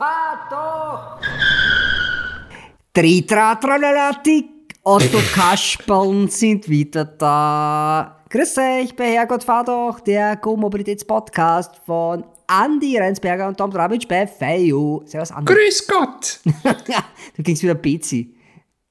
fahr 0.00 0.48
doch! 0.48 1.20
Tritra, 2.94 3.54
tralala, 3.56 4.12
Otto 4.82 5.18
Kasperln 5.34 6.28
sind 6.28 6.68
wieder 6.68 7.04
da. 7.04 8.24
Grüß 8.30 8.56
euch 8.58 8.96
bei 8.96 9.12
Herrgott 9.12 9.44
fahr 9.44 9.62
doch, 9.62 10.00
der 10.00 10.36
Go-Mobilitäts-Podcast 10.36 11.82
von 11.84 12.24
Andi 12.46 12.96
Reinsberger 12.96 13.46
und 13.46 13.58
Tom 13.58 13.70
Drabic 13.70 14.08
bei 14.08 14.26
Feio. 14.26 15.02
Servus, 15.04 15.32
Andi. 15.32 15.52
Grüß 15.52 15.86
Gott! 15.86 16.40
du 17.36 17.42
klingst 17.42 17.62
wieder 17.62 17.74
Bezi. 17.74 18.34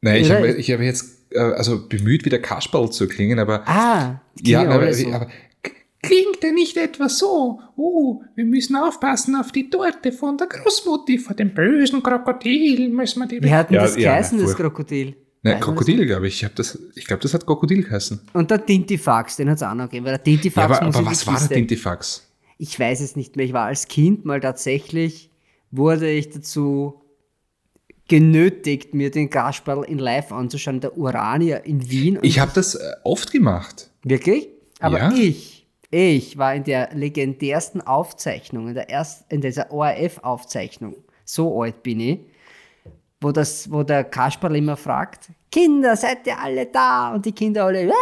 Nein, 0.01 0.21
ich 0.21 0.31
habe 0.31 0.47
hab 0.49 0.79
jetzt 0.81 1.31
äh, 1.31 1.39
also 1.39 1.87
bemüht, 1.87 2.23
wieder 2.23 2.37
Kasperl 2.37 2.91
zu 2.91 3.07
klingen, 3.07 3.39
aber. 3.39 3.67
Ah, 3.67 4.21
ja, 4.41 4.61
aber, 4.61 4.93
so. 4.93 5.11
aber 5.11 5.27
Klingt 6.01 6.43
er 6.43 6.53
nicht 6.53 6.77
etwa 6.77 7.09
so? 7.09 7.59
Oh, 7.75 8.21
wir 8.35 8.45
müssen 8.45 8.75
aufpassen 8.75 9.35
auf 9.35 9.51
die 9.51 9.69
Torte 9.69 10.11
von 10.11 10.37
der 10.37 10.47
Großmutti, 10.47 11.19
vor 11.19 11.35
dem 11.35 11.53
bösen 11.53 12.01
Krokodil 12.01 12.89
müssen 12.89 13.19
wir 13.19 13.27
die... 13.27 13.43
Wie 13.43 13.51
hat 13.51 13.69
denn 13.69 13.75
ja, 13.75 13.81
das 13.81 13.97
ja, 13.97 14.11
geheißen, 14.11 14.39
das 14.39 14.55
Krokodil? 14.55 15.15
Nein, 15.41 15.59
Krokodil, 15.59 16.05
glaube 16.05 16.27
ich. 16.27 16.41
Ich, 16.41 16.49
das, 16.53 16.79
ich 16.95 17.05
glaube, 17.05 17.21
das 17.21 17.33
hat 17.33 17.45
Krokodil 17.45 17.83
geheißen. 17.83 18.19
Und 18.33 18.51
der 18.51 18.65
Tintifax, 18.65 19.37
den 19.37 19.49
hat 19.49 19.57
es 19.57 19.63
auch 19.63 19.73
noch 19.73 19.85
gegeben. 19.85 20.05
Weil 20.05 20.13
der 20.13 20.23
Tintifax 20.23 20.69
ja, 20.69 20.81
aber, 20.81 20.97
aber 20.97 21.05
was 21.05 21.27
war 21.27 21.37
der 21.37 21.49
Tintifax? 21.49 22.25
Ich 22.57 22.79
weiß 22.79 23.01
es 23.01 23.15
nicht 23.15 23.35
mehr. 23.35 23.45
Ich 23.45 23.53
war 23.53 23.65
als 23.65 23.87
Kind 23.87 24.25
mal 24.25 24.41
tatsächlich, 24.41 25.29
wurde 25.71 26.09
ich 26.09 26.29
dazu 26.29 27.01
genötigt, 28.07 28.93
mir 28.93 29.11
den 29.11 29.29
Kasperl 29.29 29.83
in 29.83 29.99
live 29.99 30.31
anzuschauen, 30.31 30.81
der 30.81 30.97
Urania 30.97 31.57
in 31.57 31.89
Wien. 31.89 32.19
Ich 32.21 32.39
habe 32.39 32.51
das 32.53 32.75
äh, 32.75 32.95
oft 33.03 33.31
gemacht. 33.31 33.91
Wirklich? 34.03 34.49
Aber 34.79 34.97
ja. 34.97 35.13
ich 35.13 35.58
ich 35.91 36.37
war 36.37 36.53
in 36.53 36.63
der 36.63 36.89
legendärsten 36.93 37.81
Aufzeichnung, 37.81 38.67
in, 38.67 38.75
der 38.75 38.89
ersten, 38.89 39.33
in 39.33 39.41
dieser 39.41 39.71
ORF-Aufzeichnung, 39.71 40.95
so 41.25 41.61
alt 41.61 41.81
bin 41.83 41.99
ich, 41.99 42.19
wo, 43.21 43.31
das, 43.31 43.71
wo 43.71 43.83
der 43.83 44.03
Kasperl 44.03 44.55
immer 44.55 44.77
fragt, 44.77 45.31
Kinder, 45.51 45.95
seid 45.95 46.27
ihr 46.27 46.37
alle 46.39 46.67
da? 46.67 47.13
Und 47.13 47.25
die 47.25 47.31
Kinder 47.31 47.65
alle 47.65 47.89
äh, 47.89 47.93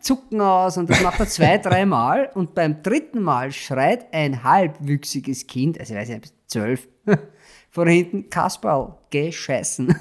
zucken 0.00 0.40
aus 0.40 0.78
und 0.78 0.88
das 0.88 1.02
macht 1.02 1.20
er 1.20 1.28
zwei, 1.28 1.58
dreimal 1.62 2.30
und 2.34 2.54
beim 2.54 2.82
dritten 2.82 3.20
Mal 3.20 3.52
schreit 3.52 4.12
ein 4.12 4.42
halbwüchsiges 4.42 5.46
Kind, 5.46 5.78
also 5.78 5.94
ich 5.94 6.00
weiß 6.00 6.08
nicht, 6.08 6.32
zwölf, 6.46 6.88
von 7.70 7.88
hinten, 7.88 8.30
Kasperl, 8.30 8.94
geh 9.10 9.30
scheißen. 9.30 9.94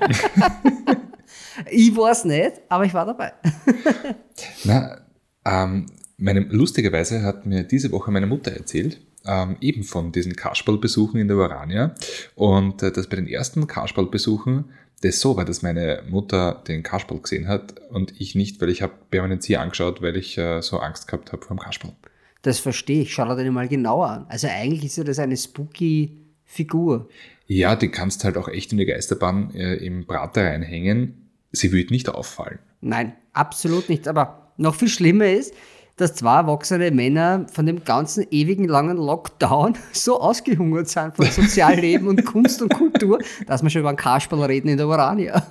ich 1.70 1.94
weiß 1.94 2.24
nicht, 2.24 2.62
aber 2.68 2.84
ich 2.84 2.94
war 2.94 3.06
dabei. 3.06 3.32
Na, 4.64 4.98
ähm, 5.44 5.86
meine, 6.18 6.40
lustigerweise 6.40 7.22
hat 7.22 7.46
mir 7.46 7.62
diese 7.62 7.90
Woche 7.92 8.10
meine 8.10 8.26
Mutter 8.26 8.50
erzählt, 8.50 9.00
ähm, 9.24 9.56
eben 9.60 9.84
von 9.84 10.12
diesen 10.12 10.36
Kasperlbesuchen 10.36 11.20
in 11.20 11.28
der 11.28 11.36
Urania. 11.36 11.94
Und 12.34 12.82
äh, 12.82 12.92
dass 12.92 13.08
bei 13.08 13.16
den 13.16 13.26
ersten 13.26 13.66
Kasperlbesuchen 13.66 14.66
das 15.02 15.20
so 15.20 15.36
war, 15.36 15.44
dass 15.44 15.62
meine 15.62 16.02
Mutter 16.08 16.62
den 16.66 16.82
Kasperl 16.82 17.20
gesehen 17.20 17.46
hat 17.46 17.80
und 17.90 18.20
ich 18.20 18.34
nicht, 18.34 18.60
weil 18.60 18.68
ich 18.68 18.82
habe 18.82 18.94
permanent 19.10 19.44
sie 19.44 19.56
angeschaut, 19.56 20.02
weil 20.02 20.16
ich 20.16 20.36
äh, 20.36 20.60
so 20.60 20.78
Angst 20.78 21.06
gehabt 21.06 21.32
habe 21.32 21.44
vor 21.44 21.56
dem 21.56 21.60
Kasperl. 21.60 21.92
Das 22.42 22.58
verstehe 22.58 23.02
ich. 23.02 23.12
Schau 23.12 23.24
dir 23.24 23.44
den 23.44 23.52
mal 23.52 23.68
genauer 23.68 24.08
an. 24.08 24.26
Also 24.28 24.48
eigentlich 24.48 24.86
ist 24.86 24.98
ja 24.98 25.04
das 25.04 25.18
eine 25.18 25.36
spooky 25.36 26.18
Figur. 26.44 27.08
Ja, 27.46 27.76
die 27.76 27.90
kannst 27.90 28.24
halt 28.24 28.36
auch 28.36 28.48
echt 28.48 28.72
in 28.72 28.78
die 28.78 28.86
Geisterbahn 28.86 29.54
äh, 29.54 29.74
im 29.76 30.06
Prater 30.06 30.44
reinhängen. 30.44 31.28
Sie 31.52 31.72
wird 31.72 31.90
nicht 31.90 32.08
auffallen. 32.08 32.58
Nein, 32.80 33.14
absolut 33.32 33.88
nicht. 33.88 34.08
Aber 34.08 34.52
noch 34.56 34.74
viel 34.74 34.88
schlimmer 34.88 35.30
ist, 35.30 35.54
dass 36.00 36.14
zwei 36.14 36.38
erwachsene 36.38 36.90
Männer 36.90 37.46
von 37.52 37.66
dem 37.66 37.84
ganzen 37.84 38.26
ewigen 38.30 38.66
langen 38.66 38.96
Lockdown 38.96 39.74
so 39.92 40.20
ausgehungert 40.20 40.88
sind 40.88 41.14
von 41.14 41.26
Sozialleben 41.26 42.08
und 42.08 42.24
Kunst 42.24 42.62
und 42.62 42.72
Kultur, 42.72 43.18
dass 43.46 43.62
wir 43.62 43.70
schon 43.70 43.80
über 43.80 43.90
einen 43.90 43.98
Kasperl 43.98 44.44
reden 44.44 44.68
in 44.68 44.76
der 44.76 44.88
Urania. 44.88 45.42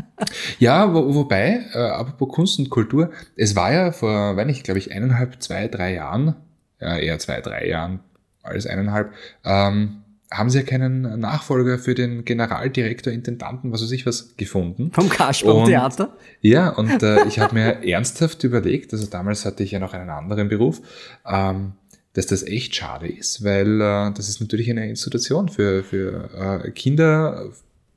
ja, 0.58 0.92
wo, 0.92 1.14
wobei, 1.14 1.66
äh, 1.72 1.78
apropos 1.78 2.28
Kunst 2.34 2.58
und 2.58 2.70
Kultur, 2.70 3.10
es 3.36 3.56
war 3.56 3.72
ja 3.72 3.92
vor, 3.92 4.36
wenn 4.36 4.48
ich 4.48 4.62
glaube 4.62 4.78
ich, 4.78 4.92
eineinhalb, 4.92 5.42
zwei, 5.42 5.68
drei 5.68 5.94
Jahren, 5.94 6.36
ja, 6.80 6.96
eher 6.96 7.18
zwei, 7.18 7.40
drei 7.40 7.66
Jahren 7.66 8.00
als 8.42 8.66
eineinhalb, 8.66 9.12
ähm, 9.44 10.02
haben 10.30 10.50
sie 10.50 10.58
ja 10.58 10.64
keinen 10.64 11.20
Nachfolger 11.20 11.78
für 11.78 11.94
den 11.94 12.24
Generaldirektor, 12.24 13.12
Intendanten, 13.12 13.72
was 13.72 13.82
weiß 13.82 13.92
ich 13.92 14.06
was, 14.06 14.36
gefunden. 14.36 14.90
Vom 14.92 15.08
Kasperl-Theater? 15.08 16.16
Ja, 16.40 16.70
und 16.70 17.02
äh, 17.02 17.26
ich 17.26 17.38
habe 17.38 17.54
mir 17.54 17.82
ernsthaft 17.86 18.42
überlegt, 18.44 18.92
also 18.92 19.06
damals 19.06 19.44
hatte 19.44 19.62
ich 19.62 19.70
ja 19.70 19.78
noch 19.78 19.94
einen 19.94 20.10
anderen 20.10 20.48
Beruf, 20.48 20.80
ähm, 21.26 21.72
dass 22.14 22.26
das 22.26 22.42
echt 22.42 22.74
schade 22.74 23.08
ist, 23.08 23.44
weil 23.44 23.80
äh, 23.80 24.12
das 24.12 24.28
ist 24.28 24.40
natürlich 24.40 24.70
eine 24.70 24.88
Institution 24.88 25.48
für, 25.48 25.84
für 25.84 26.64
äh, 26.64 26.70
Kinder 26.72 27.50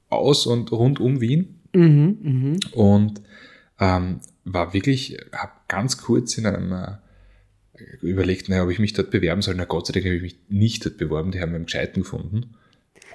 aus 0.09 0.45
und 0.45 0.71
rund 0.71 0.99
um 0.99 1.21
Wien. 1.21 1.55
Mhm, 1.73 2.17
mh. 2.21 2.57
Und 2.73 3.21
ähm, 3.79 4.19
war 4.43 4.73
wirklich, 4.73 5.17
habe 5.33 5.51
ganz 5.67 5.97
kurz 5.97 6.37
in 6.37 6.45
einem 6.45 6.71
äh, 6.73 6.91
überlegt, 8.01 8.49
naja, 8.49 8.63
ob 8.63 8.69
ich 8.69 8.79
mich 8.79 8.93
dort 8.93 9.11
bewerben 9.11 9.41
soll. 9.41 9.55
Na 9.55 9.65
Gott 9.65 9.87
sei 9.87 9.93
Dank 9.93 10.05
habe 10.05 10.15
ich 10.15 10.21
mich 10.21 10.39
nicht 10.49 10.85
dort 10.85 10.97
beworben, 10.97 11.31
die 11.31 11.41
haben 11.41 11.53
einen 11.53 11.65
Gescheiten 11.65 12.03
gefunden. 12.03 12.55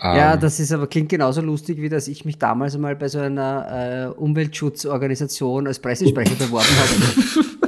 Ja, 0.01 0.35
ähm, 0.35 0.41
das 0.41 0.61
ist 0.61 0.73
aber 0.73 0.87
klingt 0.87 1.09
genauso 1.09 1.41
lustig, 1.41 1.81
wie 1.81 1.89
dass 1.89 2.09
ich 2.09 2.25
mich 2.25 2.39
damals 2.39 2.75
einmal 2.75 2.97
bei 2.97 3.09
so 3.09 3.19
einer 3.21 4.13
äh, 4.15 4.19
Umweltschutzorganisation 4.19 5.67
als 5.67 5.79
Pressesprecher 5.79 6.35
beworben 6.35 6.67
habe. 6.67 7.65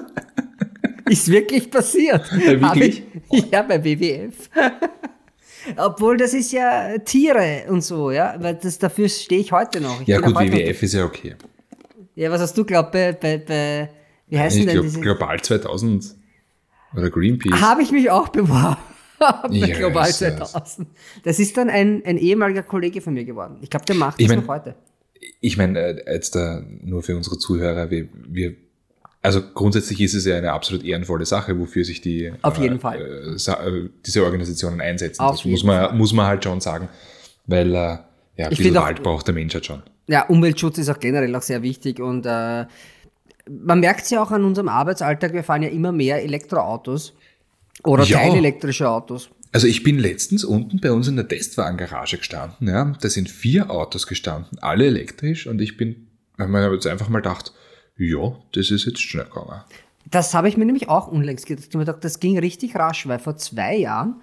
ist 1.11 1.29
wirklich 1.29 1.71
passiert. 1.71 2.31
Ja, 2.33 2.61
wirklich? 2.61 3.03
Ich, 3.31 3.51
ja, 3.51 3.63
bei 3.63 3.83
WWF. 3.83 4.51
Obwohl, 5.77 6.17
das 6.17 6.35
ist 6.35 6.53
ja 6.53 6.99
Tiere 6.99 7.65
und 7.69 7.83
so, 7.83 8.11
ja, 8.11 8.37
weil 8.39 8.55
das, 8.55 8.79
dafür 8.79 9.09
stehe 9.09 9.41
ich 9.41 9.53
heute 9.53 9.81
noch. 9.81 10.01
Ich 10.01 10.09
ja, 10.09 10.21
gut, 10.21 10.35
WWF 10.35 10.83
ist 10.83 10.95
ja 10.95 11.05
okay. 11.05 11.35
Ja, 12.15 12.31
was 12.31 12.41
hast 12.41 12.57
du 12.57 12.65
glaubt 12.65 12.93
bei, 12.93 13.13
bei, 13.13 13.39
bei 13.39 13.91
wie 14.29 14.39
heißen 14.39 14.61
ich 14.61 14.67
denn 14.67 14.75
glaub, 14.75 14.85
diese? 14.85 15.01
Global 15.01 15.41
2000. 15.41 16.15
Oder 16.97 17.11
Greenpeace. 17.11 17.61
Habe 17.61 17.83
ich 17.83 17.93
mich 17.93 18.11
auch 18.11 18.29
beworben. 18.29 18.79
bei 19.19 19.71
Global 19.71 20.11
2000. 20.11 20.89
Das 21.25 21.39
ist 21.39 21.57
dann 21.57 21.71
ein, 21.71 22.03
ein 22.05 22.19
ehemaliger 22.19 22.63
Kollege 22.63 23.01
von 23.01 23.15
mir 23.15 23.25
geworden. 23.25 23.59
Ich 23.63 23.71
glaube, 23.71 23.87
der 23.87 23.97
macht 23.97 24.21
ich 24.21 24.27
das 24.27 24.37
mein, 24.37 24.45
noch 24.45 24.53
heute. 24.53 24.75
Ich 25.41 25.57
meine, 25.57 25.79
äh, 25.79 26.13
jetzt 26.15 26.35
da 26.35 26.63
nur 26.83 27.03
für 27.03 27.17
unsere 27.17 27.39
Zuhörer, 27.39 27.91
wir, 27.91 28.09
wir, 28.27 28.55
also 29.23 29.41
grundsätzlich 29.55 30.01
ist 30.01 30.15
es 30.15 30.25
ja 30.25 30.37
eine 30.37 30.53
absolut 30.53 30.85
ehrenvolle 30.85 31.27
Sache, 31.27 31.59
wofür 31.59 31.85
sich 31.85 32.01
die 32.01 32.33
Auf 32.43 32.59
jeden 32.59 32.77
äh, 32.77 32.81
Fall. 32.81 33.37
Äh, 33.37 33.89
diese 34.05 34.25
Organisationen 34.25 34.81
einsetzen. 34.81 35.23
Auf 35.23 35.37
das 35.37 35.45
muss 35.45 35.65
man, 35.65 35.89
Fall. 35.89 35.97
muss 35.97 36.13
man 36.13 36.27
halt 36.27 36.45
schon 36.45 36.61
sagen. 36.61 36.89
Weil 37.47 37.75
äh, 37.75 37.75
ja, 37.75 38.05
ein 38.37 38.51
bisschen 38.51 38.75
Wald 38.75 39.03
braucht 39.03 39.27
der 39.27 39.35
Mensch 39.35 39.55
halt 39.55 39.67
schon. 39.67 39.83
Ja, 40.09 40.27
Umweltschutz 40.27 40.79
ist 40.79 40.89
auch 40.89 41.01
generell 41.01 41.35
auch 41.35 41.43
sehr 41.43 41.63
wichtig 41.63 42.01
und 42.01 42.27
äh, 42.27 42.67
man 43.49 43.81
merkt 43.81 44.03
es 44.03 44.11
ja 44.11 44.23
auch 44.23 44.31
an 44.31 44.45
unserem 44.45 44.69
Arbeitsalltag, 44.69 45.33
wir 45.33 45.45
fahren 45.45 45.63
ja 45.63 45.69
immer 45.69 45.93
mehr 45.93 46.23
Elektroautos 46.23 47.15
oder 47.85 48.05
ja. 48.05 48.19
teilelektrische 48.19 48.89
Autos. 48.89 49.31
Also 49.53 49.67
ich 49.67 49.83
bin 49.83 49.99
letztens 49.99 50.45
unten 50.45 50.81
bei 50.81 50.93
uns 50.93 51.09
in 51.09 51.17
der 51.17 51.29
Testwagengarage 51.29 52.19
gestanden, 52.19 52.69
ja, 52.69 52.93
da 53.01 53.09
sind 53.09 53.31
vier 53.31 53.71
Autos 53.71 54.07
gestanden, 54.07 54.59
alle 54.61 54.87
elektrisch 54.87 55.47
und 55.47 55.61
ich 55.61 55.77
bin, 55.77 56.09
ich 56.37 56.45
habe 56.45 56.75
jetzt 56.75 56.87
einfach 56.87 57.09
mal 57.09 57.21
gedacht, 57.21 57.53
ja, 57.97 58.37
das 58.53 58.71
ist 58.71 58.85
jetzt 58.85 59.01
schnell 59.01 59.25
gegangen. 59.25 59.63
Das 60.11 60.35
habe 60.35 60.49
ich 60.49 60.57
mir 60.57 60.67
nämlich 60.67 60.89
auch 60.89 61.09
unlängst 61.09 61.47
gedacht. 61.47 61.67
Ich 61.69 61.75
habe 61.75 61.85
gedacht, 61.85 62.05
das 62.05 62.21
ging 62.21 62.39
richtig 62.39 62.77
rasch, 62.77 63.09
weil 63.09 63.19
vor 63.19 63.37
zwei 63.37 63.77
Jahren 63.77 64.21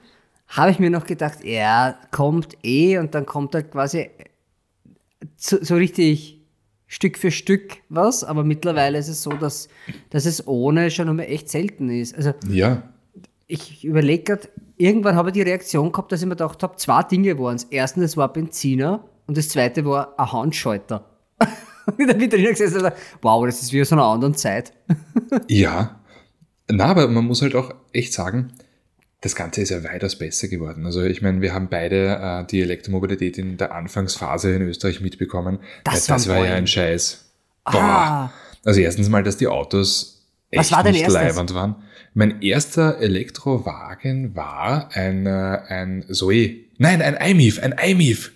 habe 0.48 0.72
ich 0.72 0.80
mir 0.80 0.90
noch 0.90 1.06
gedacht, 1.06 1.44
er 1.44 1.98
kommt 2.12 2.58
eh 2.64 3.00
und 3.00 3.16
dann 3.16 3.26
kommt 3.26 3.56
er 3.56 3.64
quasi 3.64 4.10
so, 5.36 5.58
so 5.62 5.76
richtig 5.76 6.43
Stück 6.94 7.18
für 7.18 7.32
Stück 7.32 7.78
was, 7.90 8.24
aber 8.24 8.44
mittlerweile 8.44 9.00
ist 9.00 9.08
es 9.08 9.24
so, 9.24 9.32
dass, 9.32 9.68
dass 10.12 10.28
es 10.28 10.48
ohne 10.48 10.92
schon 10.92 11.10
einmal 11.10 11.26
echt 11.26 11.50
selten 11.50 11.90
ist. 11.90 12.16
Also 12.16 12.36
ja. 12.48 12.84
ich 13.48 13.84
überlege 13.84 14.24
gerade, 14.24 14.50
irgendwann 14.78 15.16
habe 15.16 15.30
ich 15.30 15.34
die 15.34 15.42
Reaktion 15.42 15.92
gehabt, 15.92 16.12
dass 16.12 16.22
ich 16.22 16.28
mir 16.28 16.36
gedacht 16.36 16.62
habe, 16.62 16.76
zwei 16.76 17.02
Dinge 17.02 17.40
waren 17.40 17.56
es. 17.56 17.64
Erstens, 17.64 18.04
es 18.04 18.18
war 18.18 18.32
Benziner 18.32 19.04
und 19.26 19.38
das 19.38 19.50
zweite 19.50 19.84
war 19.86 20.14
ein 20.20 20.32
Handschalter. 20.32 21.10
und 21.98 22.08
dann 22.08 22.20
bin 22.20 22.32
ich 22.32 22.50
gesessen 22.50 22.88
wow, 23.24 23.44
das 23.44 23.64
ist 23.64 23.74
wie 23.74 23.82
aus 23.82 23.92
einer 23.92 24.06
anderen 24.06 24.36
Zeit. 24.36 24.72
ja. 25.50 26.00
Na, 26.70 26.86
aber 26.86 27.08
man 27.08 27.26
muss 27.26 27.42
halt 27.42 27.56
auch 27.56 27.72
echt 27.92 28.14
sagen, 28.14 28.54
das 29.24 29.36
Ganze 29.36 29.62
ist 29.62 29.70
ja 29.70 29.84
weitaus 29.86 30.18
besser 30.18 30.50
geworden. 30.50 30.86
Also 30.86 31.02
ich 31.02 31.22
meine, 31.22 31.42
wir 31.42 31.54
haben 31.54 31.70
beide 31.70 32.20
äh, 32.22 32.46
die 32.46 32.62
Elektromobilität 32.62 33.38
in 33.38 33.56
der 33.56 33.74
Anfangsphase 33.74 34.54
in 34.54 34.64
Österreich 34.64 35.00
mitbekommen. 35.00 35.60
Das, 35.86 36.08
das 36.08 36.28
war, 36.28 36.46
ja 36.46 36.56
ein 36.56 36.68
Scheiß. 36.68 37.24
Boah. 37.64 37.82
Ah. 37.82 38.34
Also 38.66 38.82
erstens 38.82 39.08
mal, 39.08 39.24
dass 39.24 39.38
die 39.38 39.48
Autos 39.48 40.26
echt 40.52 40.72
war 40.74 40.84
nicht 40.84 41.08
leibend 41.08 41.54
waren. 41.54 41.76
Mein 42.14 42.42
erster 42.42 43.00
Elektrowagen 43.00 44.36
war 44.36 44.90
ein, 44.94 45.26
äh, 45.26 45.30
ein 45.30 46.06
Zoe. 46.12 46.58
Nein, 46.78 47.02
ein 47.02 47.16
iMIF, 47.16 47.60
ein 47.64 47.74
iMIF. 47.82 48.34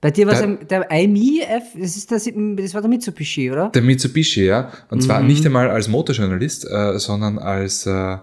Bei 0.00 0.12
dir 0.12 0.28
war 0.28 0.34
es 0.34 0.68
der 0.68 0.90
iMIF, 0.92 1.64
das, 1.76 1.96
ist 1.96 2.12
das, 2.12 2.24
das 2.24 2.74
war 2.74 2.82
der 2.82 2.90
Mitsubishi, 2.90 3.50
oder? 3.50 3.70
Der 3.70 3.82
Mitsubishi, 3.82 4.44
ja. 4.44 4.70
Und 4.90 5.02
zwar 5.02 5.20
mhm. 5.20 5.26
nicht 5.26 5.44
einmal 5.44 5.70
als 5.70 5.88
Motorjournalist, 5.88 6.66
äh, 6.70 6.98
sondern 6.98 7.38
als 7.38 7.84
äh, 7.86 8.18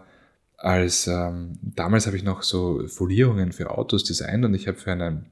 als 0.61 1.07
ähm, 1.07 1.57
damals 1.61 2.05
habe 2.05 2.17
ich 2.17 2.23
noch 2.23 2.43
so 2.43 2.87
Folierungen 2.87 3.51
für 3.51 3.71
Autos 3.71 4.03
designt 4.03 4.45
und 4.45 4.53
ich 4.53 4.67
habe 4.67 4.77
für 4.77 4.91
einen, 4.91 5.25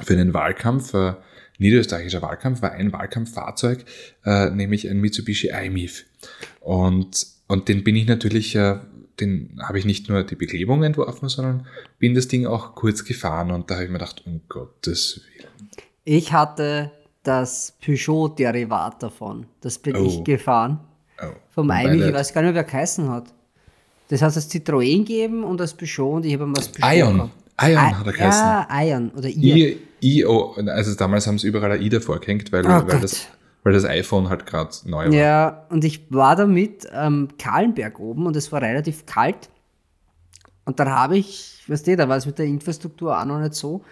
für 0.00 0.14
einen 0.14 0.32
Wahlkampf, 0.32 0.94
äh, 0.94 1.14
niederösterreichischer 1.58 2.22
Wahlkampf, 2.22 2.62
war 2.62 2.72
ein 2.72 2.92
Wahlkampffahrzeug, 2.92 3.84
äh, 4.24 4.50
nämlich 4.50 4.88
ein 4.88 5.00
Mitsubishi 5.00 5.50
iMIF. 5.50 6.06
Und, 6.60 7.26
und 7.46 7.68
den 7.68 7.84
bin 7.84 7.94
ich 7.94 8.06
natürlich, 8.06 8.54
äh, 8.56 8.78
den 9.20 9.60
habe 9.62 9.78
ich 9.78 9.84
nicht 9.84 10.08
nur 10.08 10.24
die 10.24 10.36
Beklebung 10.36 10.82
entworfen, 10.82 11.28
sondern 11.28 11.66
bin 11.98 12.14
das 12.14 12.28
Ding 12.28 12.46
auch 12.46 12.74
kurz 12.74 13.04
gefahren 13.04 13.50
und 13.50 13.70
da 13.70 13.74
habe 13.74 13.84
ich 13.84 13.90
mir 13.90 13.98
gedacht, 13.98 14.22
um 14.24 14.40
Gottes 14.48 15.20
Willen. 15.36 15.70
Ich 16.04 16.32
hatte 16.32 16.90
das 17.22 17.76
Peugeot-Derivat 17.84 19.02
davon. 19.02 19.46
Das 19.60 19.78
bin 19.78 19.94
oh. 19.94 20.06
ich 20.06 20.24
gefahren. 20.24 20.80
Oh. 21.20 21.32
Vom 21.50 21.70
iMIF, 21.70 22.06
ich 22.06 22.14
weiß 22.14 22.32
gar 22.32 22.40
nicht 22.40 22.54
mehr, 22.54 22.64
wer 22.64 22.64
geheißen 22.64 23.10
hat. 23.10 23.34
Das 24.08 24.22
heißt, 24.22 24.36
das 24.36 24.50
Citroën 24.50 25.04
geben 25.04 25.44
und 25.44 25.60
das 25.60 25.74
Peugeot 25.74 26.16
und 26.16 26.26
ich 26.26 26.34
habe 26.34 26.50
das 26.54 26.68
Peugeot 26.68 26.94
Ion. 26.94 27.30
Ion 27.60 27.72
I 27.72 27.76
hat 27.76 28.06
er 28.06 28.12
geheißen. 28.12 28.44
Ja, 28.44 28.82
Ion 28.82 29.10
oder 29.10 29.28
I. 29.28 29.78
I, 30.02 30.24
o, 30.24 30.54
also 30.66 30.94
damals 30.94 31.26
haben 31.26 31.38
sie 31.38 31.48
überall 31.48 31.72
ein 31.72 31.82
I 31.82 31.88
davor 31.88 32.20
gehängt, 32.20 32.52
weil, 32.52 32.64
oh 32.64 32.86
weil, 32.86 33.00
das, 33.00 33.26
weil 33.64 33.72
das 33.72 33.84
iPhone 33.84 34.28
halt 34.28 34.46
gerade 34.46 34.70
neu 34.84 35.06
war. 35.06 35.12
Ja, 35.12 35.66
und 35.70 35.84
ich 35.84 36.10
war 36.10 36.36
damit 36.36 36.90
am 36.92 37.28
Kahlenberg 37.36 37.98
oben 37.98 38.26
und 38.26 38.36
es 38.36 38.52
war 38.52 38.62
relativ 38.62 39.06
kalt. 39.06 39.50
Und 40.64 40.78
dann 40.78 40.88
habe 40.88 41.18
ich, 41.18 41.64
weißt 41.66 41.86
du, 41.86 41.96
da 41.96 42.08
war 42.08 42.16
es 42.16 42.26
mit 42.26 42.38
der 42.38 42.46
Infrastruktur 42.46 43.18
auch 43.18 43.24
noch 43.24 43.40
nicht 43.40 43.54
so. 43.54 43.82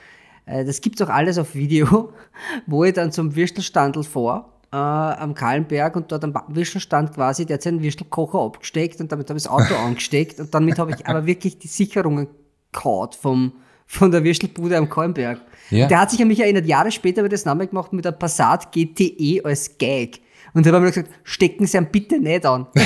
Äh, 0.45 0.65
das 0.65 0.81
gibt 0.81 1.01
es 1.01 1.07
auch 1.07 1.13
alles 1.13 1.39
auf 1.39 1.55
Video, 1.55 2.13
wo 2.67 2.85
ich 2.85 2.95
dann 2.95 3.13
zum 3.13 3.35
Würstelstandel 3.35 4.05
vor 4.05 4.56
äh, 4.77 5.21
am 5.21 5.35
Kahlenberg 5.35 5.97
und 5.97 6.13
dort 6.13 6.25
am 6.25 6.35
Würstelstand 6.49 7.15
quasi, 7.15 7.47
der 7.47 7.55
hat 7.55 7.63
seinen 7.63 7.83
Würstelkocher 7.83 8.41
abgesteckt 8.41 9.01
und 9.01 9.11
damit 9.11 9.29
habe 9.31 9.39
ich 9.39 9.45
das 9.45 9.53
Auto 9.53 9.75
angesteckt 9.85 10.39
und 10.41 10.55
damit 10.55 10.79
habe 10.79 10.93
ich 10.93 11.07
aber 11.07 11.27
wirklich 11.27 11.59
die 11.59 11.69
Sicherungen 11.69 12.29
gehauen 12.73 13.11
vom, 13.19 13.53
von 13.87 14.11
der 14.11 14.23
Würstelbude 14.23 14.77
am 14.77 14.89
Kahlenberg. 14.89 15.41
Ja. 15.71 15.87
Der 15.87 16.01
hat 16.01 16.11
sich 16.11 16.21
an 16.21 16.29
mich 16.29 16.41
erinnert, 16.41 16.67
Jahre 16.67 16.91
später 16.91 17.23
wird 17.23 17.33
das 17.33 17.45
Name 17.45 17.67
gemacht 17.67 17.93
mit 17.93 18.05
der 18.05 18.13
Passat 18.13 18.71
GTE 18.73 19.41
als 19.45 19.79
Gag. 19.79 20.21
Und 20.53 20.65
da 20.65 20.73
haben 20.73 20.83
wir 20.83 20.91
gesagt, 20.91 21.11
stecken 21.25 21.67
Sie 21.67 21.77
ihn 21.77 21.89
bitte 21.91 22.19
nicht 22.19 22.47
an. 22.47 22.67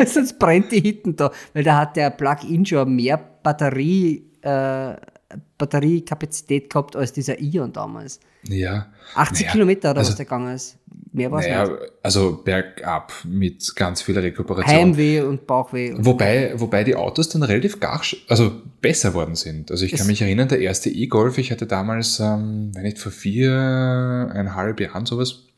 Sonst 0.06 0.38
brennt 0.38 0.72
die 0.72 0.80
hinten 0.80 1.16
da. 1.16 1.30
Weil 1.52 1.64
da 1.64 1.78
hat 1.78 1.96
der 1.96 2.10
Plug-in 2.10 2.64
schon 2.64 2.94
mehr 2.94 3.16
Batterie, 3.16 4.24
äh, 4.42 4.94
Batteriekapazität 5.58 6.70
gehabt 6.70 6.96
als 6.96 7.12
dieser 7.12 7.38
Ion 7.40 7.72
damals. 7.72 8.20
Ja. 8.48 8.86
80 9.14 9.40
naja, 9.40 9.52
Kilometer 9.52 9.90
oder 9.90 9.98
also, 10.00 10.10
was 10.10 10.16
der 10.16 10.24
gegangen 10.24 10.54
ist. 10.54 10.78
Mehr 11.12 11.30
war 11.30 11.40
es 11.40 11.46
naja, 11.46 11.64
nicht. 11.64 11.78
Also 12.02 12.40
bergab 12.44 13.12
mit 13.24 13.74
ganz 13.76 14.02
viel 14.02 14.18
Rekuperation. 14.18 14.76
Heimweh 14.76 15.20
und 15.20 15.46
Bauchweh. 15.46 15.92
Und 15.92 16.04
wobei, 16.04 16.52
wobei 16.56 16.84
die 16.84 16.94
Autos 16.94 17.28
dann 17.28 17.42
relativ 17.42 17.80
gar, 17.80 18.00
also 18.28 18.52
besser 18.80 19.14
worden 19.14 19.34
sind. 19.34 19.70
Also 19.70 19.84
ich 19.84 19.92
kann 19.92 20.06
mich 20.06 20.22
erinnern, 20.22 20.48
der 20.48 20.60
erste 20.60 20.88
E-Golf, 20.88 21.38
ich 21.38 21.50
hatte 21.50 21.66
damals, 21.66 22.20
ähm, 22.20 22.70
wenn 22.74 22.82
nicht 22.82 22.98
vor 22.98 23.12
viereinhalb 23.12 24.80
Jahren 24.80 25.06
sowas, 25.06 25.49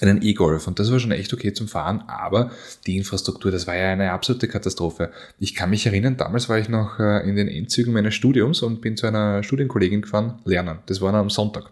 einen 0.00 0.22
E-Golf 0.22 0.66
und 0.66 0.78
das 0.78 0.90
war 0.90 0.98
schon 0.98 1.12
echt 1.12 1.32
okay 1.32 1.52
zum 1.52 1.68
Fahren, 1.68 2.02
aber 2.06 2.50
die 2.86 2.96
Infrastruktur, 2.96 3.50
das 3.50 3.66
war 3.66 3.76
ja 3.76 3.92
eine 3.92 4.12
absolute 4.12 4.48
Katastrophe. 4.48 5.10
Ich 5.38 5.54
kann 5.54 5.70
mich 5.70 5.86
erinnern, 5.86 6.16
damals 6.16 6.48
war 6.48 6.58
ich 6.58 6.68
noch 6.68 6.98
äh, 6.98 7.28
in 7.28 7.36
den 7.36 7.48
Endzügen 7.48 7.92
meines 7.92 8.14
Studiums 8.14 8.62
und 8.62 8.80
bin 8.80 8.96
zu 8.96 9.06
einer 9.06 9.42
Studienkollegin 9.42 10.02
gefahren, 10.02 10.40
lernen. 10.44 10.78
Das 10.86 11.00
war 11.00 11.12
am 11.14 11.30
Sonntag. 11.30 11.70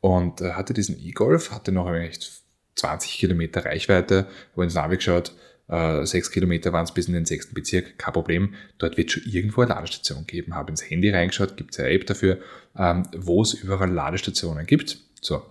Und 0.00 0.40
äh, 0.40 0.52
hatte 0.52 0.74
diesen 0.74 0.98
E-Golf, 0.98 1.52
hatte 1.52 1.72
noch 1.72 1.92
echt 1.92 2.42
20 2.74 3.12
Kilometer 3.12 3.64
Reichweite, 3.64 4.26
wo 4.54 4.62
ins 4.62 4.74
Navi 4.74 4.96
geschaut, 4.96 5.32
äh, 5.68 6.04
sechs 6.04 6.30
Kilometer 6.30 6.72
waren 6.72 6.84
es 6.84 6.92
bis 6.92 7.06
in 7.06 7.14
den 7.14 7.24
sechsten 7.24 7.54
Bezirk, 7.54 7.98
kein 7.98 8.12
Problem. 8.12 8.54
Dort 8.78 8.96
wird 8.96 9.10
schon 9.10 9.22
irgendwo 9.24 9.62
eine 9.62 9.74
Ladestation 9.74 10.26
geben. 10.26 10.54
Habe 10.54 10.70
ins 10.70 10.88
Handy 10.90 11.10
reingeschaut, 11.10 11.56
gibt 11.56 11.72
es 11.72 11.80
eine 11.80 11.90
App 11.90 12.06
dafür, 12.06 12.38
ähm, 12.76 13.04
wo 13.16 13.42
es 13.42 13.54
überall 13.54 13.90
Ladestationen 13.90 14.66
gibt. 14.66 14.98
So, 15.20 15.42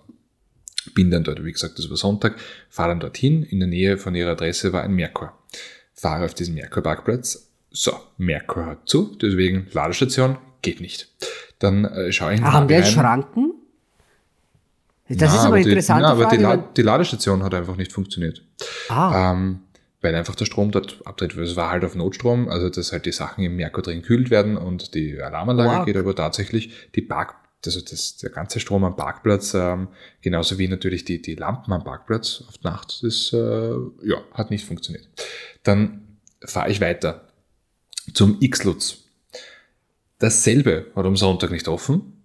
bin 0.94 1.10
dann 1.10 1.24
dort, 1.24 1.44
wie 1.44 1.52
gesagt, 1.52 1.78
das 1.78 1.88
war 1.88 1.96
Sonntag, 1.96 2.36
fahre 2.68 2.90
dann 2.90 3.00
dorthin. 3.00 3.42
In 3.42 3.60
der 3.60 3.68
Nähe 3.68 3.98
von 3.98 4.14
ihrer 4.14 4.30
Adresse 4.32 4.72
war 4.72 4.82
ein 4.82 4.92
Merkur. 4.92 5.32
Fahre 5.94 6.24
auf 6.24 6.34
diesen 6.34 6.54
Merkur-Parkplatz. 6.54 7.48
So, 7.70 7.92
Merkur 8.18 8.66
hat 8.66 8.88
zu, 8.88 9.16
deswegen 9.20 9.66
Ladestation 9.72 10.38
geht 10.60 10.80
nicht. 10.80 11.08
Dann 11.58 11.84
äh, 11.84 12.12
schaue 12.12 12.34
ich 12.34 12.42
ah, 12.42 12.52
Haben 12.52 12.68
wir 12.68 12.78
jetzt 12.78 12.92
Schranken? 12.92 13.54
Das 15.08 15.32
na, 15.32 15.38
ist 15.38 15.44
aber, 15.44 15.58
interessant. 15.58 16.02
Ja, 16.02 16.08
aber 16.08 16.26
die, 16.26 16.36
La 16.36 16.56
die, 16.56 16.82
Ladestation 16.82 17.42
hat 17.42 17.54
einfach 17.54 17.76
nicht 17.76 17.92
funktioniert. 17.92 18.42
Ah. 18.88 19.32
Ähm, 19.32 19.60
weil 20.00 20.14
einfach 20.14 20.34
der 20.34 20.46
Strom 20.46 20.70
dort 20.70 21.00
abdreht. 21.04 21.36
Es 21.36 21.56
war 21.56 21.70
halt 21.70 21.84
auf 21.84 21.94
Notstrom, 21.94 22.48
also 22.48 22.68
dass 22.68 22.92
halt 22.92 23.06
die 23.06 23.12
Sachen 23.12 23.44
im 23.44 23.56
Merkur 23.56 23.82
drin 23.82 24.02
kühlt 24.02 24.30
werden 24.30 24.56
und 24.56 24.94
die 24.94 25.20
Alarmanlage 25.20 25.78
wow. 25.78 25.86
geht 25.86 25.96
aber 25.96 26.14
tatsächlich 26.14 26.72
die 26.94 27.02
Park 27.02 27.36
also 27.66 27.80
das, 27.80 28.16
der 28.16 28.30
ganze 28.30 28.60
Strom 28.60 28.84
am 28.84 28.96
Parkplatz, 28.96 29.54
ähm, 29.54 29.88
genauso 30.20 30.58
wie 30.58 30.68
natürlich 30.68 31.04
die, 31.04 31.22
die 31.22 31.34
Lampen 31.34 31.72
am 31.72 31.84
Parkplatz 31.84 32.42
auf 32.48 32.62
Nacht, 32.62 33.02
das 33.02 33.32
äh, 33.32 33.74
ja, 34.02 34.22
hat 34.32 34.50
nicht 34.50 34.64
funktioniert. 34.64 35.08
Dann 35.62 36.18
fahre 36.44 36.70
ich 36.70 36.80
weiter 36.80 37.28
zum 38.14 38.38
X-Lutz. 38.40 38.98
Dasselbe 40.18 40.86
hat 40.94 41.04
am 41.04 41.16
Sonntag 41.16 41.50
nicht 41.50 41.68
offen. 41.68 42.22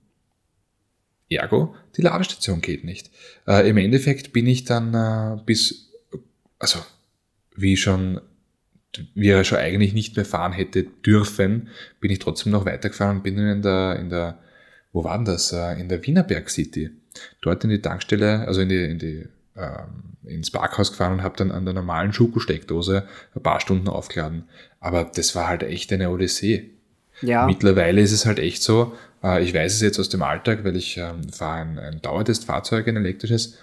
Ergo, 1.30 1.76
die 1.96 2.02
Ladestation 2.02 2.62
geht 2.62 2.84
nicht. 2.84 3.12
Äh, 3.48 3.70
Im 3.70 3.78
Endeffekt 3.78 4.34
bin 4.34 4.48
ich 4.48 4.64
dann 4.64 4.94
äh, 4.94 5.42
bis, 5.46 5.92
also 6.58 6.80
wie 7.56 7.76
schon, 7.76 8.22
wie 9.14 9.30
er 9.30 9.44
schon 9.44 9.58
eigentlich 9.58 9.94
nicht 9.94 10.16
mehr 10.16 10.26
fahren 10.26 10.54
hätte 10.54 10.84
dürfen, 10.84 11.70
bin 12.00 12.12
ich 12.12 12.20
trotzdem 12.20 12.52
noch 12.52 12.66
weitergefahren 12.66 13.18
und 13.18 13.24
bin 13.24 13.38
in 13.38 13.62
der, 13.62 13.98
in 14.00 14.10
der 14.10 14.40
wo 14.98 15.04
war 15.04 15.16
denn 15.16 15.26
das? 15.26 15.54
Äh, 15.54 15.80
in 15.80 15.90
der 15.90 16.04
Wienerberg 16.06 16.50
City. 16.50 16.90
Dort 17.42 17.64
in 17.64 17.70
die 17.70 17.82
Tankstelle, 17.82 18.48
also 18.48 18.62
in 18.62 18.70
die, 18.70 18.84
in 18.84 18.98
die 18.98 19.26
ähm, 19.56 20.16
ins 20.26 20.50
Parkhaus 20.50 20.92
gefahren 20.92 21.14
und 21.14 21.24
habe 21.24 21.38
dann 21.38 21.52
an 21.52 21.66
der 21.66 21.76
normalen 21.76 22.14
Schokosteckdose 22.14 23.08
ein 23.36 23.44
paar 23.44 23.60
Stunden 23.60 23.90
aufgeladen. 23.90 24.46
Aber 24.80 25.04
das 25.04 25.36
war 25.36 25.48
halt 25.48 25.62
echt 25.62 25.94
eine 25.94 26.10
Odyssee. 26.10 26.72
Ja. 27.22 27.46
Mittlerweile 27.46 28.02
ist 28.02 28.12
es 28.12 28.26
halt 28.26 28.40
echt 28.40 28.64
so, 28.64 28.94
äh, 29.24 29.44
ich 29.44 29.54
weiß 29.54 29.76
es 29.76 29.82
jetzt 29.82 30.00
aus 30.00 30.10
dem 30.10 30.24
Alltag, 30.24 30.64
weil 30.64 30.76
ich 30.76 30.98
ähm, 30.98 31.30
fahre 31.32 31.62
ein, 31.62 31.78
ein 31.78 32.02
Dauertestfahrzeug, 32.02 32.88
ein 32.88 32.98
elektrisches, 32.98 33.60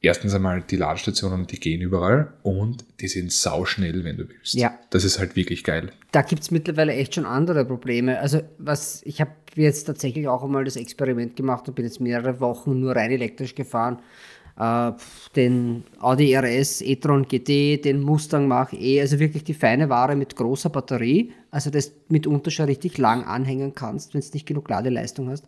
erstens 0.00 0.34
einmal 0.34 0.62
die 0.62 0.76
Ladestationen, 0.76 1.46
die 1.46 1.58
gehen 1.58 1.80
überall 1.80 2.32
und 2.42 2.84
die 3.00 3.08
sind 3.08 3.32
sauschnell, 3.32 4.04
wenn 4.04 4.16
du 4.16 4.28
willst. 4.28 4.54
Ja. 4.54 4.78
Das 4.90 5.04
ist 5.04 5.18
halt 5.18 5.36
wirklich 5.36 5.64
geil. 5.64 5.90
Da 6.12 6.22
gibt 6.22 6.42
es 6.42 6.50
mittlerweile 6.50 6.92
echt 6.92 7.14
schon 7.14 7.26
andere 7.26 7.64
Probleme. 7.64 8.18
Also 8.20 8.40
was, 8.58 9.02
ich 9.04 9.20
habe 9.20 9.32
jetzt 9.54 9.84
tatsächlich 9.84 10.28
auch 10.28 10.44
einmal 10.44 10.64
das 10.64 10.76
Experiment 10.76 11.36
gemacht 11.36 11.68
und 11.68 11.74
bin 11.74 11.84
jetzt 11.84 12.00
mehrere 12.00 12.40
Wochen 12.40 12.78
nur 12.78 12.94
rein 12.94 13.10
elektrisch 13.10 13.54
gefahren. 13.54 13.98
Äh, 14.58 14.92
den 15.36 15.84
Audi 16.00 16.34
RS 16.34 16.82
e-tron 16.82 17.26
GT, 17.26 17.84
den 17.84 18.00
Mustang 18.00 18.48
Mach 18.48 18.72
E, 18.72 19.00
also 19.00 19.18
wirklich 19.18 19.44
die 19.44 19.54
feine 19.54 19.88
Ware 19.88 20.16
mit 20.16 20.34
großer 20.34 20.68
Batterie, 20.68 21.32
also 21.50 21.70
das 21.70 21.92
mitunter 22.08 22.50
schon 22.50 22.66
richtig 22.66 22.98
lang 22.98 23.24
anhängen 23.24 23.74
kannst, 23.74 24.14
wenn 24.14 24.18
es 24.18 24.34
nicht 24.34 24.46
genug 24.46 24.68
Ladeleistung 24.68 25.28
hast. 25.30 25.44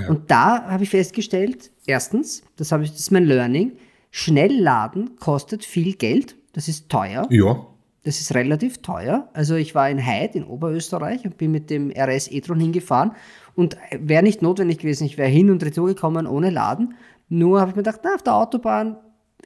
Ja. 0.00 0.08
Und 0.08 0.30
da 0.30 0.64
habe 0.64 0.84
ich 0.84 0.90
festgestellt, 0.90 1.70
erstens, 1.86 2.44
das, 2.56 2.70
ich, 2.70 2.90
das 2.90 3.00
ist 3.00 3.10
mein 3.10 3.24
Learning, 3.24 3.72
Schnellladen 4.12 5.16
kostet 5.16 5.64
viel 5.64 5.94
Geld. 5.94 6.36
Das 6.52 6.68
ist 6.68 6.90
teuer. 6.90 7.26
Ja. 7.30 7.66
Das 8.04 8.20
ist 8.20 8.34
relativ 8.34 8.82
teuer. 8.82 9.28
Also 9.32 9.54
ich 9.54 9.74
war 9.74 9.88
in 9.88 10.04
Heid 10.04 10.36
in 10.36 10.44
Oberösterreich 10.44 11.24
und 11.24 11.38
bin 11.38 11.50
mit 11.50 11.70
dem 11.70 11.90
RS 11.90 12.30
e-tron 12.30 12.60
hingefahren 12.60 13.12
und 13.54 13.76
wäre 13.98 14.22
nicht 14.22 14.42
notwendig 14.42 14.78
gewesen. 14.78 15.06
Ich 15.06 15.16
wäre 15.16 15.30
hin 15.30 15.50
und 15.50 15.64
retour 15.64 15.86
gekommen 15.86 16.26
ohne 16.26 16.50
Laden. 16.50 16.94
Nur 17.30 17.60
habe 17.60 17.70
ich 17.70 17.76
mir 17.76 17.82
gedacht, 17.82 18.00
na, 18.04 18.14
auf 18.14 18.22
der 18.22 18.34
Autobahn, 18.34 18.98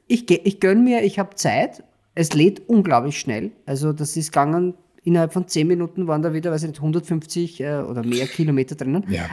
ich, 0.07 0.29
ich 0.29 0.59
gönne 0.59 0.81
mir, 0.81 1.03
ich 1.03 1.17
habe 1.17 1.35
Zeit. 1.35 1.83
Es 2.13 2.33
lädt 2.33 2.67
unglaublich 2.67 3.17
schnell. 3.19 3.51
Also 3.65 3.93
das 3.93 4.17
ist 4.17 4.33
gegangen, 4.33 4.73
innerhalb 5.03 5.31
von 5.31 5.47
10 5.47 5.65
Minuten 5.65 6.07
waren 6.07 6.21
da 6.21 6.33
wieder, 6.33 6.51
weiß 6.51 6.63
ich 6.63 6.69
nicht, 6.69 6.79
150 6.79 7.61
äh, 7.61 7.77
oder 7.77 8.03
mehr 8.03 8.27
Kilometer 8.27 8.75
drinnen. 8.75 9.05
Ja. 9.07 9.27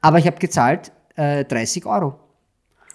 Aber 0.00 0.18
ich 0.18 0.26
habe 0.26 0.38
gezahlt 0.38 0.90
äh, 1.14 1.44
30 1.44 1.86
Euro. 1.86 2.18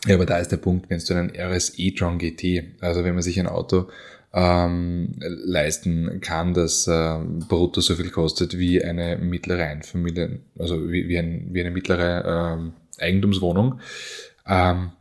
Ja, 0.06 0.16
aber 0.16 0.26
da 0.26 0.38
ist 0.38 0.52
der 0.52 0.58
Punkt, 0.58 0.90
wenn 0.90 1.00
du 1.00 1.14
einen 1.14 1.32
RS 1.36 1.74
e-tron 1.78 2.18
GT, 2.18 2.64
also 2.82 3.04
wenn 3.04 3.14
man 3.14 3.24
sich 3.24 3.40
ein 3.40 3.48
Auto 3.48 3.88
ähm, 4.34 5.16
leisten 5.18 6.20
kann, 6.22 6.54
das 6.54 6.88
äh, 6.88 7.18
brutto 7.48 7.82
so 7.82 7.96
viel 7.96 8.12
kostet 8.12 8.58
wie 8.58 8.84
eine 8.84 9.18
mittlere 9.18 9.64
Einfamilien, 9.64 10.42
also 10.60 10.92
wie, 10.92 11.08
wie, 11.08 11.18
ein, 11.18 11.48
wie 11.52 11.62
eine 11.62 11.72
mittlere 11.72 12.58
ähm, 12.58 12.74
Eigentumswohnung, 13.00 13.80
ähm, 14.48 14.92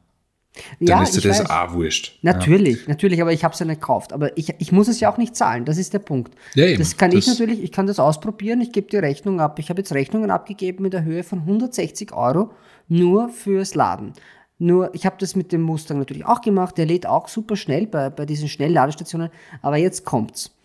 dann 0.78 0.86
ja, 0.86 1.02
ist 1.02 1.16
dir 1.16 1.28
das 1.28 1.40
weiß. 1.40 1.50
auch 1.50 1.72
wurscht. 1.72 2.18
Natürlich, 2.22 2.82
ja. 2.82 2.88
natürlich, 2.88 3.20
aber 3.20 3.32
ich 3.32 3.42
habe 3.42 3.52
es 3.52 3.58
ja 3.58 3.66
nicht 3.66 3.80
gekauft. 3.80 4.12
Aber 4.12 4.36
ich, 4.38 4.54
ich 4.58 4.70
muss 4.70 4.86
es 4.86 5.00
ja 5.00 5.12
auch 5.12 5.18
nicht 5.18 5.34
zahlen, 5.34 5.64
das 5.64 5.78
ist 5.78 5.92
der 5.92 5.98
Punkt. 5.98 6.32
Ja, 6.54 6.66
eben. 6.66 6.78
Das 6.78 6.96
kann 6.96 7.10
das 7.10 7.20
ich 7.20 7.26
natürlich, 7.26 7.60
ich 7.60 7.72
kann 7.72 7.88
das 7.88 7.98
ausprobieren, 7.98 8.60
ich 8.60 8.70
gebe 8.70 8.88
die 8.88 8.98
Rechnung 8.98 9.40
ab. 9.40 9.58
Ich 9.58 9.68
habe 9.68 9.80
jetzt 9.80 9.92
Rechnungen 9.92 10.30
abgegeben 10.30 10.84
in 10.84 10.92
der 10.92 11.02
Höhe 11.02 11.24
von 11.24 11.40
160 11.40 12.12
Euro 12.12 12.52
nur 12.86 13.30
fürs 13.30 13.74
Laden. 13.74 14.12
Nur, 14.58 14.94
ich 14.94 15.04
habe 15.04 15.16
das 15.18 15.34
mit 15.34 15.52
dem 15.52 15.62
Mustang 15.62 15.98
natürlich 15.98 16.24
auch 16.24 16.40
gemacht. 16.40 16.78
Der 16.78 16.86
lädt 16.86 17.06
auch 17.06 17.28
super 17.28 17.56
schnell 17.56 17.86
bei, 17.86 18.10
bei 18.10 18.24
diesen 18.24 18.48
Schnellladestationen. 18.48 19.30
Aber 19.62 19.76
jetzt 19.76 20.04
kommt's. 20.04 20.56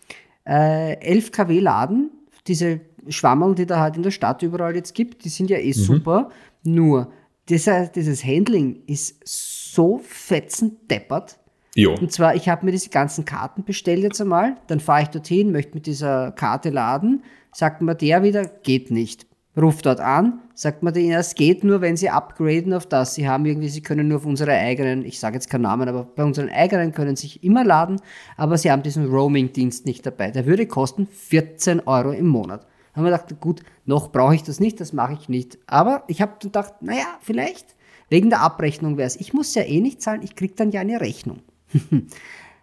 äh, 0.44 0.94
11 1.00 1.32
kW 1.32 1.60
laden. 1.60 2.10
Diese 2.46 2.80
Schwammerl, 3.08 3.54
die 3.54 3.66
da 3.66 3.80
halt 3.80 3.96
in 3.96 4.02
der 4.02 4.10
Stadt 4.10 4.42
überall 4.42 4.74
jetzt 4.74 4.94
gibt, 4.94 5.24
die 5.24 5.28
sind 5.28 5.50
ja 5.50 5.58
eh 5.58 5.68
mhm. 5.68 5.72
super. 5.72 6.30
Nur, 6.62 7.12
dieser, 7.48 7.88
dieses 7.88 8.24
Handling 8.24 8.82
ist 8.86 9.20
so 9.24 10.00
fetzend 10.04 10.90
deppert. 10.90 11.38
Jo. 11.74 11.94
Und 11.94 12.12
zwar, 12.12 12.34
ich 12.34 12.48
habe 12.48 12.64
mir 12.64 12.72
diese 12.72 12.90
ganzen 12.90 13.24
Karten 13.24 13.64
bestellt 13.64 14.02
jetzt 14.02 14.20
einmal, 14.20 14.56
dann 14.66 14.80
fahre 14.80 15.02
ich 15.02 15.08
dorthin, 15.08 15.52
möchte 15.52 15.74
mit 15.74 15.86
dieser 15.86 16.32
Karte 16.32 16.70
laden, 16.70 17.22
sagt 17.52 17.80
mir 17.80 17.94
der 17.94 18.22
wieder, 18.22 18.44
geht 18.44 18.90
nicht. 18.90 19.26
Ruft 19.56 19.84
dort 19.84 19.98
an, 19.98 20.40
sagt 20.54 20.84
man 20.84 20.94
denen, 20.94 21.12
es 21.12 21.34
geht 21.34 21.64
nur, 21.64 21.80
wenn 21.80 21.96
sie 21.96 22.08
upgraden 22.08 22.72
auf 22.72 22.86
das. 22.86 23.14
Sie 23.14 23.28
haben 23.28 23.44
irgendwie, 23.46 23.68
sie 23.68 23.82
können 23.82 24.06
nur 24.06 24.18
auf 24.18 24.26
unsere 24.26 24.52
eigenen, 24.52 25.04
ich 25.04 25.18
sage 25.18 25.34
jetzt 25.34 25.50
keinen 25.50 25.62
Namen, 25.62 25.88
aber 25.88 26.04
bei 26.04 26.22
unseren 26.22 26.50
eigenen 26.50 26.92
können 26.92 27.16
sich 27.16 27.42
immer 27.42 27.64
laden, 27.64 28.00
aber 28.36 28.56
sie 28.58 28.70
haben 28.70 28.84
diesen 28.84 29.06
Roaming-Dienst 29.06 29.86
nicht 29.86 30.06
dabei. 30.06 30.30
Der 30.30 30.46
würde 30.46 30.66
kosten 30.66 31.08
14 31.08 31.80
Euro 31.80 32.12
im 32.12 32.28
Monat. 32.28 32.66
Haben 32.94 33.04
wir 33.04 33.10
gedacht, 33.10 33.40
gut, 33.40 33.62
noch 33.86 34.12
brauche 34.12 34.36
ich 34.36 34.44
das 34.44 34.60
nicht, 34.60 34.80
das 34.80 34.92
mache 34.92 35.14
ich 35.14 35.28
nicht. 35.28 35.58
Aber 35.66 36.04
ich 36.06 36.22
habe 36.22 36.34
gedacht, 36.40 36.74
naja, 36.80 37.06
vielleicht 37.20 37.74
wegen 38.08 38.30
der 38.30 38.42
Abrechnung 38.42 38.96
wäre 38.96 39.06
es. 39.06 39.16
Ich 39.16 39.32
muss 39.32 39.54
ja 39.54 39.62
eh 39.62 39.80
nicht 39.80 40.00
zahlen, 40.00 40.22
ich 40.22 40.36
kriege 40.36 40.54
dann 40.54 40.70
ja 40.70 40.80
eine 40.80 41.00
Rechnung. 41.00 41.40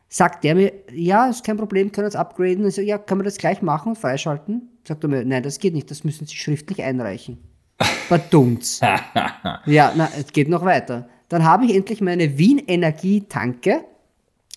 Sagt 0.09 0.45
der 0.45 0.55
mir, 0.55 0.71
ja, 0.93 1.27
ist 1.27 1.45
kein 1.45 1.57
Problem, 1.57 1.91
können 1.91 2.05
wir 2.05 2.09
es 2.09 2.15
upgraden. 2.15 2.65
Ich 2.65 2.75
so, 2.75 2.81
ja, 2.81 2.97
können 2.97 3.21
wir 3.21 3.25
das 3.25 3.37
gleich 3.37 3.61
machen 3.61 3.89
und 3.89 3.97
freischalten? 3.97 4.69
Sagt 4.87 5.03
er 5.03 5.09
mir, 5.09 5.25
nein, 5.25 5.43
das 5.43 5.59
geht 5.59 5.73
nicht, 5.73 5.91
das 5.91 6.05
müssen 6.05 6.25
Sie 6.25 6.37
schriftlich 6.37 6.81
einreichen. 6.81 7.39
Verdummt. 8.07 8.79
ja, 9.65 9.93
na, 9.97 10.09
es 10.17 10.31
geht 10.31 10.47
noch 10.47 10.63
weiter. 10.63 11.09
Dann 11.27 11.43
habe 11.43 11.65
ich 11.65 11.75
endlich 11.75 11.99
meine 11.99 12.37
Wien 12.37 12.59
Energie 12.65 13.25
Tanke, 13.27 13.83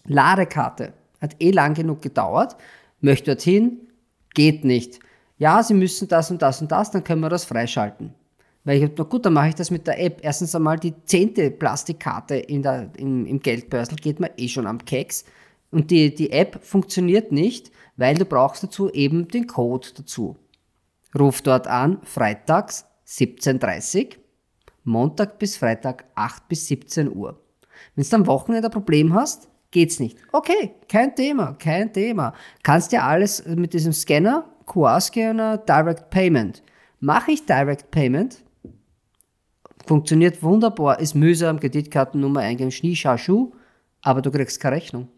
Ladekarte. 0.07 0.93
Hat 1.21 1.35
eh 1.41 1.51
lang 1.51 1.75
genug 1.75 2.01
gedauert. 2.01 2.57
Möchte 3.01 3.35
dorthin, 3.35 3.89
geht 4.35 4.65
nicht. 4.65 5.01
Ja, 5.39 5.65
Sie 5.65 5.75
müssen 5.75 6.07
das 6.07 6.31
und 6.31 6.41
das 6.43 6.61
und 6.61 6.71
das, 6.71 6.93
dann 6.93 7.03
können 7.03 7.23
wir 7.23 7.29
das 7.29 7.45
freischalten. 7.45 8.15
Weil 8.63 8.77
ich 8.77 8.85
habe, 8.85 8.95
na 8.97 9.05
gut, 9.05 9.27
dann 9.27 9.33
mache 9.33 9.49
ich 9.49 9.55
das 9.57 9.73
mit 9.73 9.89
der 9.89 10.01
App. 10.01 10.21
Erstens 10.23 10.55
einmal 10.55 10.79
die 10.79 10.95
zehnte 11.07 11.51
Plastikkarte 11.51 12.37
in 12.37 12.63
der, 12.63 12.89
im, 12.99 13.27
im 13.27 13.41
Geldbörsel 13.41 13.97
geht 13.97 14.21
mir 14.21 14.31
eh 14.37 14.47
schon 14.47 14.69
am 14.69 14.85
Keks. 14.85 15.25
Und 15.73 15.91
die, 15.91 16.15
die 16.15 16.31
App 16.31 16.61
funktioniert 16.63 17.33
nicht, 17.33 17.73
weil 18.01 18.17
du 18.17 18.25
brauchst 18.25 18.63
dazu 18.63 18.91
eben 18.91 19.29
den 19.29 19.47
Code 19.47 19.89
dazu. 19.95 20.39
Ruf 21.17 21.43
dort 21.43 21.67
an, 21.67 21.99
freitags 22.03 22.87
17.30 23.07 24.17
Montag 24.85 25.39
bis 25.39 25.59
Freitag 25.59 26.07
8 26.15 26.49
bis 26.49 26.67
17 26.69 27.15
Uhr. 27.15 27.39
Wenn 27.95 28.07
du 28.09 28.17
am 28.17 28.27
Wochenende 28.27 28.69
ein 28.69 28.73
Problem 28.73 29.13
hast, 29.13 29.51
geht's 29.71 30.01
nicht. 30.01 30.17
Okay, 30.33 30.77
kein 30.89 31.15
Thema, 31.15 31.53
kein 31.59 31.93
Thema. 31.93 32.33
Kannst 32.63 32.91
ja 32.93 33.07
alles 33.07 33.45
mit 33.45 33.75
diesem 33.75 33.93
Scanner, 33.93 34.49
QR-Scanner, 34.65 35.59
Direct 35.59 36.09
Payment. 36.09 36.63
Mache 37.01 37.33
ich 37.33 37.45
Direct 37.45 37.91
Payment, 37.91 38.43
funktioniert 39.87 40.43
wunderbar, 40.43 41.01
ist 41.01 41.15
mühsam, 41.15 41.61
Kreditkartennummer 41.61 42.41
eingeben, 42.41 42.71
Schnie, 42.71 42.97
Schuh, 42.97 43.53
aber 44.01 44.23
du 44.23 44.31
kriegst 44.31 44.59
keine 44.59 44.77
Rechnung. 44.77 45.09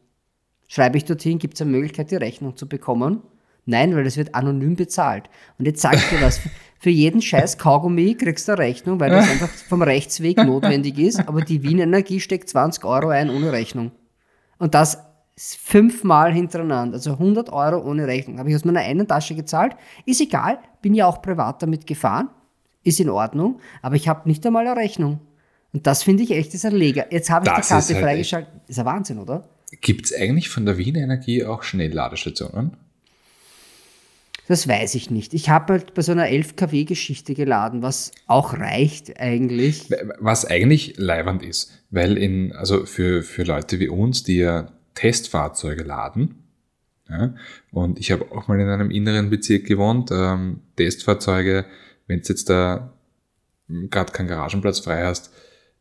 Schreibe 0.72 0.96
ich 0.96 1.04
dorthin, 1.04 1.38
gibt 1.38 1.52
es 1.52 1.60
eine 1.60 1.70
Möglichkeit, 1.70 2.10
die 2.10 2.16
Rechnung 2.16 2.56
zu 2.56 2.66
bekommen? 2.66 3.20
Nein, 3.66 3.94
weil 3.94 4.06
es 4.06 4.16
wird 4.16 4.34
anonym 4.34 4.74
bezahlt. 4.74 5.28
Und 5.58 5.66
jetzt 5.66 5.82
sag 5.82 5.96
ich 5.96 6.08
dir 6.08 6.22
was, 6.22 6.40
für 6.78 6.88
jeden 6.88 7.20
scheiß 7.20 7.58
Kaugummi 7.58 8.14
kriegst 8.14 8.48
du 8.48 8.52
eine 8.52 8.62
Rechnung, 8.62 8.98
weil 8.98 9.10
das 9.10 9.28
einfach 9.30 9.50
vom 9.50 9.82
Rechtsweg 9.82 10.38
notwendig 10.38 10.98
ist, 10.98 11.28
aber 11.28 11.42
die 11.42 11.62
Wien 11.62 11.78
Energie 11.78 12.20
steckt 12.20 12.48
20 12.48 12.86
Euro 12.86 13.10
ein 13.10 13.28
ohne 13.28 13.52
Rechnung. 13.52 13.92
Und 14.56 14.74
das 14.74 14.98
fünfmal 15.36 16.32
hintereinander, 16.32 16.94
also 16.94 17.12
100 17.12 17.52
Euro 17.52 17.86
ohne 17.86 18.06
Rechnung. 18.06 18.38
Habe 18.38 18.48
ich 18.48 18.56
aus 18.56 18.64
meiner 18.64 18.80
einen 18.80 19.06
Tasche 19.06 19.34
gezahlt. 19.34 19.76
Ist 20.06 20.22
egal, 20.22 20.58
bin 20.80 20.94
ja 20.94 21.06
auch 21.06 21.20
privat 21.20 21.60
damit 21.60 21.86
gefahren, 21.86 22.30
ist 22.82 22.98
in 22.98 23.10
Ordnung, 23.10 23.60
aber 23.82 23.96
ich 23.96 24.08
habe 24.08 24.26
nicht 24.26 24.46
einmal 24.46 24.66
eine 24.66 24.80
Rechnung. 24.80 25.20
Und 25.74 25.86
das 25.86 26.02
finde 26.02 26.22
ich 26.22 26.30
echt 26.30 26.54
ist 26.54 26.64
ein 26.64 26.72
Leger. 26.72 27.12
Jetzt 27.12 27.28
habe 27.28 27.46
ich 27.46 27.52
das 27.52 27.66
die 27.66 27.72
Karte 27.74 27.94
halt 27.94 28.04
freigeschaltet. 28.04 28.52
Ist 28.68 28.78
ein 28.78 28.86
Wahnsinn, 28.86 29.18
oder? 29.18 29.44
Gibt 29.80 30.06
es 30.06 30.14
eigentlich 30.14 30.48
von 30.48 30.66
der 30.66 30.78
Wien 30.78 30.94
Energie 30.94 31.44
auch 31.44 31.62
Schnellladestationen? 31.62 32.76
Das 34.48 34.66
weiß 34.68 34.96
ich 34.96 35.10
nicht. 35.10 35.34
Ich 35.34 35.48
habe 35.48 35.74
halt 35.74 35.94
bei 35.94 36.02
so 36.02 36.12
einer 36.12 36.28
11 36.28 36.56
kW 36.56 36.84
Geschichte 36.84 37.34
geladen, 37.34 37.80
was 37.80 38.12
auch 38.26 38.54
reicht 38.54 39.18
eigentlich. 39.18 39.88
Was 40.18 40.44
eigentlich 40.44 40.94
leiwand 40.98 41.42
ist, 41.42 41.72
weil 41.90 42.18
in, 42.18 42.52
also 42.52 42.84
für, 42.84 43.22
für 43.22 43.44
Leute 43.44 43.78
wie 43.78 43.88
uns, 43.88 44.24
die 44.24 44.38
ja 44.38 44.72
Testfahrzeuge 44.94 45.84
laden, 45.84 46.42
ja, 47.08 47.34
und 47.70 47.98
ich 47.98 48.10
habe 48.10 48.30
auch 48.32 48.48
mal 48.48 48.58
in 48.58 48.68
einem 48.68 48.90
inneren 48.90 49.30
Bezirk 49.30 49.66
gewohnt, 49.66 50.10
ähm, 50.12 50.60
Testfahrzeuge, 50.76 51.66
wenn 52.06 52.20
du 52.20 52.28
jetzt 52.28 52.48
da 52.48 52.92
gerade 53.68 54.12
keinen 54.12 54.28
Garagenplatz 54.28 54.80
frei 54.80 55.04
hast, 55.04 55.32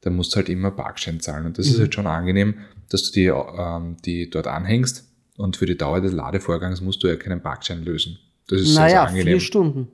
dann 0.01 0.15
musst 0.15 0.34
du 0.34 0.38
halt 0.38 0.50
immer 0.50 0.72
Parkschein 0.72 1.20
zahlen. 1.20 1.46
Und 1.46 1.58
das 1.58 1.67
mhm. 1.67 1.74
ist 1.74 1.79
halt 1.79 1.96
schon 1.96 2.08
angenehm, 2.08 2.55
dass 2.89 3.03
du 3.03 3.12
die, 3.13 3.25
ähm, 3.27 3.98
die 4.03 4.29
dort 4.29 4.48
anhängst 4.48 5.08
und 5.38 5.58
für 5.58 5.65
die 5.65 5.77
Dauer 5.77 6.01
des 6.01 6.12
Ladevorgangs 6.12 6.81
musst 6.81 7.03
du 7.03 7.08
ja 7.08 7.15
keinen 7.15 7.41
Parkschein 7.41 7.84
lösen. 7.84 8.20
Das 8.48 8.62
ist 8.62 8.75
naja, 8.75 9.08
sehr, 9.08 9.15
sehr 9.15 9.24
vier 9.24 9.39
Stunden. 9.39 9.88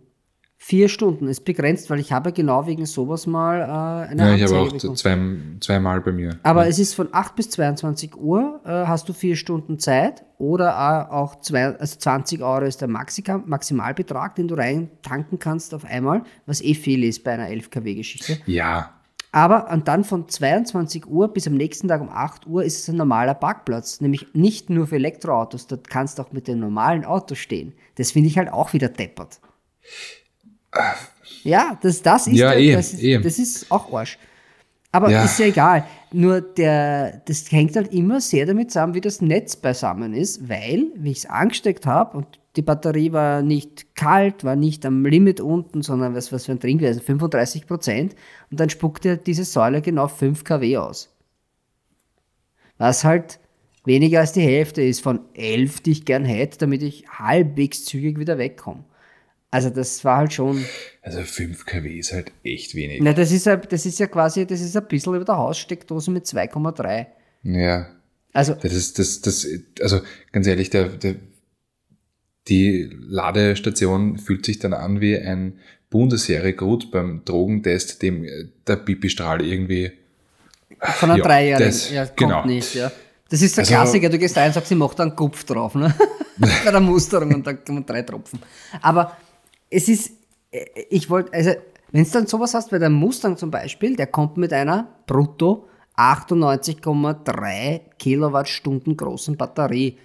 Vier 0.59 0.89
Stunden 0.89 1.27
ist 1.27 1.45
begrenzt, 1.45 1.87
weil 1.91 1.99
ich 1.99 2.11
habe 2.11 2.31
genau 2.33 2.65
wegen 2.65 2.87
sowas 2.87 3.27
mal 3.27 3.59
äh, 3.59 4.09
eine 4.09 4.29
Ja, 4.29 4.35
ich 4.35 4.43
habe 4.43 4.57
auch 4.57 4.95
zwei, 4.95 5.15
zweimal 5.59 6.01
bei 6.01 6.11
mir. 6.11 6.39
Aber 6.41 6.63
ja. 6.63 6.69
es 6.69 6.79
ist 6.79 6.95
von 6.95 7.09
8 7.11 7.35
bis 7.35 7.51
22 7.51 8.15
Uhr 8.17 8.59
äh, 8.65 8.69
hast 8.69 9.07
du 9.07 9.13
vier 9.13 9.35
Stunden 9.35 9.77
Zeit 9.77 10.25
oder 10.39 11.11
auch 11.13 11.39
zwei, 11.41 11.77
also 11.77 11.99
20 11.99 12.41
Euro 12.41 12.65
ist 12.65 12.81
der 12.81 12.87
Maxika, 12.87 13.37
Maximalbetrag, 13.45 14.33
den 14.33 14.47
du 14.47 14.55
rein 14.55 14.89
tanken 15.03 15.37
kannst 15.37 15.75
auf 15.75 15.85
einmal, 15.85 16.23
was 16.47 16.61
eh 16.61 16.73
viel 16.73 17.03
ist 17.03 17.23
bei 17.23 17.33
einer 17.33 17.49
11 17.49 17.69
kW-Geschichte. 17.69 18.39
Ja, 18.47 18.96
aber 19.31 19.69
und 19.71 19.87
dann 19.87 20.03
von 20.03 20.27
22 20.27 21.05
Uhr 21.07 21.27
bis 21.33 21.47
am 21.47 21.55
nächsten 21.55 21.87
Tag 21.87 22.01
um 22.01 22.09
8 22.09 22.47
Uhr 22.47 22.63
ist 22.63 22.79
es 22.79 22.87
ein 22.87 22.95
normaler 22.95 23.33
Parkplatz. 23.33 24.01
Nämlich 24.01 24.27
nicht 24.33 24.69
nur 24.69 24.87
für 24.87 24.95
Elektroautos, 24.95 25.67
dort 25.67 25.89
kannst 25.89 26.17
du 26.17 26.23
auch 26.23 26.31
mit 26.31 26.47
den 26.47 26.59
normalen 26.59 27.05
Autos 27.05 27.37
stehen. 27.37 27.73
Das 27.95 28.11
finde 28.11 28.29
ich 28.29 28.37
halt 28.37 28.51
auch 28.51 28.73
wieder 28.73 28.89
deppert. 28.89 29.39
Ja, 31.43 31.77
das, 31.81 32.01
das, 32.01 32.27
ist, 32.27 32.37
ja, 32.37 32.53
eh, 32.53 32.73
das, 32.73 32.93
ist, 32.93 33.03
eh. 33.03 33.19
das 33.19 33.39
ist 33.39 33.71
auch 33.71 33.93
Arsch. 33.93 34.17
Aber 34.91 35.09
ja. 35.09 35.23
ist 35.23 35.37
ja 35.39 35.47
egal. 35.47 35.85
Nur 36.11 36.41
der, 36.41 37.21
das 37.25 37.51
hängt 37.51 37.75
halt 37.75 37.93
immer 37.93 38.21
sehr 38.21 38.45
damit 38.45 38.71
zusammen, 38.71 38.93
wie 38.93 39.01
das 39.01 39.21
Netz 39.21 39.55
beisammen 39.55 40.13
ist, 40.13 40.47
weil, 40.47 40.87
wie 40.95 41.11
ich 41.11 41.19
es 41.19 41.25
angesteckt 41.25 41.85
habe 41.85 42.17
und 42.17 42.39
die 42.57 42.63
Batterie 42.63 43.13
war 43.13 43.41
nicht 43.41 43.95
kalt, 43.95 44.43
war 44.43 44.55
nicht 44.55 44.85
am 44.85 45.05
Limit 45.05 45.39
unten, 45.39 45.83
sondern 45.83 46.15
was, 46.15 46.31
was 46.31 46.47
für 46.47 46.53
ein 46.53 46.59
Trinkwert, 46.59 46.89
also 46.89 47.01
35 47.01 47.67
Prozent. 47.67 48.15
Und 48.49 48.59
dann 48.59 48.69
spuckte 48.69 49.17
diese 49.17 49.45
Säule 49.45 49.81
genau 49.81 50.07
5 50.07 50.43
kW 50.43 50.77
aus. 50.77 51.15
Was 52.77 53.03
halt 53.03 53.39
weniger 53.85 54.19
als 54.19 54.33
die 54.33 54.41
Hälfte 54.41 54.81
ist 54.81 55.01
von 55.01 55.21
11, 55.35 55.81
die 55.81 55.91
ich 55.91 56.05
gern 56.05 56.25
hätte, 56.25 56.57
damit 56.57 56.81
ich 56.81 57.07
halbwegs 57.07 57.85
zügig 57.85 58.19
wieder 58.19 58.37
wegkomme. 58.37 58.83
Also 59.49 59.69
das 59.69 60.03
war 60.03 60.17
halt 60.17 60.33
schon. 60.33 60.65
Also 61.01 61.21
5 61.21 61.65
kW 61.65 61.97
ist 61.97 62.11
halt 62.11 62.31
echt 62.43 62.75
wenig. 62.75 62.99
Na, 63.01 63.13
das 63.13 63.31
ist, 63.31 63.45
ja, 63.45 63.55
das 63.55 63.85
ist 63.85 63.99
ja 63.99 64.07
quasi, 64.07 64.45
das 64.45 64.61
ist 64.61 64.75
ein 64.75 64.87
bisschen 64.87 65.15
über 65.15 65.25
der 65.25 65.37
Haussteckdose 65.37 66.11
mit 66.11 66.25
2,3. 66.25 67.05
Ja. 67.43 67.87
Also. 68.33 68.55
Das 68.55 68.73
ist, 68.73 68.99
das, 68.99 69.21
das, 69.21 69.47
also 69.79 70.01
ganz 70.31 70.47
ehrlich, 70.47 70.69
der, 70.69 70.89
der 70.89 71.15
die 72.47 72.89
Ladestation 73.07 74.17
fühlt 74.17 74.45
sich 74.45 74.59
dann 74.59 74.73
an 74.73 75.01
wie 75.01 75.17
ein 75.17 75.59
Bundesheerrekrut 75.89 76.91
beim 76.91 77.23
Drogentest, 77.25 78.01
dem 78.01 78.25
der 78.67 78.75
Pipistrahl 78.77 79.41
irgendwie. 79.41 79.91
Von 80.79 81.11
einem 81.11 81.19
ja, 81.19 81.25
Dreijährigen. 81.25 81.67
Das, 81.67 81.91
ja, 81.91 82.05
kommt 82.05 82.17
genau. 82.17 82.45
nicht, 82.45 82.75
ja. 82.75 82.91
Das 83.29 83.41
ist 83.41 83.57
der 83.57 83.63
also, 83.63 83.73
Klassiker, 83.73 84.09
du 84.09 84.17
gehst 84.17 84.37
ein 84.37 84.47
und 84.47 84.53
sagst, 84.53 84.71
ich 84.71 84.77
mache 84.77 84.95
da 84.95 85.03
einen 85.03 85.15
Kopf 85.15 85.43
drauf, 85.43 85.75
ne? 85.75 85.93
Bei 86.37 86.71
der 86.71 86.79
Musterung 86.79 87.33
und 87.33 87.47
dann 87.47 87.63
kommen 87.63 87.85
drei 87.85 88.03
Tropfen. 88.03 88.39
Aber 88.81 89.17
es 89.69 89.89
ist, 89.89 90.11
ich 90.89 91.09
wollte, 91.09 91.33
also, 91.33 91.51
wenn 91.91 92.03
du 92.03 92.09
dann 92.11 92.27
sowas 92.27 92.53
hast, 92.53 92.69
bei 92.69 92.79
der 92.79 92.89
Mustang 92.89 93.37
zum 93.37 93.49
Beispiel, 93.49 93.95
der 93.95 94.07
kommt 94.07 94.37
mit 94.37 94.53
einer 94.53 94.87
brutto 95.07 95.67
98,3 95.95 97.81
Kilowattstunden 97.97 98.95
großen 98.95 99.35
Batterie 99.35 99.97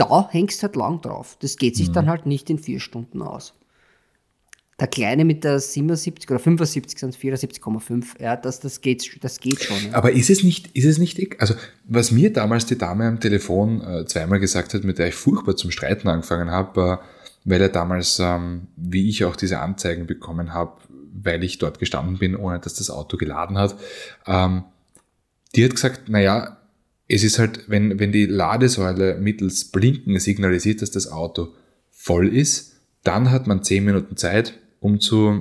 da 0.00 0.28
hängst 0.30 0.62
halt 0.62 0.76
lang 0.76 1.00
drauf. 1.02 1.36
Das 1.40 1.56
geht 1.56 1.76
sich 1.76 1.88
mhm. 1.88 1.92
dann 1.92 2.08
halt 2.08 2.26
nicht 2.26 2.48
in 2.50 2.58
vier 2.58 2.80
Stunden 2.80 3.22
aus. 3.22 3.54
Der 4.78 4.88
Kleine 4.88 5.26
mit 5.26 5.44
der 5.44 5.60
77 5.60 6.30
oder 6.30 6.38
75 6.38 6.98
sind 6.98 7.14
74,5. 7.14 8.18
Ja, 8.18 8.34
das, 8.34 8.60
das, 8.60 8.80
geht, 8.80 9.22
das 9.22 9.38
geht 9.38 9.62
schon. 9.62 9.76
Ja. 9.90 9.94
Aber 9.94 10.12
ist 10.12 10.30
es 10.30 10.42
nicht, 10.42 10.74
ist 10.74 10.86
es 10.86 10.96
nicht, 10.96 11.38
also 11.38 11.54
was 11.84 12.10
mir 12.10 12.32
damals 12.32 12.64
die 12.64 12.78
Dame 12.78 13.06
am 13.06 13.20
Telefon 13.20 13.82
äh, 13.82 14.06
zweimal 14.06 14.40
gesagt 14.40 14.72
hat, 14.72 14.84
mit 14.84 14.98
der 14.98 15.08
ich 15.08 15.14
furchtbar 15.14 15.54
zum 15.56 15.70
Streiten 15.70 16.08
angefangen 16.08 16.50
habe, 16.50 16.98
äh, 17.02 17.04
weil 17.44 17.60
er 17.60 17.68
damals, 17.68 18.18
ähm, 18.20 18.68
wie 18.76 19.10
ich 19.10 19.24
auch 19.26 19.36
diese 19.36 19.60
Anzeigen 19.60 20.06
bekommen 20.06 20.54
habe, 20.54 20.80
weil 21.12 21.44
ich 21.44 21.58
dort 21.58 21.78
gestanden 21.78 22.18
bin, 22.18 22.34
ohne 22.34 22.58
dass 22.58 22.72
das 22.72 22.88
Auto 22.88 23.18
geladen 23.18 23.58
hat, 23.58 23.76
ähm, 24.26 24.64
die 25.54 25.64
hat 25.64 25.72
gesagt, 25.72 26.08
naja, 26.08 26.56
es 27.10 27.24
ist 27.24 27.38
halt, 27.38 27.64
wenn, 27.66 27.98
wenn 27.98 28.12
die 28.12 28.26
Ladesäule 28.26 29.16
mittels 29.16 29.66
Blinken 29.66 30.18
signalisiert, 30.18 30.80
dass 30.80 30.90
das 30.90 31.10
Auto 31.10 31.48
voll 31.90 32.28
ist, 32.28 32.76
dann 33.02 33.30
hat 33.30 33.46
man 33.46 33.64
zehn 33.64 33.84
Minuten 33.84 34.16
Zeit, 34.16 34.58
um 34.78 35.00
zu, 35.00 35.40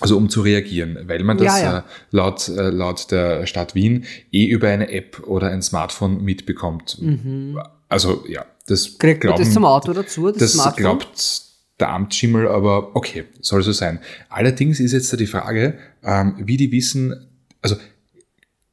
also 0.00 0.16
um 0.16 0.28
zu 0.28 0.42
reagieren, 0.42 0.98
weil 1.06 1.22
man 1.24 1.38
das 1.38 1.46
ja, 1.46 1.62
ja. 1.62 1.78
Äh, 1.78 1.82
laut, 2.10 2.48
äh, 2.48 2.68
laut 2.68 3.10
der 3.10 3.46
Stadt 3.46 3.74
Wien 3.74 4.04
eh 4.30 4.46
über 4.46 4.68
eine 4.68 4.90
App 4.90 5.26
oder 5.26 5.48
ein 5.48 5.62
Smartphone 5.62 6.22
mitbekommt. 6.22 6.98
Mhm. 7.00 7.58
Also 7.88 8.24
ja, 8.28 8.44
das 8.66 8.98
Kriegt 8.98 9.22
glauben, 9.22 9.38
man 9.38 9.44
das 9.44 9.54
zum 9.54 9.64
Auto 9.64 9.92
dazu, 9.92 10.28
das, 10.28 10.38
das 10.38 10.52
Smartphone? 10.52 10.82
glaubt 10.82 11.42
der 11.80 11.90
Amtsschimmel, 11.90 12.46
aber 12.46 12.94
okay, 12.94 13.24
soll 13.40 13.62
so 13.62 13.72
sein. 13.72 14.00
Allerdings 14.28 14.80
ist 14.80 14.92
jetzt 14.92 15.12
da 15.12 15.16
die 15.16 15.26
Frage, 15.26 15.78
ähm, 16.02 16.34
wie 16.38 16.56
die 16.56 16.70
wissen, 16.70 17.26
also 17.62 17.76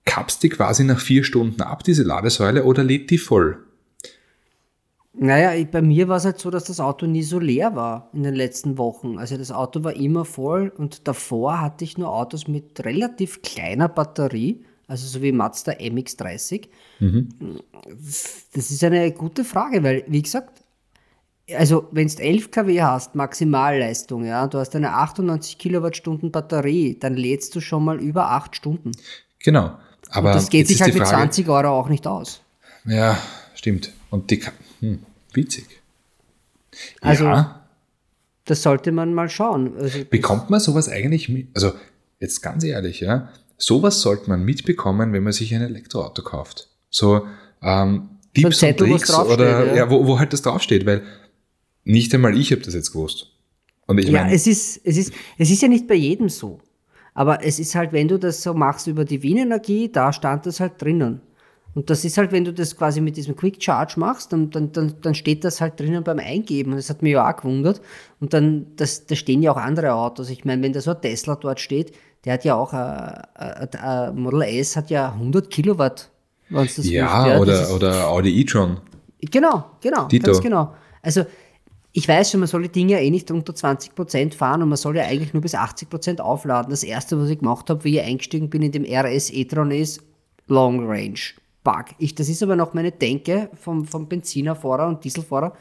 kapst 0.05 0.43
die 0.43 0.49
quasi 0.49 0.83
nach 0.83 0.99
vier 0.99 1.23
Stunden 1.23 1.61
ab, 1.61 1.83
diese 1.83 2.03
Ladesäule, 2.03 2.63
oder 2.65 2.83
lädt 2.83 3.09
die 3.09 3.17
voll? 3.17 3.63
Naja, 5.13 5.51
bei 5.69 5.81
mir 5.81 6.07
war 6.07 6.17
es 6.17 6.25
halt 6.25 6.39
so, 6.39 6.49
dass 6.49 6.63
das 6.63 6.79
Auto 6.79 7.05
nie 7.05 7.23
so 7.23 7.37
leer 7.37 7.75
war 7.75 8.09
in 8.13 8.23
den 8.23 8.33
letzten 8.33 8.77
Wochen. 8.77 9.17
Also 9.19 9.37
das 9.37 9.51
Auto 9.51 9.83
war 9.83 9.93
immer 9.93 10.23
voll 10.23 10.71
und 10.75 11.07
davor 11.07 11.59
hatte 11.59 11.83
ich 11.83 11.97
nur 11.97 12.13
Autos 12.13 12.47
mit 12.47 12.83
relativ 12.85 13.41
kleiner 13.41 13.89
Batterie, 13.89 14.63
also 14.87 15.05
so 15.05 15.21
wie 15.21 15.33
Mazda 15.33 15.73
MX30. 15.73 16.69
Mhm. 16.99 17.29
Das 18.53 18.71
ist 18.71 18.83
eine 18.83 19.11
gute 19.11 19.43
Frage, 19.43 19.83
weil, 19.83 20.05
wie 20.07 20.21
gesagt, 20.21 20.63
also 21.53 21.89
wenn 21.91 22.07
du 22.07 22.23
11 22.23 22.51
kW 22.51 22.81
hast, 22.81 23.13
Maximalleistung, 23.13 24.23
ja, 24.23 24.47
du 24.47 24.59
hast 24.59 24.75
eine 24.75 24.93
98 24.93 25.57
Kilowattstunden 25.57 26.31
Batterie, 26.31 26.97
dann 26.97 27.15
lädst 27.15 27.53
du 27.53 27.59
schon 27.59 27.83
mal 27.83 27.99
über 27.99 28.31
8 28.31 28.55
Stunden. 28.55 28.91
Genau. 29.39 29.77
Aber 30.11 30.29
und 30.29 30.35
das 30.35 30.49
geht 30.49 30.67
sich 30.67 30.81
halt 30.81 30.93
mit 30.93 31.03
Frage, 31.03 31.17
20 31.17 31.49
Euro 31.49 31.69
auch 31.69 31.89
nicht 31.89 32.05
aus. 32.05 32.41
Ja, 32.85 33.17
stimmt. 33.55 33.91
Und 34.09 34.29
die, 34.29 34.41
hm, 34.81 34.99
witzig. 35.33 35.65
Also, 36.99 37.25
ja. 37.25 37.61
das 38.45 38.61
sollte 38.61 38.91
man 38.91 39.13
mal 39.13 39.29
schauen. 39.29 39.77
Also, 39.77 39.99
Bekommt 40.09 40.49
man 40.49 40.59
sowas 40.59 40.89
eigentlich 40.89 41.29
mit? 41.29 41.47
Also, 41.53 41.73
jetzt 42.19 42.41
ganz 42.41 42.63
ehrlich, 42.63 42.99
ja, 42.99 43.29
sowas 43.57 44.01
sollte 44.01 44.29
man 44.29 44.43
mitbekommen, 44.43 45.13
wenn 45.13 45.23
man 45.23 45.33
sich 45.33 45.53
ein 45.55 45.61
Elektroauto 45.61 46.21
kauft. 46.23 46.67
So, 46.89 47.25
ähm, 47.61 48.09
Tipps 48.33 48.59
so 48.59 48.67
Zettel, 48.67 48.91
und 48.91 48.99
Tricks 48.99 49.13
oder, 49.13 49.67
ja. 49.67 49.75
ja, 49.75 49.89
wo, 49.89 50.05
wo 50.05 50.19
halt 50.19 50.33
das 50.33 50.41
draufsteht, 50.41 50.85
weil 50.85 51.03
nicht 51.83 52.13
einmal 52.13 52.37
ich 52.37 52.51
habe 52.51 52.61
das 52.61 52.73
jetzt 52.73 52.91
gewusst. 52.91 53.27
Und 53.87 53.97
ich 53.97 54.07
ja, 54.07 54.23
mein, 54.23 54.33
es 54.33 54.47
ist, 54.47 54.81
es 54.83 54.97
ist, 54.97 55.13
es 55.37 55.49
ist 55.49 55.61
ja 55.61 55.67
nicht 55.67 55.87
bei 55.87 55.95
jedem 55.95 56.29
so. 56.29 56.59
Aber 57.13 57.43
es 57.43 57.59
ist 57.59 57.75
halt, 57.75 57.91
wenn 57.91 58.07
du 58.07 58.17
das 58.17 58.41
so 58.41 58.53
machst 58.53 58.87
über 58.87 59.05
die 59.05 59.21
Wien-Energie, 59.21 59.91
da 59.91 60.13
stand 60.13 60.45
das 60.45 60.59
halt 60.59 60.81
drinnen. 60.81 61.21
Und 61.73 61.89
das 61.89 62.03
ist 62.03 62.17
halt, 62.17 62.31
wenn 62.31 62.43
du 62.43 62.53
das 62.53 62.75
quasi 62.75 62.99
mit 62.99 63.15
diesem 63.15 63.35
Quick 63.35 63.63
Charge 63.63 63.93
machst, 63.97 64.33
dann, 64.33 64.49
dann, 64.49 64.71
dann, 64.73 64.93
dann 65.01 65.15
steht 65.15 65.45
das 65.45 65.61
halt 65.61 65.79
drinnen 65.79 66.03
beim 66.03 66.19
Eingeben. 66.19 66.71
Und 66.71 66.77
das 66.77 66.89
hat 66.89 67.01
mich 67.01 67.13
ja 67.13 67.29
auch 67.29 67.35
gewundert. 67.35 67.81
Und 68.19 68.33
dann, 68.33 68.67
das, 68.75 69.05
da 69.05 69.15
stehen 69.15 69.41
ja 69.41 69.51
auch 69.51 69.57
andere 69.57 69.93
Autos. 69.93 70.29
Ich 70.29 70.43
meine, 70.43 70.61
wenn 70.63 70.73
da 70.73 70.81
so 70.81 70.91
ein 70.91 71.01
Tesla 71.01 71.35
dort 71.35 71.61
steht, 71.61 71.93
der 72.25 72.33
hat 72.33 72.43
ja 72.43 72.55
auch, 72.55 72.73
ein, 72.73 73.23
äh, 73.39 73.65
äh, 73.65 74.07
äh, 74.07 74.11
Model 74.11 74.41
S 74.41 74.75
hat 74.75 74.89
ja 74.89 75.13
100 75.13 75.49
Kilowatt. 75.49 76.09
ja, 76.49 76.63
wisst, 76.63 76.83
ja 76.85 77.39
oder, 77.39 77.73
oder 77.73 78.07
Audi 78.09 78.41
e-tron. 78.41 78.77
Genau, 79.21 79.65
genau, 79.79 80.07
Dito. 80.07 80.25
ganz 80.25 80.41
genau. 80.41 80.73
Also, 81.01 81.25
ich 81.93 82.07
weiß 82.07 82.31
schon, 82.31 82.39
man 82.39 82.47
soll 82.47 82.63
die 82.63 82.69
Dinge 82.69 83.01
eh 83.01 83.09
nicht 83.09 83.29
unter 83.31 83.53
20% 83.53 84.33
fahren 84.33 84.61
und 84.61 84.69
man 84.69 84.77
soll 84.77 84.95
ja 84.95 85.03
eigentlich 85.03 85.33
nur 85.33 85.41
bis 85.41 85.55
80% 85.55 86.19
aufladen. 86.19 86.69
Das 86.69 86.83
erste, 86.83 87.19
was 87.19 87.29
ich 87.29 87.39
gemacht 87.39 87.69
habe, 87.69 87.83
wie 87.83 87.97
ich 87.97 88.03
eingestiegen 88.03 88.49
bin 88.49 88.61
in 88.61 88.71
dem 88.71 88.85
RS 88.85 89.31
e-tron 89.31 89.71
ist 89.71 90.01
Long 90.47 90.87
Range. 90.87 91.19
Bug. 91.63 91.85
Ich, 91.99 92.15
das 92.15 92.29
ist 92.29 92.41
aber 92.41 92.55
noch 92.55 92.73
meine 92.73 92.91
Denke 92.91 93.49
vom, 93.53 93.85
vom 93.85 94.07
Benzinerfahrer 94.07 94.87
und 94.87 95.03
Dieselfahrer 95.03 95.53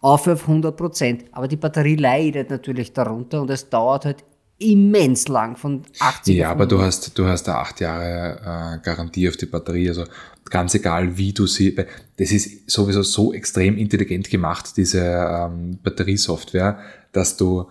auf 0.00 0.26
auf 0.28 0.48
100%. 0.48 1.24
Aber 1.32 1.48
die 1.48 1.56
Batterie 1.56 1.96
leidet 1.96 2.50
natürlich 2.50 2.92
darunter 2.92 3.42
und 3.42 3.50
es 3.50 3.68
dauert 3.68 4.04
halt 4.04 4.24
immens 4.58 5.28
lang 5.28 5.56
von 5.56 5.82
80 5.98 6.36
Ja, 6.36 6.50
aber 6.50 6.66
du 6.66 6.80
hast, 6.80 7.16
du 7.18 7.26
hast 7.26 7.44
da 7.44 7.56
acht 7.60 7.80
Jahre 7.80 8.78
äh, 8.78 8.84
Garantie 8.84 9.28
auf 9.28 9.36
die 9.36 9.46
Batterie. 9.46 9.88
Also 9.88 10.04
ganz 10.50 10.74
egal, 10.74 11.16
wie 11.18 11.32
du 11.32 11.46
sie. 11.46 11.74
Das 12.16 12.32
ist 12.32 12.70
sowieso 12.70 13.02
so 13.02 13.32
extrem 13.32 13.76
intelligent 13.76 14.30
gemacht, 14.30 14.76
diese 14.76 15.00
ähm, 15.00 15.78
Batteriesoftware, 15.82 16.78
dass 17.12 17.36
du 17.36 17.68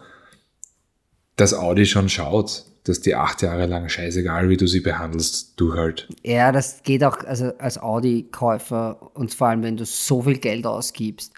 das 1.35 1.53
Audi 1.53 1.85
schon 1.85 2.09
schaut, 2.09 2.65
dass 2.83 3.01
die 3.01 3.15
acht 3.15 3.41
Jahre 3.41 3.65
lang 3.65 3.89
scheißegal, 3.89 4.49
wie 4.49 4.57
du 4.57 4.67
sie 4.67 4.79
behandelst, 4.79 5.53
du 5.57 5.73
halt. 5.73 6.07
Ja, 6.23 6.51
das 6.51 6.83
geht 6.83 7.03
auch 7.03 7.23
also 7.23 7.53
als 7.57 7.77
Audi-Käufer 7.77 9.15
und 9.15 9.33
vor 9.33 9.47
allem, 9.47 9.63
wenn 9.63 9.77
du 9.77 9.85
so 9.85 10.21
viel 10.21 10.37
Geld 10.37 10.65
ausgibst. 10.65 11.33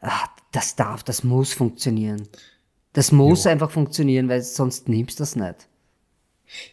Ach, 0.00 0.28
das 0.52 0.76
darf, 0.76 1.02
das 1.02 1.24
muss 1.24 1.52
funktionieren. 1.52 2.28
Das 2.92 3.12
muss 3.12 3.44
jo. 3.44 3.50
einfach 3.50 3.70
funktionieren, 3.70 4.28
weil 4.28 4.42
sonst 4.42 4.88
nimmst 4.88 5.18
du 5.18 5.22
das 5.22 5.36
nicht. 5.36 5.68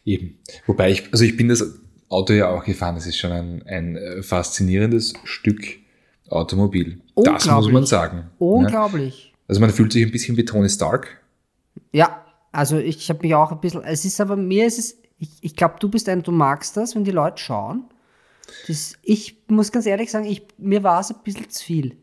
Eben. 0.06 0.40
Wobei 0.66 0.92
ich, 0.92 1.12
also 1.12 1.26
ich 1.26 1.36
bin 1.36 1.50
das 1.50 1.80
Auto 2.10 2.34
ja 2.34 2.50
auch 2.50 2.64
gefahren. 2.64 2.96
Das 2.96 3.06
ist 3.06 3.18
schon 3.18 3.32
ein, 3.32 3.64
ein 3.64 3.96
äh, 3.96 4.24
faszinierendes 4.24 5.14
Stück 5.24 5.80
Automobil. 6.30 7.02
Das 7.16 7.46
muss 7.46 7.72
man 7.72 7.86
sagen. 7.86 8.18
Ne? 8.18 8.32
Unglaublich. 8.40 9.28
Ja. 9.28 9.40
Also 9.48 9.62
man 9.62 9.70
fühlt 9.70 9.94
sich 9.94 10.04
ein 10.04 10.12
bisschen 10.12 10.38
wie 10.38 10.46
Tony 10.46 10.70
Stark. 10.70 11.22
Ja, 11.92 12.26
also 12.52 12.78
ich 12.78 13.10
habe 13.10 13.20
mich 13.22 13.36
auch 13.36 13.52
ein 13.52 13.60
bisschen, 13.60 13.84
es 13.84 14.06
ist 14.06 14.20
aber 14.20 14.36
mir 14.36 14.66
ist 14.66 14.80
es, 14.80 14.98
ich, 15.20 15.30
ich 15.42 15.56
glaube, 15.56 15.76
du 15.80 15.90
bist 15.90 16.10
ein, 16.10 16.24
du 16.24 16.32
magst 16.32 16.78
das, 16.78 16.96
wenn 16.96 17.04
die 17.04 17.12
Leute 17.12 17.38
schauen. 17.38 17.86
Das, 18.68 18.96
ich 19.04 19.38
muss 19.48 19.72
ganz 19.72 19.86
ehrlich 19.86 20.12
sagen, 20.12 20.26
ich, 20.26 20.44
mir 20.58 20.84
war 20.84 21.00
es 21.00 21.12
ein 21.12 21.18
bisschen 21.24 21.50
zu 21.50 21.64
viel. 21.64 21.98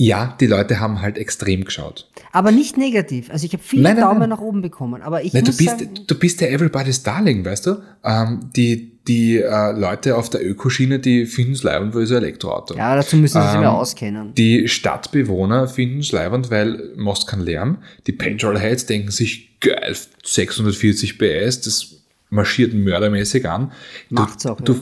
Ja, 0.00 0.36
die 0.40 0.46
Leute 0.46 0.78
haben 0.78 1.02
halt 1.02 1.18
extrem 1.18 1.64
geschaut. 1.64 2.08
Aber 2.30 2.52
nicht 2.52 2.76
negativ. 2.76 3.30
Also 3.30 3.46
ich 3.46 3.52
habe 3.52 3.64
viele 3.64 3.82
nein, 3.82 3.96
nein, 3.96 4.04
Daumen 4.04 4.20
nein. 4.20 4.28
nach 4.28 4.40
oben 4.40 4.62
bekommen. 4.62 5.02
Aber 5.02 5.24
ich 5.24 5.32
nein, 5.32 5.42
muss 5.44 5.56
du 5.56 5.64
bist, 5.64 5.78
sagen, 5.80 6.00
du 6.06 6.14
bist 6.14 6.40
der 6.40 6.52
Everybody's 6.52 7.02
Darling, 7.02 7.44
weißt 7.44 7.66
du? 7.66 7.82
Ähm, 8.04 8.50
die 8.54 8.92
die 9.08 9.38
äh, 9.38 9.72
Leute 9.72 10.16
auf 10.16 10.28
der 10.30 10.46
Ökoschiene, 10.46 11.00
die 11.00 11.26
finden 11.26 11.52
es 11.52 11.62
leibend, 11.62 11.94
weil 11.94 12.02
es 12.02 12.10
ein 12.12 12.18
Elektroauto. 12.18 12.76
Ja, 12.76 12.94
dazu 12.94 13.16
müssen 13.16 13.40
sie 13.40 13.46
sich 13.46 13.54
ähm, 13.54 13.60
mehr 13.60 13.72
auskennen. 13.72 14.34
Die 14.34 14.68
Stadtbewohner 14.68 15.66
finden 15.66 16.00
es 16.00 16.12
leibend, 16.12 16.50
weil 16.50 16.92
machst 16.94 17.26
keinen 17.26 17.42
Lärm. 17.42 17.78
Die 18.06 18.12
Petrolheads 18.12 18.86
denken 18.86 19.10
sich, 19.10 19.58
geil, 19.60 19.96
640 20.22 21.18
PS, 21.18 21.62
das 21.62 21.96
marschiert 22.28 22.74
mördermäßig 22.74 23.48
an. 23.48 23.72
Macht's 24.10 24.42
du, 24.42 24.50
auch, 24.50 24.60
du, 24.60 24.74
ja 24.74 24.80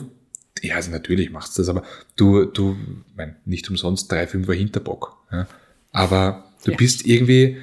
ja, 0.61 0.75
also 0.75 0.91
natürlich 0.91 1.31
macht's 1.31 1.55
das, 1.55 1.69
aber 1.69 1.83
du, 2.15 2.45
du, 2.45 2.75
mein, 3.15 3.35
nicht 3.45 3.69
umsonst 3.69 4.11
3,5er 4.11 4.53
Hinterbock. 4.53 5.17
Ja. 5.31 5.47
Aber 5.91 6.45
du 6.63 6.71
ja. 6.71 6.77
bist 6.77 7.05
irgendwie, 7.05 7.57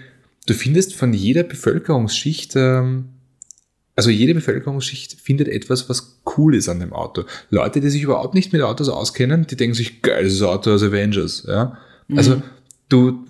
du 0.46 0.54
findest 0.54 0.94
von 0.94 1.12
jeder 1.12 1.42
Bevölkerungsschicht, 1.42 2.56
ähm, 2.56 3.10
also 3.96 4.10
jede 4.10 4.34
Bevölkerungsschicht 4.34 5.20
findet 5.20 5.48
etwas, 5.48 5.88
was 5.88 6.20
cool 6.36 6.54
ist 6.54 6.68
an 6.68 6.80
dem 6.80 6.92
Auto. 6.92 7.24
Leute, 7.50 7.80
die 7.80 7.90
sich 7.90 8.02
überhaupt 8.02 8.34
nicht 8.34 8.52
mit 8.52 8.62
Autos 8.62 8.88
auskennen, 8.88 9.46
die 9.46 9.56
denken 9.56 9.74
sich, 9.74 10.02
geiles 10.02 10.42
Auto 10.42 10.72
aus 10.72 10.82
Avengers. 10.82 11.44
Ja. 11.46 11.78
Also 12.16 12.36
mhm. 12.36 12.42
du, 12.88 13.26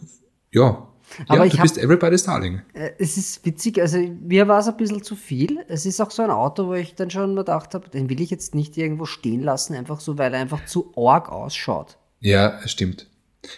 ja, 0.53 0.89
aber 1.29 1.45
ja, 1.45 1.51
du 1.51 1.57
hab, 1.59 1.63
bist 1.63 1.79
everybody's 1.79 2.25
darling. 2.25 2.63
Äh, 2.73 2.91
es 2.99 3.17
ist 3.17 3.45
witzig, 3.45 3.81
also 3.81 3.99
mir 3.99 4.49
war 4.49 4.61
es 4.61 4.69
ein 4.69 4.77
bisschen 4.77 5.03
zu 5.03 5.17
viel. 5.17 5.65
Es 5.69 5.87
ist 5.87 6.01
auch 6.01 6.11
so 6.11 6.23
ein 6.23 6.31
Auto, 6.31 6.67
wo 6.67 6.75
ich 6.75 6.95
dann 6.95 7.11
schon 7.11 7.35
mal 7.35 7.43
gedacht 7.43 7.75
habe, 7.75 7.89
den 7.89 8.09
will 8.09 8.21
ich 8.21 8.31
jetzt 8.31 8.55
nicht 8.55 8.77
irgendwo 8.77 9.07
stehen 9.07 9.43
lassen, 9.43 9.75
einfach 9.75 10.01
so, 10.01 10.19
weil 10.19 10.33
er 10.35 10.41
einfach 10.41 10.65
zu 10.67 10.93
arg 10.97 11.31
ausschaut. 11.31 11.97
Ja, 12.21 12.59
stimmt. 12.67 13.07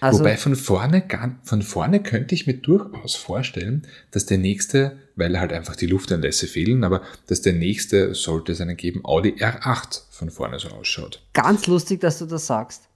Also, 0.00 0.20
Wobei 0.20 0.36
von 0.36 0.56
vorne, 0.56 1.04
von 1.42 1.62
vorne 1.62 2.02
könnte 2.02 2.34
ich 2.34 2.46
mir 2.46 2.54
durchaus 2.54 3.14
vorstellen, 3.14 3.86
dass 4.10 4.26
der 4.26 4.38
nächste, 4.38 4.98
weil 5.14 5.38
halt 5.38 5.52
einfach 5.52 5.76
die 5.76 5.86
Luftanlässe 5.86 6.46
fehlen, 6.46 6.84
aber 6.84 7.02
dass 7.26 7.42
der 7.42 7.52
nächste, 7.52 8.14
sollte 8.14 8.52
es 8.52 8.60
einen 8.60 8.76
geben, 8.76 9.04
Audi 9.04 9.34
R8 9.34 10.02
von 10.10 10.30
vorne 10.30 10.58
so 10.58 10.68
ausschaut. 10.68 11.22
Ganz 11.32 11.66
lustig, 11.66 12.00
dass 12.00 12.18
du 12.18 12.26
das 12.26 12.46
sagst. 12.46 12.88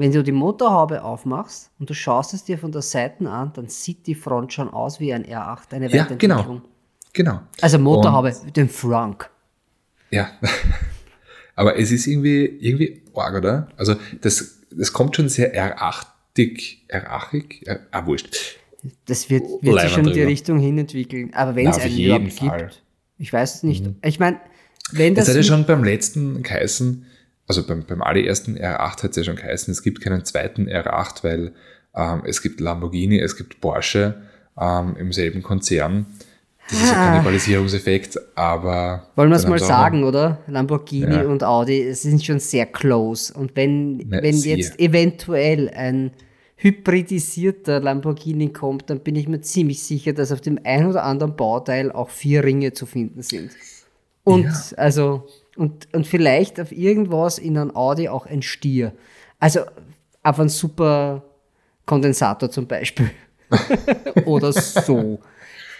Wenn 0.00 0.12
du 0.12 0.22
die 0.22 0.32
Motorhaube 0.32 1.04
aufmachst 1.04 1.70
und 1.78 1.90
du 1.90 1.92
schaust 1.92 2.32
es 2.32 2.42
dir 2.42 2.56
von 2.56 2.72
der 2.72 2.80
Seite 2.80 3.28
an, 3.28 3.52
dann 3.52 3.68
sieht 3.68 4.06
die 4.06 4.14
Front 4.14 4.50
schon 4.50 4.70
aus 4.70 4.98
wie 4.98 5.12
ein 5.12 5.26
R8, 5.26 5.74
eine 5.74 5.94
ja, 5.94 6.04
Genau. 6.04 6.62
genau. 7.12 7.42
Also 7.60 7.78
Motorhaube, 7.78 8.34
und, 8.42 8.56
den 8.56 8.70
Frank. 8.70 9.28
Ja. 10.10 10.30
Aber 11.54 11.78
es 11.78 11.92
ist 11.92 12.06
irgendwie, 12.06 12.46
irgendwie 12.46 13.02
arg, 13.14 13.34
oder? 13.34 13.68
Also 13.76 13.94
das, 14.22 14.60
das 14.70 14.90
kommt 14.94 15.16
schon 15.16 15.28
sehr 15.28 15.54
R8ig, 15.54 16.78
R8ig, 16.88 17.66
R, 17.66 17.80
ah, 17.90 18.06
wurscht. 18.06 18.56
Das 19.04 19.28
wird, 19.28 19.44
wird 19.60 19.82
sich 19.82 19.90
schon 19.90 20.06
in 20.06 20.14
die 20.14 20.22
Richtung 20.22 20.58
hin 20.58 20.78
entwickeln. 20.78 21.34
Aber 21.34 21.54
wenn 21.56 21.66
es 21.68 21.76
einen 21.76 21.98
überhaupt 21.98 22.40
gibt, 22.40 22.82
ich 23.18 23.30
weiß 23.30 23.56
es 23.56 23.62
nicht. 23.64 23.84
Mhm. 23.84 23.96
Ich 24.02 24.18
meine, 24.18 24.40
wenn 24.92 25.14
das. 25.14 25.26
Das 25.26 25.36
hat 25.36 25.42
ja 25.44 25.46
schon 25.46 25.66
beim 25.66 25.84
letzten 25.84 26.42
geheißen, 26.42 27.04
also 27.50 27.66
beim, 27.66 27.84
beim 27.84 28.00
allerersten 28.00 28.56
R8 28.56 29.02
hat 29.02 29.10
es 29.10 29.16
ja 29.16 29.24
schon 29.24 29.34
geheißen, 29.34 29.72
es 29.72 29.82
gibt 29.82 30.00
keinen 30.00 30.24
zweiten 30.24 30.68
R8, 30.68 31.24
weil 31.24 31.52
ähm, 31.96 32.22
es 32.24 32.42
gibt 32.42 32.60
Lamborghini, 32.60 33.18
es 33.18 33.36
gibt 33.36 33.60
Porsche 33.60 34.22
ähm, 34.56 34.94
im 34.96 35.12
selben 35.12 35.42
Konzern. 35.42 36.06
Das 36.68 36.80
ist 36.80 36.90
ein. 36.90 36.94
Kannibalisierungseffekt, 36.94 38.20
aber. 38.36 39.08
Wollen 39.16 39.30
wir 39.30 39.36
es 39.36 39.48
mal 39.48 39.58
sagen, 39.58 40.04
oder? 40.04 40.38
Lamborghini 40.46 41.12
ja. 41.12 41.24
und 41.24 41.42
Audi 41.42 41.92
sind 41.92 42.24
schon 42.24 42.38
sehr 42.38 42.66
close. 42.66 43.34
Und 43.34 43.56
wenn, 43.56 43.96
Na, 43.96 44.22
wenn 44.22 44.36
jetzt 44.36 44.78
eventuell 44.78 45.70
ein 45.70 46.12
hybridisierter 46.54 47.80
Lamborghini 47.80 48.52
kommt, 48.52 48.90
dann 48.90 49.00
bin 49.00 49.16
ich 49.16 49.26
mir 49.26 49.40
ziemlich 49.40 49.82
sicher, 49.82 50.12
dass 50.12 50.30
auf 50.30 50.40
dem 50.40 50.60
ein 50.62 50.86
oder 50.86 51.02
anderen 51.02 51.34
Bauteil 51.34 51.90
auch 51.90 52.10
vier 52.10 52.44
Ringe 52.44 52.72
zu 52.74 52.86
finden 52.86 53.22
sind. 53.22 53.50
Und 54.22 54.44
ja. 54.44 54.52
also, 54.76 55.26
und, 55.56 55.88
und 55.94 56.06
vielleicht 56.06 56.60
auf 56.60 56.72
irgendwas 56.72 57.38
in 57.38 57.58
einem 57.58 57.74
Audi 57.74 58.08
auch 58.08 58.26
ein 58.26 58.42
Stier. 58.42 58.92
Also 59.38 59.60
auf 60.22 60.38
einen 60.38 60.48
super 60.48 61.22
Kondensator 61.86 62.50
zum 62.50 62.66
Beispiel. 62.66 63.10
oder 64.26 64.52
so. 64.52 65.18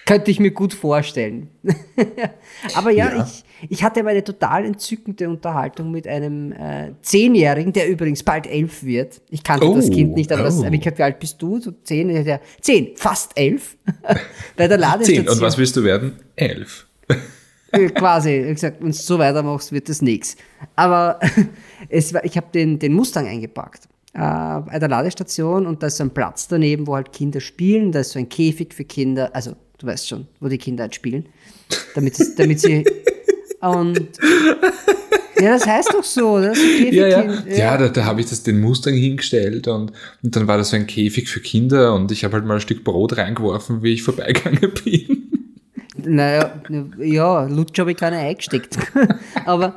Könnte 0.06 0.30
ich 0.30 0.40
mir 0.40 0.50
gut 0.50 0.74
vorstellen. 0.74 1.50
Aber 2.74 2.90
ja, 2.90 3.14
ja, 3.14 3.24
Ich, 3.24 3.44
ich 3.70 3.84
hatte 3.84 4.00
aber 4.00 4.10
eine 4.10 4.24
total 4.24 4.64
entzückende 4.64 5.28
Unterhaltung 5.28 5.92
mit 5.92 6.08
einem 6.08 6.50
äh, 6.52 6.94
Zehnjährigen, 7.02 7.72
der 7.72 7.88
übrigens 7.88 8.22
bald 8.24 8.46
elf 8.48 8.82
wird. 8.82 9.20
Ich 9.30 9.44
kannte 9.44 9.68
oh, 9.68 9.76
das 9.76 9.90
Kind 9.90 10.14
nicht, 10.14 10.32
aber, 10.32 10.42
oh. 10.42 10.44
das, 10.46 10.64
aber 10.64 10.74
ich, 10.74 10.84
wie 10.84 11.02
alt 11.02 11.20
bist 11.20 11.40
du? 11.40 11.60
So 11.60 11.70
zehn? 11.84 12.08
Der, 12.08 12.40
zehn, 12.60 12.96
fast 12.96 13.38
elf. 13.38 13.76
Bei 14.56 14.66
der 14.66 14.78
Ladestation. 14.78 15.26
Zehn. 15.26 15.32
Und 15.32 15.40
was 15.42 15.58
willst 15.58 15.76
du 15.76 15.84
werden? 15.84 16.14
Elf. 16.34 16.88
Quasi, 17.94 18.30
ich 18.30 18.54
gesagt, 18.54 18.80
wenn 18.80 18.88
du 18.88 18.96
so 18.96 19.18
weitermachst, 19.18 19.72
wird 19.72 19.88
das 19.88 20.02
nichts. 20.02 20.36
Aber 20.76 21.20
es 21.88 22.12
war, 22.12 22.24
ich 22.24 22.36
habe 22.36 22.48
den, 22.52 22.78
den 22.78 22.92
Mustang 22.92 23.26
eingepackt 23.26 23.84
äh, 24.14 24.18
bei 24.18 24.78
der 24.78 24.88
Ladestation 24.88 25.66
und 25.66 25.82
da 25.82 25.88
ist 25.88 25.98
so 25.98 26.04
ein 26.04 26.10
Platz 26.10 26.48
daneben, 26.48 26.86
wo 26.86 26.94
halt 26.94 27.12
Kinder 27.12 27.40
spielen. 27.40 27.92
Da 27.92 28.00
ist 28.00 28.10
so 28.10 28.18
ein 28.18 28.28
Käfig 28.28 28.74
für 28.74 28.84
Kinder, 28.84 29.30
also 29.34 29.54
Du 29.80 29.86
weißt 29.86 30.08
schon, 30.08 30.26
wo 30.40 30.48
die 30.48 30.58
Kinder 30.58 30.82
halt 30.82 30.94
spielen. 30.94 31.26
Damit, 31.94 32.18
damit 32.36 32.60
sie. 32.60 32.84
Und. 33.60 34.10
Ja, 35.40 35.52
das 35.54 35.66
heißt 35.66 35.94
doch 35.94 36.04
so, 36.04 36.38
das 36.38 36.58
ist 36.58 36.64
ein 36.64 36.84
Käfig. 36.84 36.92
Ja, 36.92 37.06
ja. 37.06 37.22
ja. 37.22 37.56
ja 37.56 37.78
da, 37.78 37.88
da 37.88 38.04
habe 38.04 38.20
ich 38.20 38.28
das 38.28 38.42
den 38.42 38.60
Mustang 38.60 38.92
hingestellt 38.92 39.68
und, 39.68 39.92
und 40.22 40.36
dann 40.36 40.46
war 40.46 40.58
das 40.58 40.68
so 40.70 40.76
ein 40.76 40.86
Käfig 40.86 41.30
für 41.30 41.40
Kinder 41.40 41.94
und 41.94 42.12
ich 42.12 42.24
habe 42.24 42.34
halt 42.34 42.44
mal 42.44 42.54
ein 42.54 42.60
Stück 42.60 42.84
Brot 42.84 43.16
reingeworfen, 43.16 43.82
wie 43.82 43.94
ich 43.94 44.02
vorbeigegangen 44.02 44.70
bin. 44.84 45.29
Naja, 46.06 46.60
ja, 46.98 47.44
Lutsch 47.44 47.78
habe 47.78 47.92
ich 47.92 47.96
keine 47.96 48.18
eingesteckt. 48.18 48.78
aber, 49.44 49.76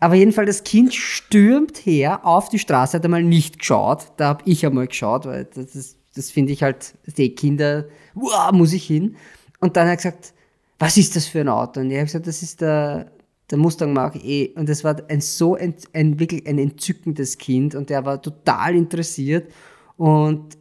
aber 0.00 0.14
jedenfalls, 0.14 0.58
das 0.58 0.64
Kind 0.64 0.94
stürmt 0.94 1.78
her 1.78 2.24
auf 2.24 2.48
die 2.48 2.58
Straße, 2.58 2.96
hat 2.96 3.04
einmal 3.04 3.22
nicht 3.22 3.58
geschaut. 3.58 4.06
Da 4.16 4.28
habe 4.28 4.42
ich 4.46 4.64
einmal 4.64 4.86
geschaut, 4.86 5.26
weil 5.26 5.46
das, 5.54 5.96
das 6.14 6.30
finde 6.30 6.52
ich 6.52 6.62
halt, 6.62 6.94
die 7.16 7.34
Kinder, 7.34 7.86
wow, 8.14 8.52
muss 8.52 8.72
ich 8.72 8.86
hin. 8.86 9.16
Und 9.60 9.76
dann 9.76 9.84
hat 9.86 9.92
er 9.92 9.96
gesagt, 9.96 10.34
was 10.78 10.96
ist 10.96 11.16
das 11.16 11.26
für 11.26 11.40
ein 11.40 11.48
Auto? 11.48 11.80
Und 11.80 11.90
ich 11.90 11.96
habe 11.96 12.06
gesagt, 12.06 12.26
das 12.26 12.42
ist 12.42 12.60
der, 12.60 13.10
der 13.50 13.58
Mustang 13.58 13.92
Mark 13.92 14.16
E. 14.22 14.50
Und 14.56 14.68
das 14.68 14.84
war 14.84 14.96
ein 15.08 15.20
so 15.20 15.54
ein, 15.54 15.74
ein, 15.92 16.18
wirklich 16.18 16.46
ein 16.46 16.58
entzückendes 16.58 17.38
Kind 17.38 17.74
und 17.74 17.90
der 17.90 18.04
war 18.04 18.20
total 18.20 18.74
interessiert 18.74 19.52
und, 19.96 20.58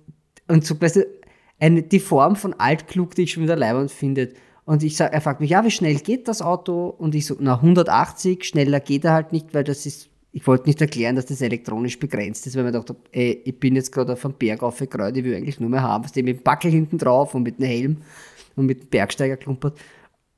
und 0.47 0.65
so, 0.65 0.80
weißt 0.80 0.97
du, 0.97 1.06
eine, 1.60 1.82
die 1.82 1.99
Form 1.99 2.36
von 2.36 2.54
altklug, 2.54 3.15
die 3.15 3.23
ich 3.23 3.34
schon 3.34 3.43
wieder 3.43 3.56
leibend 3.56 3.91
finde. 3.91 4.34
Und 4.65 4.84
ich 4.84 4.95
sag, 4.95 5.13
er 5.13 5.21
fragt 5.21 5.41
mich, 5.41 5.49
ja, 5.49 5.63
wie 5.65 5.71
schnell 5.71 5.95
geht 5.95 6.28
das 6.28 6.41
Auto? 6.41 6.88
Und 6.88 7.15
ich 7.15 7.26
so, 7.26 7.36
na, 7.39 7.56
180, 7.56 8.43
schneller 8.45 8.80
geht 8.80 9.04
er 9.04 9.13
halt 9.13 9.32
nicht, 9.34 9.54
weil 9.54 9.63
das 9.63 9.86
ist, 9.86 10.10
ich 10.32 10.47
wollte 10.47 10.67
nicht 10.67 10.80
erklären, 10.80 11.15
dass 11.15 11.26
das 11.26 11.41
elektronisch 11.41 11.99
begrenzt 11.99 12.47
ist, 12.47 12.56
weil 12.56 12.63
man 12.63 12.73
dachte, 12.73 12.95
ey, 13.12 13.41
ich 13.43 13.60
bin 13.60 13.76
jetzt 13.76 13.91
gerade 13.91 14.13
auf 14.13 14.23
einem 14.23 14.36
Berg 14.36 14.63
aufgekreuzt, 14.63 15.17
ich 15.17 15.23
will 15.23 15.36
eigentlich 15.36 15.60
nur 15.60 15.69
mehr 15.69 15.84
haben, 15.84 16.06
was 16.06 16.13
dem 16.13 16.26
mit 16.26 16.39
dem 16.39 16.43
Backel 16.43 16.71
hinten 16.71 16.97
drauf 16.97 17.36
und 17.36 17.43
mit 17.43 17.60
einem 17.60 17.67
Helm 17.67 17.97
und 18.56 18.65
mit 18.65 18.84
dem 18.84 18.89
Bergsteiger 18.89 19.38
klumpert. 19.38 19.78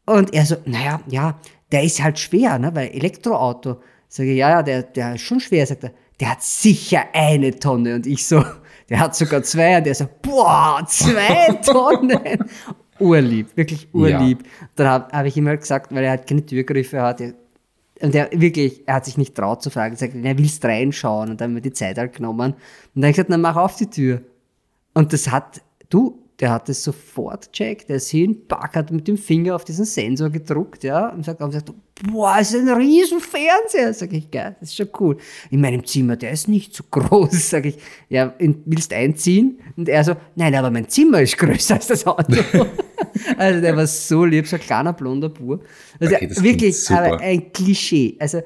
Und 0.06 0.34
er 0.34 0.46
so, 0.46 0.56
naja, 0.66 1.02
ja, 1.08 1.40
der 1.72 1.84
ist 1.84 2.02
halt 2.02 2.20
schwer, 2.20 2.60
ne, 2.60 2.74
weil 2.74 2.90
Elektroauto. 2.90 3.78
Sage 4.08 4.32
ich, 4.32 4.38
ja, 4.38 4.50
ja, 4.50 4.64
der, 4.64 4.84
der 4.84 5.16
ist 5.16 5.22
schon 5.22 5.40
schwer, 5.40 5.66
sagt 5.66 5.84
er. 5.84 5.92
Der 6.20 6.32
hat 6.32 6.42
sicher 6.42 7.04
eine 7.14 7.60
Tonne. 7.60 7.96
Und 7.96 8.08
ich 8.08 8.26
so, 8.26 8.44
der 8.90 9.00
hat 9.00 9.16
sogar 9.16 9.44
zwei. 9.44 9.78
Und 9.78 9.88
er 9.88 9.96
so, 9.96 10.08
boah, 10.22 10.86
zwei 10.88 11.54
Tonnen. 11.66 12.46
Urlieb, 13.00 13.56
wirklich 13.56 13.88
urlieb. 13.94 14.44
Ja. 14.44 14.68
Dann 14.76 14.88
habe 14.88 15.18
hab 15.18 15.26
ich 15.26 15.38
ihm 15.38 15.48
halt 15.48 15.62
gesagt, 15.62 15.94
weil 15.94 16.04
er 16.04 16.12
halt 16.12 16.28
keine 16.28 16.46
Türgriffe 16.46 17.02
hat, 17.02 17.22
und 18.02 18.14
er 18.14 18.30
wirklich, 18.34 18.84
er 18.86 18.96
hat 18.96 19.06
sich 19.06 19.18
nicht 19.18 19.36
traut 19.36 19.64
zu 19.64 19.70
fragen, 19.70 19.94
er 19.96 19.98
sagt, 19.98 20.16
er 20.16 20.38
willst 20.38 20.66
reinschauen 20.66 21.30
und 21.30 21.40
dann 21.40 21.52
haben 21.52 21.56
wir 21.56 21.62
die 21.62 21.72
Zeit 21.72 21.98
halt 21.98 22.14
genommen. 22.14 22.52
Und 22.52 22.58
dann 22.96 23.04
habe 23.04 23.10
ich 23.12 23.16
gesagt, 23.16 23.32
dann 23.32 23.42
mach 23.42 23.56
auf 23.56 23.76
die 23.78 23.90
Tür. 23.90 24.22
Und 24.94 25.14
das 25.14 25.32
hat, 25.32 25.62
du, 25.90 26.25
der 26.40 26.52
hat 26.52 26.68
es 26.68 26.84
sofort 26.84 27.52
checkt, 27.54 27.90
der 27.90 27.98
ist 27.98 28.10
hin, 28.10 28.46
Back 28.48 28.76
hat 28.76 28.92
mit 28.92 29.08
dem 29.08 29.18
Finger 29.18 29.56
auf 29.56 29.64
diesen 29.64 29.86
Sensor 29.86 30.30
gedruckt, 30.30 30.84
ja, 30.84 31.10
und 31.10 31.24
sagt, 31.24 31.42
und 31.42 31.52
sagt 31.52 31.72
boah, 32.12 32.38
ist 32.40 32.54
ein 32.54 32.68
riesen 32.70 33.22
Fernseher, 33.22 33.94
sag 33.94 34.12
ich, 34.12 34.30
geil, 34.30 34.56
das 34.60 34.70
ist 34.70 34.76
schon 34.76 34.90
cool. 35.00 35.18
In 35.50 35.62
meinem 35.62 35.86
Zimmer, 35.86 36.18
der 36.18 36.32
ist 36.32 36.50
nicht 36.50 36.76
so 36.76 36.84
groß, 36.92 37.50
sag 37.50 37.66
ich, 37.66 37.78
ja, 38.10 38.34
willst 38.66 38.92
einziehen? 38.92 39.60
Und 39.78 39.88
er 39.88 40.04
so, 40.04 40.16
nein, 40.36 40.54
aber 40.56 40.72
mein 40.72 40.90
Zimmer 40.90 41.22
ist 41.22 41.38
größer 41.38 41.76
als 41.76 41.88
das 41.88 42.06
Auto. 42.06 42.36
also 43.38 43.62
der 43.62 43.76
war 43.78 43.88
so 43.88 44.26
lieb, 44.26 44.46
so 44.46 44.58
ein 44.58 44.62
kleiner 44.62 44.92
blonder 44.92 45.30
Bur. 45.30 45.62
Also 46.00 46.16
okay, 46.16 46.30
wirklich, 46.40 46.90
aber 46.92 47.20
ein 47.22 47.52
Klischee. 47.54 48.18
Also 48.20 48.42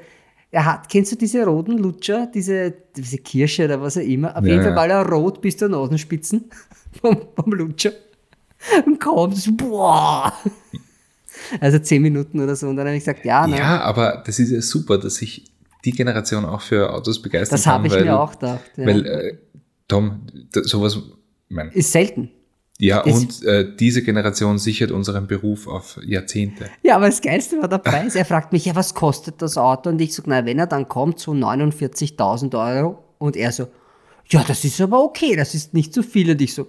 er 0.52 0.64
hat, 0.64 0.88
kennst 0.88 1.12
du 1.12 1.16
diese 1.16 1.44
roten 1.44 1.78
Lutscher, 1.78 2.28
diese, 2.32 2.72
diese 2.96 3.18
Kirsche 3.18 3.64
oder 3.64 3.80
was 3.80 3.96
auch 3.96 4.02
immer? 4.02 4.36
Auf 4.36 4.44
ja, 4.44 4.52
jeden 4.52 4.64
Fall 4.64 4.76
war 4.76 4.88
er 4.88 5.08
rot 5.08 5.40
bis 5.40 5.56
zur 5.56 5.68
Nasenspitzen 5.68 6.50
vom, 7.00 7.28
vom 7.34 7.52
Lutscher. 7.52 7.92
Und 8.86 9.00
kommt, 9.00 9.56
boah! 9.56 10.32
Also 11.60 11.78
zehn 11.78 12.02
Minuten 12.02 12.40
oder 12.40 12.54
so. 12.54 12.68
Und 12.68 12.76
dann 12.76 12.86
habe 12.86 12.96
ich 12.96 13.04
gesagt, 13.04 13.24
ja. 13.24 13.46
Ne? 13.46 13.58
Ja, 13.58 13.80
aber 13.80 14.22
das 14.26 14.38
ist 14.38 14.50
ja 14.50 14.60
super, 14.60 14.98
dass 14.98 15.16
sich 15.16 15.44
die 15.84 15.92
Generation 15.92 16.44
auch 16.44 16.60
für 16.60 16.92
Autos 16.92 17.22
begeistert 17.22 17.58
Das 17.58 17.66
habe 17.66 17.86
ich 17.86 17.92
weil, 17.92 18.04
mir 18.04 18.20
auch 18.20 18.32
gedacht. 18.32 18.60
Ja. 18.76 18.86
Weil, 18.86 19.06
äh, 19.06 19.38
Tom, 19.88 20.26
sowas. 20.52 20.98
Mein, 21.48 21.70
ist 21.70 21.92
selten. 21.92 22.30
Ja, 22.78 23.02
das 23.02 23.14
und 23.14 23.44
äh, 23.44 23.76
diese 23.76 24.02
Generation 24.02 24.58
sichert 24.58 24.90
unseren 24.90 25.26
Beruf 25.26 25.66
auf 25.66 25.98
Jahrzehnte. 26.02 26.70
Ja, 26.82 26.96
aber 26.96 27.06
das 27.06 27.20
Geilste 27.20 27.60
war 27.60 27.68
der 27.68 27.78
Preis. 27.78 28.14
Er 28.14 28.24
fragt 28.24 28.52
mich, 28.52 28.64
ja, 28.64 28.74
was 28.74 28.94
kostet 28.94 29.42
das 29.42 29.58
Auto? 29.58 29.90
Und 29.90 30.00
ich 30.00 30.14
so, 30.14 30.22
na, 30.24 30.46
wenn 30.46 30.58
er 30.58 30.66
dann 30.66 30.88
kommt, 30.88 31.18
so 31.18 31.32
49.000 31.32 32.76
Euro. 32.76 33.04
Und 33.18 33.36
er 33.36 33.52
so, 33.52 33.68
ja, 34.28 34.44
das 34.46 34.64
ist 34.64 34.80
aber 34.80 35.02
okay, 35.04 35.36
das 35.36 35.54
ist 35.54 35.74
nicht 35.74 35.92
zu 35.92 36.02
viel. 36.02 36.30
Und 36.30 36.40
ich 36.40 36.54
so, 36.54 36.68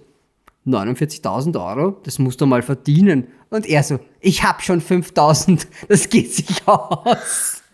49.000 0.66 1.76
Euro, 1.76 1.96
das 2.04 2.18
musst 2.18 2.40
du 2.40 2.46
mal 2.46 2.62
verdienen. 2.62 3.28
Und 3.50 3.66
er 3.66 3.82
so, 3.82 3.98
ich 4.20 4.44
hab 4.44 4.62
schon 4.62 4.80
5.000, 4.80 5.66
das 5.88 6.08
geht 6.08 6.32
sich 6.32 6.66
aus. 6.66 7.62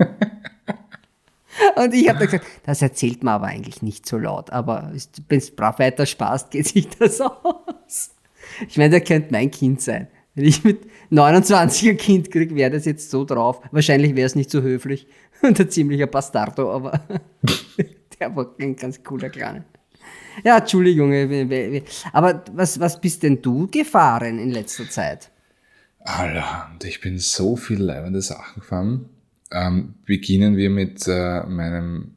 Und 1.76 1.92
ich 1.92 2.08
habe 2.08 2.24
gesagt, 2.24 2.46
das 2.64 2.82
erzählt 2.82 3.24
man 3.24 3.34
aber 3.34 3.46
eigentlich 3.46 3.82
nicht 3.82 4.06
so 4.06 4.16
laut, 4.16 4.50
aber 4.50 4.92
wenn 5.28 5.38
es 5.38 5.54
brav 5.54 5.78
weiter 5.78 6.06
spaßt, 6.06 6.50
geht 6.50 6.68
sich 6.68 6.88
das 6.88 7.20
aus. 7.20 8.14
Ich 8.68 8.76
meine, 8.76 8.90
der 8.90 9.00
könnte 9.00 9.32
mein 9.32 9.50
Kind 9.50 9.80
sein. 9.82 10.08
Wenn 10.34 10.44
ich 10.44 10.62
mit 10.62 10.86
29 11.10 11.90
ein 11.90 11.96
Kind 11.96 12.30
kriege, 12.30 12.54
wäre 12.54 12.70
das 12.70 12.84
jetzt 12.84 13.10
so 13.10 13.24
drauf. 13.24 13.60
Wahrscheinlich 13.72 14.14
wäre 14.14 14.26
es 14.26 14.36
nicht 14.36 14.50
so 14.50 14.62
höflich 14.62 15.08
und 15.42 15.58
ein 15.58 15.68
ziemlicher 15.68 16.06
Bastardo, 16.06 16.72
aber 16.72 17.00
der 18.18 18.34
war 18.36 18.54
ein 18.60 18.76
ganz 18.76 19.02
cooler 19.02 19.30
Kleiner. 19.30 19.64
Ja, 20.44 20.58
Entschuldigung. 20.58 21.12
Aber 22.12 22.44
was, 22.52 22.78
was 22.80 23.00
bist 23.00 23.22
denn 23.22 23.42
du 23.42 23.66
gefahren 23.68 24.38
in 24.38 24.50
letzter 24.50 24.88
Zeit? 24.88 25.30
Alter, 26.00 26.70
ich 26.84 27.00
bin 27.00 27.18
so 27.18 27.56
viel 27.56 27.80
leibende 27.80 28.22
Sachen 28.22 28.60
gefahren. 28.60 29.08
Ähm, 29.50 29.94
beginnen 30.04 30.56
wir 30.56 30.70
mit 30.70 31.06
äh, 31.06 31.42
meinem, 31.44 32.14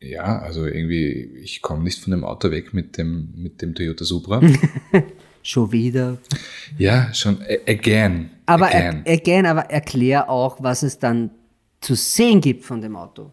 ja, 0.00 0.40
also 0.40 0.66
irgendwie, 0.66 1.32
ich 1.42 1.62
komme 1.62 1.84
nicht 1.84 2.02
von 2.02 2.10
dem 2.12 2.24
Auto 2.24 2.50
weg 2.50 2.74
mit 2.74 2.98
dem, 2.98 3.32
mit 3.36 3.62
dem 3.62 3.74
Toyota 3.74 4.04
Supra. 4.04 4.40
schon 5.42 5.72
wieder. 5.72 6.18
Ja, 6.78 7.12
schon 7.14 7.38
again. 7.66 8.30
Aber 8.46 8.66
again. 8.66 9.04
Again, 9.06 9.46
aber 9.46 9.70
erklär 9.70 10.28
auch, 10.28 10.62
was 10.62 10.82
es 10.82 10.98
dann 10.98 11.30
zu 11.80 11.94
sehen 11.94 12.40
gibt 12.40 12.64
von 12.64 12.80
dem 12.80 12.96
Auto. 12.96 13.32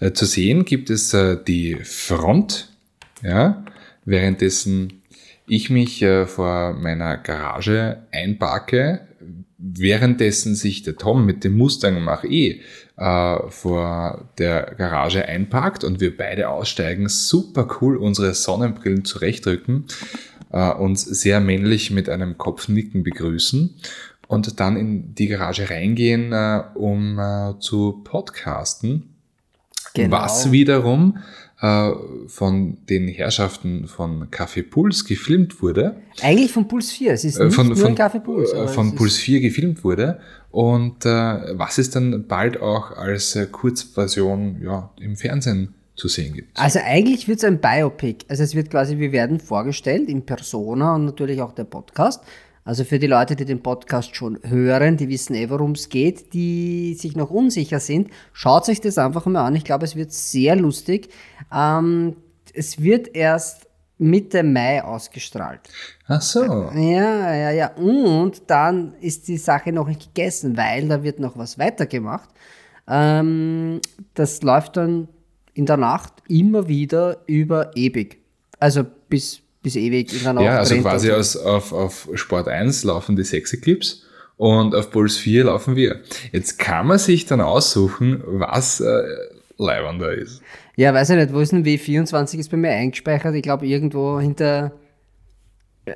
Äh, 0.00 0.12
zu 0.12 0.26
sehen 0.26 0.64
gibt 0.64 0.90
es 0.90 1.14
äh, 1.14 1.38
die 1.42 1.76
Front, 1.82 2.73
ja, 3.24 3.64
währenddessen 4.04 5.02
ich 5.46 5.70
mich 5.70 6.02
äh, 6.02 6.26
vor 6.26 6.74
meiner 6.74 7.16
Garage 7.16 8.02
einparke, 8.12 9.08
währenddessen 9.58 10.54
sich 10.54 10.82
der 10.82 10.96
Tom 10.96 11.24
mit 11.24 11.42
dem 11.42 11.56
Mustang 11.56 12.02
Mach 12.02 12.24
E 12.24 12.60
äh, 12.96 13.36
vor 13.48 14.28
der 14.38 14.74
Garage 14.76 15.26
einparkt 15.26 15.84
und 15.84 16.00
wir 16.00 16.16
beide 16.16 16.48
aussteigen, 16.48 17.08
super 17.08 17.68
cool 17.80 17.96
unsere 17.96 18.34
Sonnenbrillen 18.34 19.04
zurechtrücken, 19.04 19.86
äh, 20.52 20.70
uns 20.70 21.04
sehr 21.04 21.40
männlich 21.40 21.90
mit 21.90 22.08
einem 22.08 22.38
Kopfnicken 22.38 23.02
begrüßen 23.02 23.74
und 24.28 24.60
dann 24.60 24.76
in 24.76 25.14
die 25.14 25.28
Garage 25.28 25.70
reingehen, 25.70 26.32
äh, 26.32 26.62
um 26.74 27.18
äh, 27.18 27.58
zu 27.58 28.02
podcasten. 28.04 29.13
Genau. 29.92 30.16
Was 30.16 30.50
wiederum 30.50 31.18
äh, 31.60 31.92
von 32.26 32.78
den 32.88 33.08
Herrschaften 33.08 33.86
von 33.86 34.30
Café 34.30 34.62
Puls 34.68 35.04
gefilmt 35.04 35.62
wurde. 35.62 35.96
Eigentlich 36.20 36.52
von 36.52 36.68
Puls 36.68 36.90
4, 36.92 37.12
es 37.12 37.24
ist 37.24 37.36
äh, 37.36 37.44
nicht 37.44 37.54
von, 37.54 37.68
nur 37.68 37.76
von, 37.76 37.94
Café 37.94 38.20
Puls. 38.20 38.52
Äh, 38.52 38.68
von 38.68 38.94
Puls 38.94 39.16
4 39.16 39.40
gefilmt 39.40 39.84
wurde 39.84 40.20
und 40.50 41.06
äh, 41.06 41.08
was 41.08 41.78
es 41.78 41.90
dann 41.90 42.26
bald 42.26 42.60
auch 42.60 42.96
als 42.96 43.38
Kurzversion 43.52 44.60
ja, 44.62 44.90
im 45.00 45.16
Fernsehen 45.16 45.74
zu 45.96 46.08
sehen 46.08 46.34
gibt. 46.34 46.58
Also 46.58 46.80
eigentlich 46.84 47.28
wird 47.28 47.38
es 47.38 47.44
ein 47.44 47.60
Biopic. 47.60 48.24
Also 48.28 48.42
es 48.42 48.54
wird 48.54 48.70
quasi, 48.70 48.98
wir 48.98 49.12
werden 49.12 49.38
vorgestellt 49.38 50.08
in 50.08 50.26
Persona 50.26 50.96
und 50.96 51.04
natürlich 51.04 51.40
auch 51.40 51.52
der 51.52 51.64
Podcast. 51.64 52.22
Also 52.64 52.84
für 52.84 52.98
die 52.98 53.06
Leute, 53.06 53.36
die 53.36 53.44
den 53.44 53.62
Podcast 53.62 54.16
schon 54.16 54.38
hören, 54.42 54.96
die 54.96 55.08
wissen 55.08 55.34
eh, 55.34 55.50
worum 55.50 55.72
es 55.72 55.90
geht, 55.90 56.32
die 56.32 56.94
sich 56.94 57.14
noch 57.14 57.30
unsicher 57.30 57.78
sind, 57.78 58.10
schaut 58.32 58.64
sich 58.64 58.80
das 58.80 58.96
einfach 58.96 59.26
mal 59.26 59.46
an. 59.46 59.54
Ich 59.54 59.64
glaube, 59.64 59.84
es 59.84 59.96
wird 59.96 60.12
sehr 60.12 60.56
lustig. 60.56 61.10
Ähm, 61.52 62.16
es 62.54 62.80
wird 62.80 63.14
erst 63.14 63.66
Mitte 63.98 64.42
Mai 64.42 64.82
ausgestrahlt. 64.82 65.60
Ach 66.08 66.22
so. 66.22 66.42
Ja, 66.42 67.34
ja, 67.34 67.50
ja. 67.50 67.74
Und 67.74 68.42
dann 68.48 68.94
ist 69.00 69.28
die 69.28 69.38
Sache 69.38 69.72
noch 69.72 69.86
nicht 69.86 70.14
gegessen, 70.14 70.56
weil 70.56 70.88
da 70.88 71.02
wird 71.02 71.20
noch 71.20 71.36
was 71.36 71.58
weitergemacht. 71.58 72.30
Ähm, 72.88 73.80
das 74.14 74.42
läuft 74.42 74.76
dann 74.76 75.08
in 75.54 75.66
der 75.66 75.76
Nacht 75.76 76.12
immer 76.28 76.66
wieder 76.66 77.18
über 77.26 77.76
ewig. 77.76 78.18
Also 78.58 78.84
bis, 79.08 79.40
bis 79.64 79.74
ewig 79.74 80.12
in 80.12 80.22
Nacht. 80.22 80.44
Ja, 80.44 80.58
also 80.58 80.76
quasi 80.80 81.10
aus, 81.10 81.36
auf, 81.36 81.72
auf 81.72 82.08
Sport 82.14 82.46
1 82.46 82.84
laufen 82.84 83.16
die 83.16 83.24
sexy 83.24 83.60
Clips 83.60 84.04
und 84.36 84.74
auf 84.74 84.90
Puls 84.92 85.16
4 85.16 85.44
laufen 85.44 85.74
wir. 85.74 86.02
Jetzt 86.30 86.58
kann 86.60 86.86
man 86.86 86.98
sich 86.98 87.26
dann 87.26 87.40
aussuchen, 87.40 88.22
was 88.24 88.80
äh, 88.80 89.02
leibender 89.56 90.12
ist. 90.12 90.42
Ja, 90.76 90.92
weiß 90.92 91.10
ich 91.10 91.16
nicht, 91.16 91.32
wo 91.32 91.40
ist 91.40 91.52
denn 91.52 91.64
W24 91.64 92.38
ist 92.38 92.50
bei 92.50 92.56
mir 92.56 92.70
eingespeichert? 92.70 93.34
Ich 93.34 93.42
glaube 93.42 93.66
irgendwo 93.66 94.20
hinter, 94.20 94.72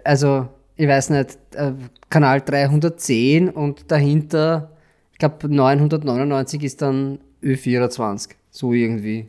also 0.02 0.48
ich 0.76 0.88
weiß 0.88 1.10
nicht, 1.10 1.38
äh, 1.54 1.72
Kanal 2.08 2.40
310 2.40 3.50
und 3.50 3.90
dahinter, 3.90 4.70
ich 5.12 5.18
glaube 5.18 5.48
999 5.48 6.62
ist 6.62 6.80
dann 6.80 7.18
Ö24, 7.42 8.30
so 8.50 8.72
irgendwie. 8.72 9.28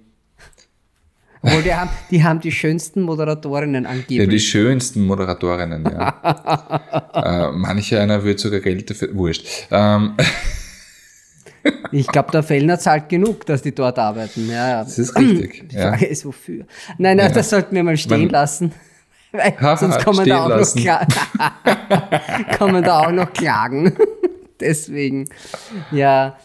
Obwohl 1.41 1.63
die 1.63 1.73
haben, 1.73 1.89
die 2.11 2.23
haben 2.23 2.41
die 2.41 2.51
schönsten 2.51 3.01
Moderatorinnen 3.01 3.85
angeblich. 3.85 4.19
Ja, 4.19 4.25
die 4.25 4.39
schönsten 4.39 5.05
Moderatorinnen, 5.05 5.85
ja. 5.85 6.81
äh, 7.49 7.51
manche 7.53 7.99
einer 7.99 8.23
würde 8.23 8.39
sogar 8.39 8.59
Geld 8.59 8.89
dafür, 8.89 9.15
wurscht. 9.15 9.47
Ähm. 9.71 10.15
Ich 11.91 12.07
glaube, 12.07 12.31
der 12.31 12.41
Fellner 12.41 12.79
zahlt 12.79 13.09
genug, 13.09 13.45
dass 13.45 13.61
die 13.61 13.75
dort 13.75 13.99
arbeiten. 13.99 14.47
Ja, 14.47 14.69
ja. 14.69 14.83
Das 14.83 14.97
ist 14.97 15.13
richtig. 15.17 15.67
Die 15.69 15.75
Frage 15.75 16.05
ja. 16.05 16.11
ist, 16.11 16.25
wofür? 16.25 16.65
Nein, 16.97 17.17
nein, 17.17 17.27
ja. 17.27 17.33
das 17.33 17.49
sollten 17.49 17.75
wir 17.75 17.83
mal 17.83 17.97
stehen 17.97 18.21
Man, 18.21 18.29
lassen. 18.29 18.71
Weil 19.31 19.77
sonst 19.77 20.03
kommen 20.03 20.27
da, 20.27 20.45
auch 20.45 20.49
noch 20.49 20.73
kommen 22.57 22.83
da 22.83 23.01
auch 23.01 23.11
noch 23.11 23.31
Klagen. 23.33 23.95
Deswegen, 24.59 25.29
ja. 25.91 26.37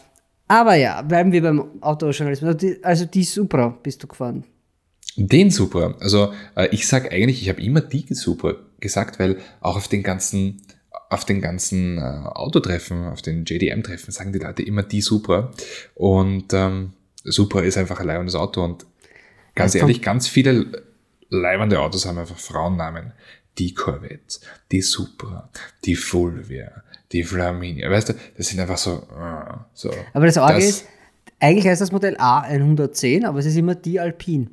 Aber 0.47 0.75
ja, 0.75 1.01
bleiben 1.01 1.31
wir 1.31 1.41
beim 1.41 1.81
Autojournalismus. 1.81 2.47
Also 2.47 2.57
die, 2.57 2.83
also 2.83 3.05
die 3.05 3.23
Supra 3.23 3.75
bist 3.81 4.03
du 4.03 4.07
gefahren. 4.07 4.43
Den 5.17 5.49
Supra. 5.49 5.95
Also 5.99 6.33
äh, 6.55 6.67
ich 6.71 6.87
sage 6.87 7.11
eigentlich, 7.11 7.41
ich 7.41 7.49
habe 7.49 7.61
immer 7.61 7.81
die 7.81 8.05
Supra 8.09 8.55
gesagt, 8.79 9.19
weil 9.19 9.37
auch 9.61 9.77
auf 9.77 9.87
den 9.87 10.03
ganzen 10.03 10.61
auf 11.09 11.23
den 11.23 11.41
ganzen 11.41 11.97
äh, 11.97 12.01
Autotreffen, 12.01 13.05
auf 13.07 13.21
den 13.21 13.45
JDM-Treffen 13.45 14.11
sagen 14.11 14.33
die 14.33 14.39
Leute 14.39 14.63
immer 14.63 14.83
die 14.83 15.01
Supra. 15.01 15.51
Und 15.93 16.51
ähm, 16.53 16.93
Supra 17.23 17.61
ist 17.61 17.77
einfach 17.77 17.99
ein 17.99 18.07
leibendes 18.07 18.35
Auto. 18.35 18.63
Und 18.63 18.85
ganz 19.53 19.73
das 19.73 19.81
ehrlich, 19.81 20.01
ganz 20.01 20.27
viele 20.27 20.83
leibende 21.29 21.79
Autos 21.79 22.05
haben 22.05 22.17
einfach 22.17 22.37
Frauennamen. 22.37 23.13
Die 23.57 23.73
Corvette, 23.73 24.39
die 24.71 24.81
Supra, 24.81 25.49
die 25.85 25.95
Fulvia, 25.95 26.83
die 27.13 27.23
Flaminia. 27.23 27.89
Weißt 27.89 28.09
du, 28.09 28.13
das 28.35 28.47
sind 28.47 28.59
einfach 28.59 28.77
so. 28.77 29.07
Äh, 29.17 29.53
so 29.73 29.91
aber 30.13 30.25
das 30.25 30.37
Arge 30.37 30.65
ist, 30.65 30.85
eigentlich 31.39 31.65
heißt 31.65 31.79
das 31.79 31.93
Modell 31.93 32.17
A110, 32.17 33.25
aber 33.25 33.39
es 33.39 33.45
ist 33.45 33.55
immer 33.55 33.75
die 33.75 33.99
Alpine. 33.99 34.47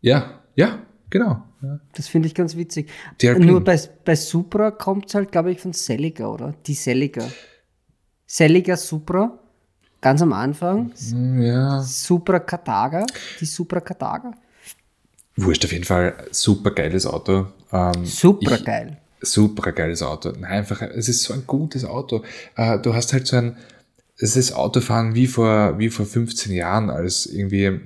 Ja, 0.00 0.40
ja, 0.54 0.80
genau. 1.10 1.42
Ja. 1.62 1.80
Das 1.94 2.08
finde 2.08 2.28
ich 2.28 2.34
ganz 2.34 2.56
witzig. 2.56 2.90
Nur 3.38 3.62
bei, 3.62 3.80
bei 4.04 4.14
Supra 4.14 4.70
kommt 4.70 5.08
es 5.08 5.14
halt, 5.14 5.32
glaube 5.32 5.52
ich, 5.52 5.60
von 5.60 5.72
Celica, 5.72 6.26
oder? 6.26 6.54
Die 6.66 6.74
Celica. 6.74 7.26
Celica 8.28 8.76
Supra, 8.76 9.38
ganz 10.00 10.22
am 10.22 10.32
Anfang. 10.32 10.92
Ja. 11.38 11.80
Supra 11.80 12.40
Kataga, 12.40 13.06
die 13.40 13.46
Supra 13.46 13.80
Kataga. 13.80 14.32
Wurscht, 15.36 15.64
auf 15.64 15.72
jeden 15.72 15.84
Fall 15.84 16.14
super 16.30 16.70
geiles 16.70 17.06
Auto. 17.06 17.46
Ähm, 17.72 18.04
super 18.04 18.58
geil. 18.58 18.98
Super 19.20 19.72
geiles 19.72 20.02
Auto. 20.02 20.30
Nein, 20.30 20.44
einfach, 20.44 20.82
es 20.82 21.08
ist 21.08 21.22
so 21.22 21.34
ein 21.34 21.44
gutes 21.46 21.84
Auto. 21.84 22.22
Äh, 22.56 22.78
du 22.78 22.94
hast 22.94 23.12
halt 23.12 23.26
so 23.26 23.36
ein, 23.36 23.56
es 24.18 24.36
ist 24.36 24.52
Autofahren 24.52 25.14
wie 25.14 25.26
vor, 25.26 25.78
wie 25.78 25.90
vor 25.90 26.06
15 26.06 26.52
Jahren, 26.52 26.90
als 26.90 27.26
irgendwie 27.26 27.80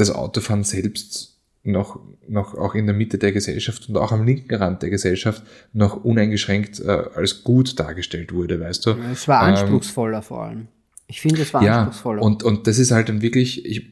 das 0.00 0.10
Autofahren 0.10 0.64
selbst 0.64 1.40
noch, 1.62 2.00
noch 2.26 2.54
auch 2.54 2.74
in 2.74 2.86
der 2.86 2.94
Mitte 2.94 3.18
der 3.18 3.32
Gesellschaft 3.32 3.88
und 3.88 3.96
auch 3.96 4.12
am 4.12 4.24
linken 4.24 4.54
Rand 4.54 4.82
der 4.82 4.90
Gesellschaft 4.90 5.42
noch 5.72 6.04
uneingeschränkt 6.04 6.80
äh, 6.80 6.90
als 7.14 7.44
gut 7.44 7.78
dargestellt 7.78 8.32
wurde, 8.32 8.60
weißt 8.60 8.86
du? 8.86 8.90
Es 9.12 9.28
war 9.28 9.42
ähm, 9.42 9.54
anspruchsvoller 9.54 10.18
ähm, 10.18 10.22
vor 10.22 10.42
allem. 10.44 10.68
Ich 11.06 11.20
finde, 11.20 11.42
es 11.42 11.52
war 11.52 11.62
ja, 11.62 11.82
anspruchsvoller. 11.82 12.22
Und, 12.22 12.42
und 12.42 12.66
das 12.66 12.78
ist 12.78 12.92
halt 12.92 13.08
dann 13.08 13.20
wirklich, 13.20 13.66
ich, 13.66 13.90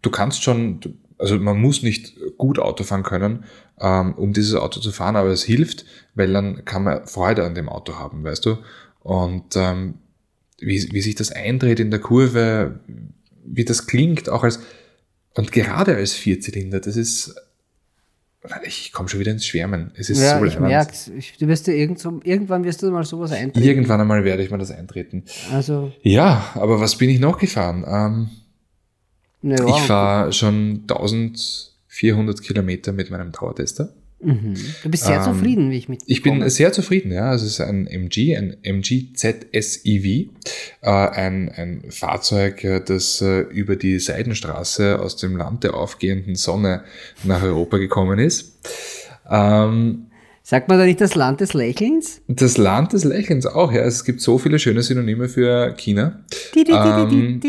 du 0.00 0.10
kannst 0.10 0.42
schon, 0.42 0.80
also 1.18 1.38
man 1.38 1.60
muss 1.60 1.82
nicht 1.82 2.14
gut 2.38 2.58
Auto 2.58 2.84
fahren 2.84 3.02
können, 3.02 3.44
ähm, 3.78 4.14
um 4.14 4.32
dieses 4.32 4.54
Auto 4.54 4.80
zu 4.80 4.90
fahren, 4.90 5.16
aber 5.16 5.28
es 5.28 5.42
hilft, 5.42 5.84
weil 6.14 6.32
dann 6.32 6.64
kann 6.64 6.84
man 6.84 7.06
Freude 7.06 7.44
an 7.44 7.54
dem 7.54 7.68
Auto 7.68 7.98
haben, 7.98 8.24
weißt 8.24 8.46
du? 8.46 8.58
Und 9.00 9.56
ähm, 9.56 9.94
wie, 10.58 10.88
wie 10.92 11.00
sich 11.02 11.16
das 11.16 11.32
eindreht 11.32 11.80
in 11.80 11.90
der 11.90 12.00
Kurve, 12.00 12.80
wie 13.44 13.64
das 13.64 13.86
klingt, 13.86 14.28
auch 14.28 14.44
als, 14.44 14.60
und 15.34 15.52
gerade 15.52 15.96
als 15.96 16.12
Vierzylinder, 16.12 16.80
das 16.80 16.96
ist, 16.96 17.34
ich 18.64 18.92
komme 18.92 19.08
schon 19.08 19.20
wieder 19.20 19.32
ins 19.32 19.46
Schwärmen. 19.46 19.92
Es 19.94 20.10
ist 20.10 20.20
ja, 20.20 20.38
so 20.38 20.44
ich 20.44 20.58
merk's. 20.58 21.08
Ich, 21.08 21.36
du 21.38 21.46
wirst 21.46 21.66
dir 21.66 21.74
irgend 21.74 22.02
irgendwann 22.24 22.64
wirst 22.64 22.82
du 22.82 22.90
mal 22.90 23.04
sowas 23.04 23.32
eintreten. 23.32 23.66
Irgendwann 23.66 24.00
einmal 24.00 24.24
werde 24.24 24.42
ich 24.42 24.50
mal 24.50 24.58
das 24.58 24.70
eintreten. 24.70 25.24
Also. 25.52 25.92
Ja, 26.02 26.50
aber 26.54 26.80
was 26.80 26.96
bin 26.96 27.10
ich 27.10 27.20
noch 27.20 27.38
gefahren? 27.38 27.84
Ähm, 27.86 28.30
ja, 29.42 29.66
ich 29.66 29.82
fahre 29.82 30.32
schon 30.32 30.84
1400 30.88 32.42
Kilometer 32.42 32.92
mit 32.92 33.10
meinem 33.10 33.32
Tower-Tester. 33.32 33.92
Mhm. 34.22 34.54
Du 34.82 34.90
bist 34.90 35.04
sehr 35.04 35.16
ähm, 35.16 35.22
zufrieden, 35.22 35.70
wie 35.70 35.78
ich 35.78 35.88
mit. 35.88 36.02
Ich 36.06 36.22
bin 36.22 36.48
sehr 36.50 36.72
zufrieden, 36.72 37.10
ja. 37.10 37.34
Es 37.34 37.42
ist 37.42 37.60
ein 37.60 37.86
MG, 37.86 38.36
ein 38.36 38.56
MG 38.62 39.12
ZSEV, 39.14 40.04
äh, 40.82 40.90
ein, 40.90 41.48
ein 41.48 41.84
Fahrzeug, 41.90 42.62
äh, 42.64 42.80
das 42.84 43.22
äh, 43.22 43.40
über 43.40 43.76
die 43.76 43.98
Seidenstraße 43.98 45.00
aus 45.00 45.16
dem 45.16 45.36
Land 45.36 45.64
der 45.64 45.74
aufgehenden 45.74 46.34
Sonne 46.34 46.84
nach 47.24 47.42
Europa 47.42 47.78
gekommen 47.78 48.18
ist. 48.18 48.58
Ähm, 49.30 50.06
Sagt 50.42 50.68
man 50.68 50.78
da 50.78 50.84
nicht 50.84 51.00
das 51.00 51.14
Land 51.14 51.40
des 51.40 51.54
Lächelns? 51.54 52.22
Das 52.26 52.56
Land 52.56 52.92
des 52.92 53.04
Lächelns 53.04 53.46
auch, 53.46 53.72
ja. 53.72 53.82
Es 53.82 54.04
gibt 54.04 54.20
so 54.20 54.36
viele 54.36 54.58
schöne 54.58 54.82
Synonyme 54.82 55.28
für 55.28 55.74
China. 55.76 56.24
Ähm, 56.56 57.40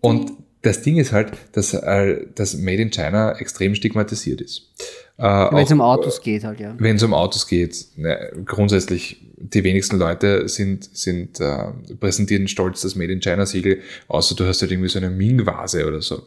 und 0.00 0.32
das 0.62 0.82
Ding 0.82 0.96
ist 0.96 1.12
halt, 1.12 1.32
dass 1.52 1.74
äh, 1.74 2.26
das 2.34 2.56
Made 2.56 2.82
in 2.82 2.90
China 2.90 3.38
extrem 3.38 3.74
stigmatisiert 3.74 4.40
ist. 4.40 4.72
Äh, 5.18 5.24
wenn 5.24 5.64
es 5.64 5.72
um 5.72 5.80
Autos 5.80 6.20
geht 6.20 6.44
halt, 6.44 6.60
ja. 6.60 6.74
Wenn 6.78 6.96
es 6.96 7.02
um 7.02 7.12
Autos 7.12 7.46
geht, 7.48 7.86
ne, 7.96 8.32
grundsätzlich 8.44 9.20
die 9.36 9.64
wenigsten 9.64 9.98
Leute 9.98 10.48
sind, 10.48 10.84
sind 10.96 11.40
äh, 11.40 11.72
präsentieren 11.98 12.46
stolz 12.48 12.82
das 12.82 12.94
Made 12.94 13.12
in 13.12 13.20
China 13.20 13.44
Siegel, 13.44 13.80
außer 14.06 14.36
du 14.36 14.46
hast 14.46 14.62
halt 14.62 14.70
irgendwie 14.70 14.88
so 14.88 14.98
eine 14.98 15.10
Ming-Vase 15.10 15.86
oder 15.86 16.02
so. 16.02 16.22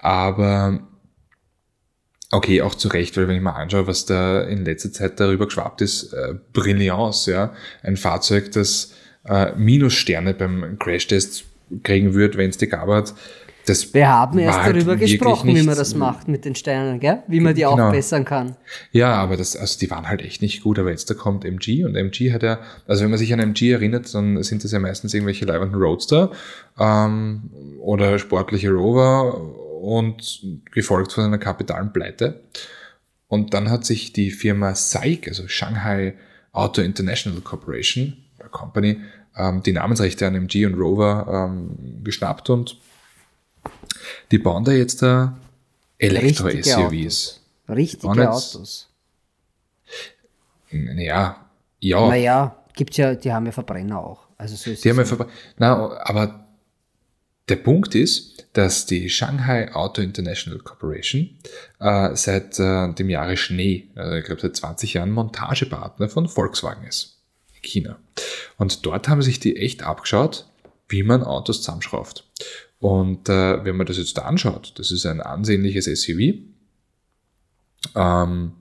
Aber 0.00 0.80
okay, 2.30 2.60
auch 2.60 2.74
zu 2.74 2.88
Recht, 2.88 3.16
weil 3.16 3.28
wenn 3.28 3.36
ich 3.36 3.42
mal 3.42 3.52
anschaue, 3.52 3.86
was 3.86 4.04
da 4.04 4.42
in 4.42 4.64
letzter 4.64 4.92
Zeit 4.92 5.20
darüber 5.20 5.46
geschwappt 5.46 5.80
ist, 5.80 6.12
äh, 6.12 6.34
Brilliance, 6.52 7.30
ja, 7.30 7.54
ein 7.82 7.96
Fahrzeug, 7.96 8.52
das 8.52 8.92
äh, 9.24 9.52
Minussterne 9.56 10.34
beim 10.34 10.78
Crashtest 10.78 11.44
kriegen 11.82 12.12
wird, 12.12 12.36
wenn 12.36 12.50
es 12.50 12.58
die 12.58 12.68
gab 12.68 12.88
hat, 12.88 13.14
das 13.66 13.94
Wir 13.94 14.08
haben 14.08 14.38
erst 14.38 14.62
halt 14.62 14.76
darüber 14.76 14.96
gesprochen, 14.96 15.54
wie 15.54 15.62
man 15.62 15.76
das 15.76 15.94
macht 15.94 16.28
mit 16.28 16.44
den 16.44 16.54
Sternen, 16.54 17.00
gell? 17.00 17.22
wie 17.28 17.40
man 17.40 17.54
die 17.54 17.62
genau. 17.62 17.86
aufbessern 17.86 18.24
kann. 18.24 18.56
Ja, 18.92 19.14
aber 19.14 19.36
das, 19.36 19.56
also 19.56 19.78
die 19.78 19.90
waren 19.90 20.08
halt 20.08 20.22
echt 20.22 20.42
nicht 20.42 20.62
gut, 20.62 20.78
aber 20.78 20.90
jetzt 20.90 21.08
da 21.08 21.14
kommt 21.14 21.44
MG 21.44 21.84
und 21.84 21.96
MG 21.96 22.32
hat 22.32 22.42
ja, 22.42 22.58
also 22.86 23.04
wenn 23.04 23.10
man 23.10 23.18
sich 23.18 23.32
an 23.32 23.40
MG 23.40 23.72
erinnert, 23.72 24.14
dann 24.14 24.42
sind 24.42 24.64
das 24.64 24.72
ja 24.72 24.78
meistens 24.78 25.14
irgendwelche 25.14 25.44
leibenden 25.44 25.80
Roadster 25.80 26.30
ähm, 26.78 27.50
oder 27.80 28.18
sportliche 28.18 28.70
Rover 28.70 29.40
und 29.80 30.42
gefolgt 30.72 31.12
von 31.12 31.24
einer 31.24 31.38
kapitalen 31.38 31.92
Pleite. 31.92 32.40
Und 33.28 33.54
dann 33.54 33.70
hat 33.70 33.84
sich 33.84 34.12
die 34.12 34.30
Firma 34.30 34.74
SAIC, 34.74 35.28
also 35.28 35.48
Shanghai 35.48 36.14
Auto 36.52 36.82
International 36.82 37.40
Corporation, 37.40 38.16
Company, 38.50 39.00
ähm, 39.36 39.62
die 39.62 39.72
Namensrechte 39.72 40.26
an 40.26 40.34
MG 40.34 40.66
und 40.66 40.74
Rover 40.74 41.48
ähm, 41.50 42.02
geschnappt 42.04 42.50
und 42.50 42.76
die 44.30 44.38
bauen 44.38 44.64
da 44.64 44.72
jetzt 44.72 45.02
da 45.02 45.36
Elektro-SUVs. 45.98 47.40
Richtige 47.68 48.30
Autos. 48.30 48.88
Ja, 50.70 51.50
ja. 51.80 52.08
Naja, 52.08 52.56
gibt's 52.74 52.96
ja, 52.96 53.14
die 53.14 53.32
haben 53.32 53.46
ja 53.46 53.52
Verbrenner 53.52 54.00
auch. 54.00 54.26
Also 54.36 54.56
so 54.56 54.70
ist 54.70 54.84
die 54.84 54.90
haben 54.90 54.98
ja 54.98 55.04
Verbrenner. 55.04 55.32
Na, 55.58 56.00
aber 56.02 56.46
der 57.48 57.56
Punkt 57.56 57.94
ist, 57.94 58.46
dass 58.54 58.86
die 58.86 59.10
Shanghai 59.10 59.72
Auto 59.72 60.00
International 60.00 60.58
Corporation 60.60 61.38
äh, 61.80 62.14
seit 62.16 62.58
äh, 62.58 62.92
dem 62.94 63.10
Jahre 63.10 63.36
Schnee, 63.36 63.90
also 63.94 64.14
ich 64.16 64.24
glaube 64.24 64.40
seit 64.40 64.56
20 64.56 64.94
Jahren, 64.94 65.10
Montagepartner 65.10 66.08
von 66.08 66.28
Volkswagen 66.28 66.84
ist. 66.84 67.18
In 67.54 67.62
China. 67.62 67.98
Und 68.56 68.86
dort 68.86 69.08
haben 69.08 69.22
sich 69.22 69.40
die 69.40 69.56
echt 69.56 69.82
abgeschaut, 69.82 70.46
wie 70.88 71.02
man 71.02 71.22
Autos 71.22 71.58
zusammenschraubt. 71.62 72.24
Und 72.80 73.28
äh, 73.28 73.64
wenn 73.64 73.76
man 73.76 73.86
das 73.86 73.98
jetzt 73.98 74.18
da 74.18 74.22
anschaut, 74.22 74.74
das 74.78 74.90
ist 74.90 75.06
ein 75.06 75.20
ansehnliches 75.20 75.86
SUV, 75.86 76.34
ähm, 77.94 78.52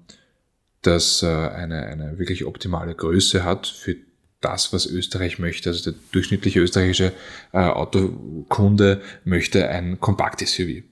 das 0.81 1.23
äh, 1.23 1.27
eine, 1.27 1.85
eine 1.87 2.19
wirklich 2.19 2.45
optimale 2.45 2.95
Größe 2.95 3.43
hat 3.43 3.67
für 3.67 3.95
das, 4.41 4.73
was 4.73 4.85
Österreich 4.85 5.39
möchte. 5.39 5.69
Also 5.69 5.91
der 5.91 5.99
durchschnittliche 6.11 6.59
österreichische 6.59 7.13
äh, 7.53 7.57
Autokunde 7.57 9.01
möchte 9.23 9.67
ein 9.69 9.99
Kompakt-SUV. 9.99 10.83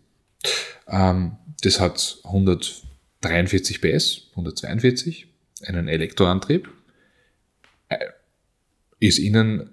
Ähm, 0.88 1.38
das 1.62 1.80
hat 1.80 2.20
143 2.24 3.82
PS, 3.82 4.28
142, 4.32 5.28
einen 5.66 5.88
Elektroantrieb. 5.88 6.70
Äh, 7.90 7.98
ist 9.00 9.20
ihnen, 9.20 9.70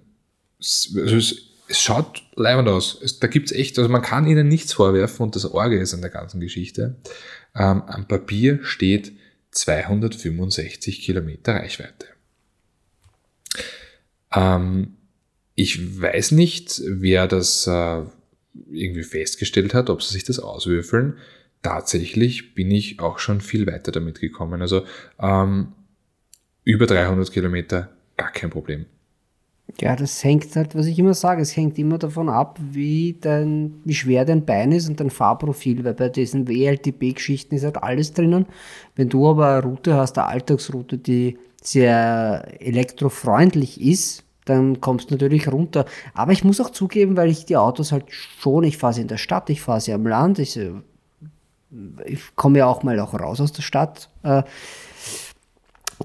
also 0.58 1.16
es, 1.16 1.47
es 1.68 1.80
schaut 1.80 2.22
leibend 2.34 2.68
aus. 2.68 2.98
Es, 3.02 3.20
da 3.20 3.26
gibt's 3.26 3.52
echt, 3.52 3.78
also 3.78 3.90
man 3.90 4.02
kann 4.02 4.26
ihnen 4.26 4.48
nichts 4.48 4.72
vorwerfen 4.72 5.22
und 5.24 5.36
das 5.36 5.44
Orge 5.44 5.78
ist 5.78 5.94
an 5.94 6.00
der 6.00 6.10
ganzen 6.10 6.40
Geschichte. 6.40 6.96
Ähm, 7.54 7.82
am 7.82 8.08
Papier 8.08 8.60
steht 8.62 9.12
265 9.50 11.02
Kilometer 11.02 11.54
Reichweite. 11.54 12.06
Ähm, 14.32 14.96
ich 15.54 16.00
weiß 16.00 16.32
nicht, 16.32 16.80
wer 16.86 17.26
das 17.26 17.66
äh, 17.66 18.02
irgendwie 18.70 19.02
festgestellt 19.02 19.74
hat, 19.74 19.90
ob 19.90 20.02
sie 20.02 20.12
sich 20.12 20.24
das 20.24 20.38
auswürfeln. 20.38 21.18
Tatsächlich 21.62 22.54
bin 22.54 22.70
ich 22.70 23.00
auch 23.00 23.18
schon 23.18 23.40
viel 23.40 23.66
weiter 23.66 23.90
damit 23.90 24.20
gekommen. 24.20 24.62
Also 24.62 24.84
ähm, 25.18 25.72
über 26.64 26.86
300 26.86 27.32
Kilometer, 27.32 27.90
gar 28.16 28.30
kein 28.30 28.50
Problem. 28.50 28.86
Ja, 29.80 29.94
das 29.94 30.24
hängt 30.24 30.56
halt, 30.56 30.74
was 30.74 30.86
ich 30.86 30.98
immer 30.98 31.14
sage, 31.14 31.42
es 31.42 31.56
hängt 31.56 31.78
immer 31.78 31.98
davon 31.98 32.28
ab, 32.28 32.58
wie, 32.72 33.16
dein, 33.20 33.80
wie 33.84 33.94
schwer 33.94 34.24
dein 34.24 34.44
Bein 34.44 34.72
ist 34.72 34.88
und 34.88 34.98
dein 34.98 35.10
Fahrprofil, 35.10 35.84
weil 35.84 35.94
bei 35.94 36.08
diesen 36.08 36.48
WLTP-Geschichten 36.48 37.54
ist 37.54 37.64
halt 37.64 37.82
alles 37.82 38.12
drinnen. 38.12 38.46
Wenn 38.96 39.08
du 39.08 39.28
aber 39.28 39.48
eine 39.48 39.62
Route 39.62 39.94
hast, 39.94 40.18
eine 40.18 40.26
Alltagsroute, 40.26 40.98
die 40.98 41.38
sehr 41.62 42.46
elektrofreundlich 42.60 43.80
ist, 43.80 44.24
dann 44.46 44.80
kommst 44.80 45.10
du 45.10 45.14
natürlich 45.14 45.52
runter. 45.52 45.84
Aber 46.14 46.32
ich 46.32 46.44
muss 46.44 46.60
auch 46.60 46.70
zugeben, 46.70 47.16
weil 47.16 47.28
ich 47.28 47.44
die 47.44 47.56
Autos 47.56 47.92
halt 47.92 48.06
schon, 48.08 48.64
ich 48.64 48.78
fahre 48.78 48.94
sie 48.94 49.02
in 49.02 49.08
der 49.08 49.18
Stadt, 49.18 49.50
ich 49.50 49.60
fahre 49.60 49.80
sie 49.80 49.92
am 49.92 50.06
Land, 50.06 50.38
ich, 50.38 50.58
ich 52.06 52.36
komme 52.36 52.58
ja 52.58 52.66
auch 52.66 52.82
mal 52.82 52.98
auch 53.00 53.12
raus 53.14 53.40
aus 53.40 53.52
der 53.52 53.62
Stadt. 53.62 54.08
Äh, 54.22 54.42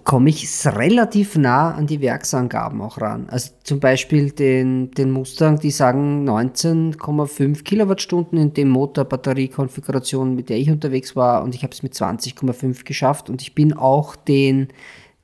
komme 0.04 0.30
ich 0.30 0.48
relativ 0.66 1.38
nah 1.38 1.72
an 1.72 1.86
die 1.86 2.02
Werksangaben 2.02 2.82
auch 2.82 3.00
ran. 3.00 3.28
Also 3.30 3.52
zum 3.64 3.80
Beispiel 3.80 4.32
den, 4.32 4.92
den 4.92 5.12
Mustang, 5.12 5.60
die 5.60 5.70
sagen 5.70 6.28
19,5 6.28 7.64
Kilowattstunden 7.64 8.40
in 8.40 8.54
dem 8.54 8.70
Motor-Batterie-Konfiguration, 8.70 10.36
mit 10.36 10.50
der 10.50 10.58
ich 10.58 10.72
unterwegs 10.72 11.16
war 11.16 11.44
und 11.44 11.54
ich 11.54 11.62
habe 11.64 11.74
es 11.74 11.84
mit 11.84 11.94
20,5 11.94 12.84
geschafft 12.86 13.30
und 13.30 13.42
ich 13.44 13.54
bin 13.54 13.74
auch 13.74 14.16
den, 14.16 14.70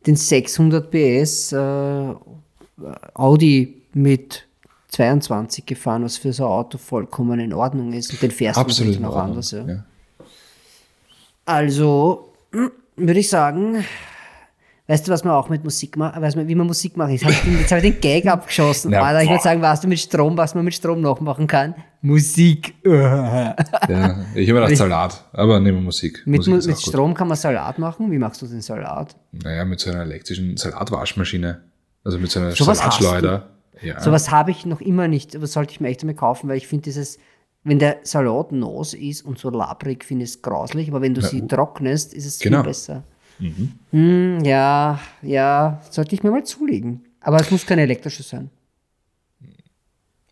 den 0.05 0.15
600 0.15 0.91
PS 0.91 1.51
äh, 1.51 2.13
Audi 3.15 3.81
mit 3.93 4.45
22 4.89 5.65
gefahren, 5.65 6.03
was 6.03 6.17
für 6.17 6.31
so 6.31 6.45
ein 6.45 6.51
Auto 6.51 6.77
vollkommen 6.77 7.39
in 7.39 7.53
Ordnung 7.53 7.93
ist 7.93 8.11
und 8.11 8.21
den 8.21 8.31
fährst 8.31 8.57
du 8.57 8.61
natürlich 8.61 8.99
noch 8.99 9.15
anders. 9.15 9.51
Ja. 9.51 9.67
ja. 9.67 9.85
Also 11.45 12.33
würde 12.95 13.19
ich 13.19 13.29
sagen, 13.29 13.83
Weißt 14.89 15.07
du, 15.07 15.11
was 15.11 15.23
man 15.23 15.35
auch 15.35 15.49
mit 15.49 15.63
Musik 15.63 15.97
macht? 15.97 16.19
Weiß 16.19 16.35
man, 16.35 16.47
wie 16.47 16.55
man 16.55 16.65
Musik 16.65 16.97
macht? 16.97 17.11
Jetzt 17.11 17.23
habe 17.23 17.31
ich, 17.31 17.41
den, 17.41 17.59
hab 17.59 17.77
ich 17.77 17.93
den 17.93 18.01
Gag 18.01 18.25
abgeschossen. 18.25 18.91
Ja, 18.91 19.03
Alter, 19.03 19.21
ich 19.21 19.29
würde 19.29 19.43
sagen, 19.43 19.61
weißt 19.61 19.83
du 19.83 19.87
mit 19.87 19.99
Strom, 19.99 20.35
was 20.35 20.55
man 20.55 20.65
mit 20.65 20.73
Strom 20.73 20.99
noch 20.99 21.21
machen 21.21 21.45
kann? 21.45 21.75
Musik. 22.01 22.73
ja, 22.83 23.55
ich 24.33 24.49
habe 24.49 24.61
gedacht 24.61 24.77
Salat, 24.77 25.25
aber 25.31 25.59
nehmen 25.59 25.77
wir 25.77 25.83
Musik. 25.83 26.23
Mit, 26.25 26.47
Musik 26.47 26.71
mit 26.71 26.81
Strom 26.81 27.13
kann 27.13 27.27
man 27.27 27.37
Salat 27.37 27.77
machen. 27.77 28.09
Wie 28.09 28.17
machst 28.17 28.41
du 28.41 28.47
den 28.47 28.61
Salat? 28.61 29.15
Naja, 29.31 29.63
mit 29.63 29.79
so 29.79 29.91
einer 29.91 30.01
elektrischen 30.01 30.57
Salatwaschmaschine. 30.57 31.61
Also 32.03 32.17
mit 32.17 32.31
so 32.31 32.39
einer 32.39 32.53
so 32.53 32.63
Salatschleuder. 32.63 33.47
Ja. 33.83 34.01
Sowas 34.01 34.31
habe 34.31 34.49
ich 34.49 34.65
noch 34.65 34.81
immer 34.81 35.07
nicht, 35.07 35.35
aber 35.35 35.45
sollte 35.45 35.71
ich 35.71 35.79
mir 35.79 35.89
echt 35.89 36.01
einmal 36.01 36.15
kaufen, 36.15 36.49
weil 36.49 36.57
ich 36.57 36.67
finde 36.67 36.85
dieses, 36.85 37.19
wenn 37.63 37.77
der 37.77 37.97
Salat 38.01 38.51
nass 38.53 38.95
ist 38.95 39.23
und 39.23 39.37
so 39.37 39.51
labrig, 39.51 40.03
finde 40.03 40.23
ich 40.23 40.31
es 40.31 40.41
grauslich, 40.41 40.89
aber 40.89 41.03
wenn 41.03 41.13
du 41.13 41.21
Na, 41.21 41.27
sie 41.27 41.45
trocknest, 41.45 42.15
ist 42.15 42.25
es 42.25 42.39
genau. 42.39 42.63
viel 42.63 42.69
besser. 42.69 43.03
Mhm. 43.39 43.71
Hm, 43.91 44.43
ja, 44.43 44.99
ja, 45.21 45.81
sollte 45.89 46.15
ich 46.15 46.23
mir 46.23 46.31
mal 46.31 46.43
zulegen. 46.43 47.05
Aber 47.21 47.37
es 47.37 47.51
muss 47.51 47.65
kein 47.65 47.79
elektrisches 47.79 48.29
sein. 48.29 48.49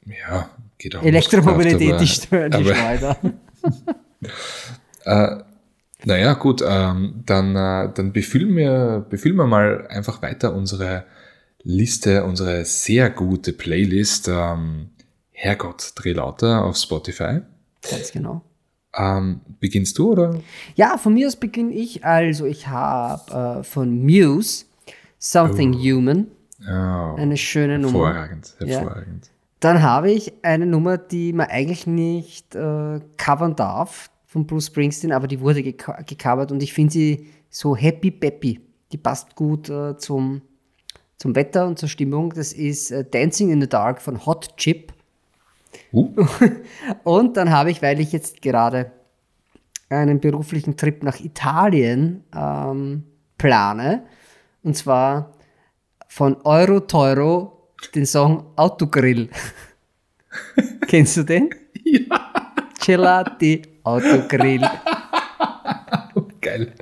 Ja, 0.06 0.50
geht 0.78 0.96
auch. 0.96 1.04
Elektromobilität, 1.04 2.08
stören 2.08 2.52
die 2.52 2.64
Schleuder. 2.64 3.18
äh, 5.06 5.38
naja, 6.06 6.34
gut, 6.34 6.64
ähm, 6.66 7.24
dann, 7.26 7.56
äh, 7.56 7.92
dann 7.94 8.14
befüllen, 8.14 8.56
wir, 8.56 9.06
befüllen 9.10 9.36
wir 9.36 9.48
mal 9.48 9.88
einfach 9.88 10.22
weiter 10.22 10.54
unsere 10.54 11.06
Liste, 11.64 12.24
unsere 12.24 12.66
sehr 12.66 13.10
gute 13.10 13.52
Playlist 13.52 14.28
ähm, 14.28 14.92
Herrgott, 15.32 15.94
dreh 15.96 16.14
lauter 16.14 16.64
auf 16.64 16.78
Spotify. 16.78 17.42
Ganz 17.90 18.12
genau. 18.12 18.42
Ähm, 18.98 19.42
beginnst 19.60 19.98
du 19.98 20.12
oder? 20.12 20.40
Ja, 20.76 20.98
von 20.98 21.14
mir 21.14 21.28
aus 21.28 21.36
beginne 21.36 21.74
ich. 21.74 22.04
Also 22.04 22.46
ich 22.46 22.68
habe 22.68 23.60
äh, 23.60 23.64
von 23.64 24.04
Muse 24.04 24.66
Something 25.20 25.76
oh. 25.76 25.80
Human. 25.80 26.28
Oh. 26.68 27.16
Eine 27.16 27.38
schöne 27.38 27.80
Nummer. 27.80 28.08
Hervorragend, 28.08 28.56
hervorragend. 28.60 29.26
Ja. 29.26 29.32
Dann 29.60 29.82
habe 29.82 30.12
ich 30.12 30.34
eine 30.44 30.66
Nummer, 30.66 30.98
die 30.98 31.34
man 31.34 31.48
eigentlich 31.48 31.88
nicht 31.88 32.56
äh, 32.56 33.00
covern 33.18 33.56
darf 33.56 34.10
von 34.26 34.46
Bruce 34.46 34.68
Springsteen, 34.68 35.12
aber 35.12 35.28
die 35.28 35.40
wurde 35.40 35.64
gecovert 35.64 36.52
und 36.52 36.62
ich 36.62 36.74
finde 36.74 36.94
sie 36.94 37.28
so 37.50 37.76
happy 37.76 38.12
peppy. 38.12 38.60
Die 38.92 38.98
passt 38.98 39.36
gut 39.36 39.70
äh, 39.70 39.98
zum, 39.98 40.42
zum 41.18 41.36
Wetter 41.36 41.66
und 41.68 41.80
zur 41.80 41.90
Stimmung. 41.90 42.34
Das 42.34 42.54
ist 42.54 42.92
äh, 42.92 43.04
Dancing 43.04 43.50
in 43.50 43.62
the 43.62 43.68
Dark 43.68 44.02
von 44.02 44.26
Hot 44.26 44.56
Chip. 44.58 44.94
Uh. 45.92 46.14
Und 47.04 47.38
dann 47.38 47.52
habe 47.52 47.72
ich, 47.72 47.82
weil 47.82 48.00
ich 48.00 48.12
jetzt 48.12 48.42
gerade 48.42 48.92
einen 49.90 50.20
beruflichen 50.20 50.76
Trip 50.76 51.04
nach 51.04 51.20
Italien 51.20 52.24
ähm, 52.36 53.04
plane, 53.38 54.04
und 54.64 54.76
zwar 54.76 55.34
von 56.08 56.36
Euro 56.44 56.82
Teuro 56.82 57.70
den 57.96 58.06
Song 58.06 58.48
Autogrill. 58.56 59.30
Kennst 60.88 61.18
du 61.18 61.24
den? 61.24 61.50
Ja. 61.90 62.34
Gelati 62.86 63.62
Autogrill. 63.84 64.60
Geil. 66.42 66.74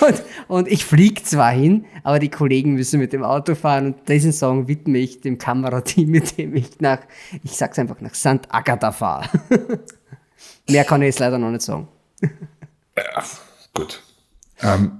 Und, 0.00 0.22
und 0.52 0.68
ich 0.68 0.84
fliege 0.84 1.22
zwar 1.22 1.50
hin, 1.50 1.86
aber 2.02 2.18
die 2.18 2.28
Kollegen 2.28 2.74
müssen 2.74 3.00
mit 3.00 3.14
dem 3.14 3.24
Auto 3.24 3.54
fahren 3.54 3.86
und 3.86 4.06
diesen 4.06 4.34
Song 4.34 4.68
widme 4.68 4.98
ich 4.98 5.22
dem 5.22 5.38
Kamerateam, 5.38 6.10
mit 6.10 6.36
dem 6.36 6.54
ich 6.54 6.78
nach, 6.78 6.98
ich 7.42 7.52
sag's 7.52 7.78
einfach, 7.78 8.02
nach 8.02 8.14
St. 8.14 8.40
Agatha 8.50 8.92
fahre. 8.92 9.30
Mehr 10.68 10.84
kann 10.84 11.00
ich 11.00 11.06
jetzt 11.06 11.20
leider 11.20 11.38
noch 11.38 11.50
nicht 11.50 11.62
sagen. 11.62 11.88
Ja, 12.20 13.24
gut. 13.72 14.02
Ähm, 14.60 14.92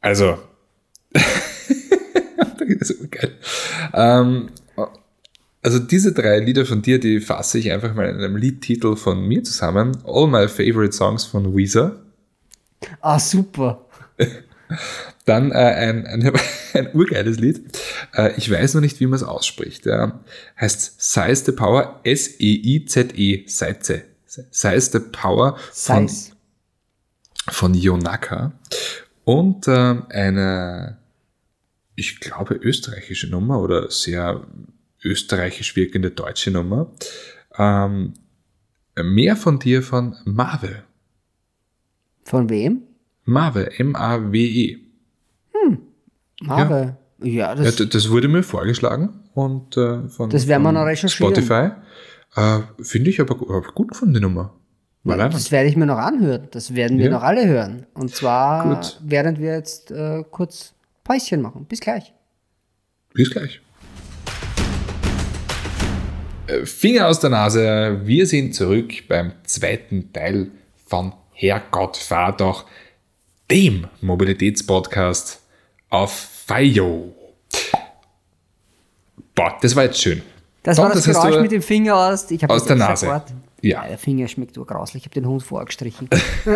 also, 0.00 0.38
das 1.12 2.90
ist 2.90 3.12
geil. 3.12 3.38
Ähm, 3.94 4.50
also 5.62 5.78
diese 5.78 6.12
drei 6.12 6.40
Lieder 6.40 6.66
von 6.66 6.82
dir, 6.82 6.98
die 6.98 7.20
fasse 7.20 7.60
ich 7.60 7.70
einfach 7.70 7.94
mal 7.94 8.08
in 8.08 8.16
einem 8.16 8.34
Liedtitel 8.34 8.96
von 8.96 9.20
mir 9.20 9.44
zusammen. 9.44 9.96
All 10.04 10.26
My 10.26 10.48
Favorite 10.48 10.92
Songs 10.92 11.24
von 11.24 11.56
Weezer. 11.56 12.02
Ah, 13.00 13.20
super. 13.20 13.84
Dann 15.24 15.50
äh, 15.50 15.54
ein, 15.54 16.06
ein, 16.06 16.32
ein 16.74 16.94
urgeiles 16.94 17.38
Lied. 17.38 17.62
Äh, 18.14 18.36
ich 18.36 18.50
weiß 18.50 18.74
noch 18.74 18.80
nicht, 18.80 19.00
wie 19.00 19.06
man 19.06 19.16
es 19.16 19.22
ausspricht. 19.22 19.86
Ja. 19.86 20.20
Heißt 20.60 21.00
Size 21.00 21.44
the 21.44 21.52
Power, 21.52 22.00
S-E-I-Z-E, 22.04 23.44
Seize. 23.46 24.04
Size 24.26 24.90
the 24.92 25.00
Power 25.00 25.56
von, 25.72 26.10
von 27.48 27.74
Yonaka. 27.74 28.52
Und 29.24 29.68
äh, 29.68 29.96
eine, 30.08 30.98
ich 31.94 32.20
glaube, 32.20 32.54
österreichische 32.54 33.28
Nummer 33.28 33.60
oder 33.60 33.90
sehr 33.90 34.46
österreichisch 35.02 35.76
wirkende 35.76 36.10
deutsche 36.10 36.50
Nummer. 36.50 36.92
Ähm, 37.56 38.14
mehr 38.96 39.36
von 39.36 39.58
dir 39.58 39.82
von 39.82 40.16
Marvel. 40.24 40.84
Von 42.24 42.50
wem? 42.50 42.87
Mave, 43.28 43.78
M-A-W-E. 43.78 44.78
Hm, 45.52 45.78
Mave. 46.40 46.96
Ja, 47.22 47.26
ja, 47.28 47.54
das, 47.54 47.78
ja, 47.78 47.84
das 47.84 48.08
wurde 48.08 48.26
mir 48.26 48.42
vorgeschlagen 48.42 49.20
und 49.34 49.76
äh, 49.76 50.08
von, 50.08 50.30
das 50.30 50.48
werden 50.48 50.62
wir 50.62 50.72
noch 50.72 50.86
recherchieren. 50.86 51.34
Spotify. 51.34 51.72
Äh, 52.36 52.60
Finde 52.80 53.10
ich 53.10 53.20
aber 53.20 53.34
gut 53.34 53.94
von 53.94 54.14
der 54.14 54.22
Nummer. 54.22 54.54
Ja, 55.04 55.28
das 55.28 55.52
werde 55.52 55.68
ich 55.68 55.76
mir 55.76 55.84
noch 55.84 55.98
anhören. 55.98 56.48
Das 56.52 56.74
werden 56.74 56.96
wir 56.96 57.06
ja. 57.06 57.10
noch 57.10 57.22
alle 57.22 57.46
hören. 57.46 57.86
Und 57.92 58.14
zwar, 58.14 58.76
Gut. 58.76 58.98
während 59.04 59.38
wir 59.40 59.52
jetzt 59.52 59.90
äh, 59.90 60.24
kurz 60.30 60.72
Päuschen 61.04 61.42
machen. 61.42 61.66
Bis 61.66 61.80
gleich. 61.80 62.14
Bis 63.12 63.30
gleich. 63.30 63.60
Äh, 66.46 66.64
Finger 66.64 67.08
aus 67.08 67.20
der 67.20 67.30
Nase. 67.30 68.00
Wir 68.04 68.26
sind 68.26 68.54
zurück 68.54 69.06
beim 69.06 69.32
zweiten 69.44 70.14
Teil 70.14 70.50
von 70.86 71.12
Herrgott, 71.32 71.96
fahr 71.96 72.36
doch, 72.36 72.64
dem 73.50 73.86
Mobilitätspodcast 74.00 75.40
auf 75.90 76.12
FIO. 76.46 77.14
Boah, 79.34 79.56
das 79.60 79.74
war 79.76 79.84
jetzt 79.84 80.00
schön. 80.00 80.22
Das 80.62 80.76
Tom, 80.76 80.86
war 80.86 80.94
das, 80.94 81.04
das 81.04 81.16
Geräusch 81.16 81.40
mit 81.40 81.52
dem 81.52 81.62
Finger 81.62 81.96
aus, 81.96 82.30
ich 82.30 82.48
aus 82.48 82.64
der 82.66 82.76
Nase. 82.76 83.06
Sofort. 83.06 83.30
Ja. 83.62 83.82
ja. 83.82 83.88
Der 83.88 83.98
Finger 83.98 84.28
schmeckt 84.28 84.56
nur 84.56 84.66
grauslich. 84.66 85.02
Ich 85.02 85.06
habe 85.06 85.14
den 85.14 85.26
Hund 85.26 85.42
vorgestrichen. 85.42 86.08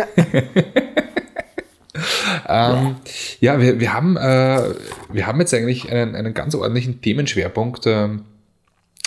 ähm, 2.47 2.95
ja, 3.39 3.59
wir, 3.59 3.79
wir, 3.79 3.93
haben, 3.93 4.17
äh, 4.17 4.75
wir 5.11 5.25
haben 5.27 5.39
jetzt 5.39 5.53
eigentlich 5.53 5.91
einen, 5.91 6.15
einen 6.15 6.33
ganz 6.33 6.55
ordentlichen 6.55 7.01
Themenschwerpunkt 7.01 7.85
äh, 7.85 8.09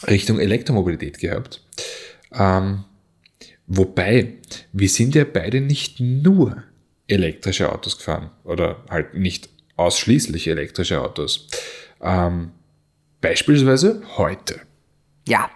Richtung 0.08 0.40
Elektromobilität 0.40 1.18
gehabt. 1.18 1.62
Ähm, 2.32 2.84
wobei, 3.66 4.34
wir 4.72 4.88
sind 4.88 5.14
ja 5.14 5.24
beide 5.24 5.60
nicht 5.60 6.00
nur 6.00 6.62
elektrische 7.08 7.72
Autos 7.72 7.98
gefahren 7.98 8.30
oder 8.44 8.82
halt 8.90 9.14
nicht 9.14 9.48
ausschließlich 9.76 10.48
elektrische 10.48 11.00
Autos. 11.00 11.48
Ähm, 12.00 12.52
beispielsweise 13.20 14.02
heute. 14.16 14.60
Ja, 15.26 15.50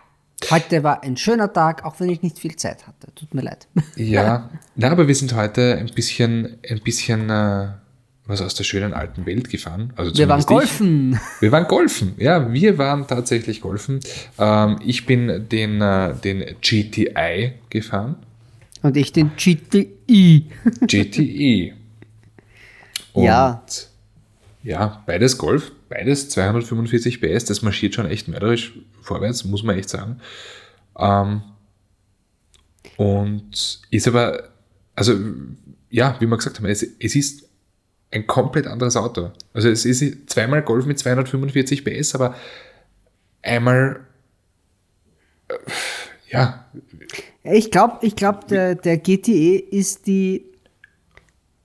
Heute 0.48 0.82
war 0.82 1.02
ein 1.02 1.16
schöner 1.16 1.52
Tag, 1.52 1.84
auch 1.84 2.00
wenn 2.00 2.08
ich 2.08 2.22
nicht 2.22 2.38
viel 2.38 2.56
Zeit 2.56 2.86
hatte. 2.86 3.14
Tut 3.14 3.34
mir 3.34 3.42
leid. 3.42 3.68
Ja, 3.96 4.48
na, 4.74 4.90
aber 4.90 5.06
wir 5.06 5.14
sind 5.14 5.34
heute 5.34 5.76
ein 5.76 5.90
bisschen, 5.94 6.56
ein 6.68 6.80
bisschen 6.80 7.28
äh, 7.28 7.68
was 8.26 8.40
aus 8.40 8.54
der 8.54 8.64
schönen 8.64 8.94
alten 8.94 9.26
Welt 9.26 9.50
gefahren. 9.50 9.92
Also 9.96 10.16
wir 10.16 10.28
waren 10.28 10.44
golfen. 10.46 11.12
Ich. 11.12 11.42
Wir 11.42 11.52
waren 11.52 11.66
golfen, 11.68 12.14
ja, 12.16 12.50
wir 12.52 12.78
waren 12.78 13.06
tatsächlich 13.06 13.60
golfen. 13.60 14.00
Ähm, 14.38 14.78
ich 14.84 15.04
bin 15.04 15.48
den, 15.50 15.82
äh, 15.82 16.14
den 16.14 16.56
GTI 16.62 17.52
gefahren. 17.68 18.16
Und 18.82 18.96
ich 18.96 19.12
den 19.12 19.32
GTI. 19.36 20.46
GTI. 20.86 21.74
Und 23.12 23.24
ja. 23.24 23.64
Ja, 24.62 25.02
beides 25.06 25.38
Golf, 25.38 25.72
beides 25.88 26.28
245 26.28 27.20
PS, 27.20 27.46
das 27.46 27.62
marschiert 27.62 27.94
schon 27.94 28.06
echt 28.06 28.28
mörderisch 28.28 28.74
vorwärts, 29.00 29.44
muss 29.44 29.62
man 29.62 29.78
echt 29.78 29.88
sagen. 29.88 30.20
Ähm, 30.98 31.42
und 32.98 33.80
ist 33.90 34.06
aber, 34.06 34.50
also 34.94 35.14
ja, 35.88 36.16
wie 36.20 36.26
wir 36.26 36.36
gesagt 36.36 36.58
haben, 36.58 36.66
es, 36.66 36.82
es 36.82 37.16
ist 37.16 37.48
ein 38.10 38.26
komplett 38.26 38.66
anderes 38.66 38.96
Auto. 38.96 39.30
Also 39.54 39.70
es 39.70 39.86
ist 39.86 40.28
zweimal 40.28 40.62
Golf 40.62 40.84
mit 40.84 40.98
245 40.98 41.84
PS, 41.84 42.14
aber 42.14 42.34
einmal 43.40 44.00
äh, 45.48 45.54
ja. 46.30 46.66
Ich 47.42 47.70
glaube, 47.70 47.98
ich 48.02 48.16
glaub, 48.16 48.48
der, 48.48 48.74
der 48.74 48.98
GTE 48.98 49.56
ist 49.56 50.06
die 50.06 50.44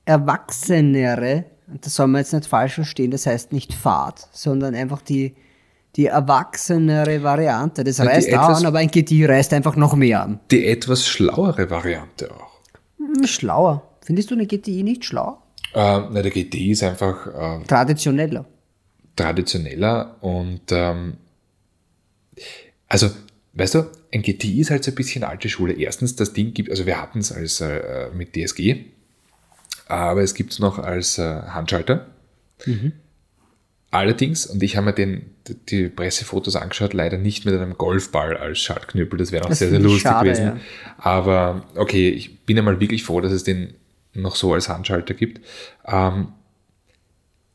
erwachsenere, 0.05 1.45
und 1.67 1.85
das 1.85 1.95
soll 1.95 2.07
man 2.07 2.21
jetzt 2.21 2.33
nicht 2.33 2.45
falsch 2.45 2.75
verstehen, 2.75 3.11
das 3.11 3.25
heißt 3.25 3.51
nicht 3.51 3.73
Fahrt, 3.73 4.27
sondern 4.31 4.75
einfach 4.75 5.01
die, 5.01 5.35
die 5.95 6.05
erwachsenere 6.05 7.23
Variante. 7.23 7.83
Das 7.83 7.97
ja, 7.97 8.05
reißt 8.05 8.33
auch 8.35 8.49
an, 8.49 8.65
aber 8.65 8.79
ein 8.79 8.89
GTI 8.89 9.25
reißt 9.25 9.53
einfach 9.53 9.75
noch 9.75 9.95
mehr 9.95 10.23
an. 10.23 10.39
Die 10.51 10.65
etwas 10.65 11.05
schlauere 11.07 11.69
Variante 11.69 12.31
auch. 12.31 12.61
Hm, 12.97 13.25
schlauer. 13.25 13.83
Findest 14.01 14.31
du 14.31 14.35
eine 14.35 14.45
GTI 14.45 14.83
nicht 14.83 15.03
schlau? 15.03 15.41
Äh, 15.73 16.01
na, 16.09 16.21
der 16.21 16.31
GTI 16.31 16.71
ist 16.71 16.83
einfach 16.83 17.27
äh, 17.27 17.63
traditioneller. 17.65 18.45
Traditioneller 19.15 20.15
und 20.21 20.71
ähm, 20.71 21.17
also, 22.87 23.09
weißt 23.55 23.75
du, 23.75 23.91
ein 24.13 24.21
GTI 24.21 24.61
ist 24.61 24.71
halt 24.71 24.83
so 24.83 24.91
ein 24.91 24.95
bisschen 24.95 25.23
alte 25.23 25.49
Schule. 25.49 25.73
Erstens, 25.73 26.15
das 26.15 26.33
Ding 26.33 26.53
gibt, 26.53 26.69
also 26.69 26.85
wir 26.85 27.01
hatten 27.01 27.19
es 27.19 27.31
als 27.31 27.61
äh, 27.61 28.09
mit 28.13 28.35
DSG, 28.35 28.85
aber 29.87 30.21
es 30.21 30.33
gibt 30.33 30.53
es 30.53 30.59
noch 30.59 30.79
als 30.79 31.17
äh, 31.17 31.23
Handschalter. 31.23 32.07
Mhm. 32.65 32.93
Allerdings, 33.91 34.45
und 34.45 34.61
ich 34.61 34.75
habe 34.75 34.87
mir 34.87 34.93
den, 34.93 35.31
die 35.69 35.87
Pressefotos 35.87 36.57
angeschaut, 36.57 36.93
leider 36.93 37.17
nicht 37.17 37.45
mit 37.45 37.53
einem 37.53 37.77
Golfball 37.77 38.35
als 38.35 38.59
Schaltknüppel, 38.59 39.17
das 39.17 39.31
wäre 39.31 39.45
auch 39.45 39.49
das 39.49 39.59
sehr, 39.59 39.69
sehr 39.69 39.79
lustig 39.79 40.01
schade, 40.01 40.25
gewesen. 40.25 40.45
Ja. 40.45 40.59
Aber 40.97 41.65
okay, 41.75 42.09
ich 42.09 42.41
bin 42.41 42.57
einmal 42.57 42.81
wirklich 42.81 43.03
froh, 43.03 43.21
dass 43.21 43.31
es 43.31 43.45
den 43.45 43.73
noch 44.13 44.35
so 44.35 44.53
als 44.53 44.67
Handschalter 44.67 45.13
gibt. 45.13 45.45
Ähm, 45.85 46.29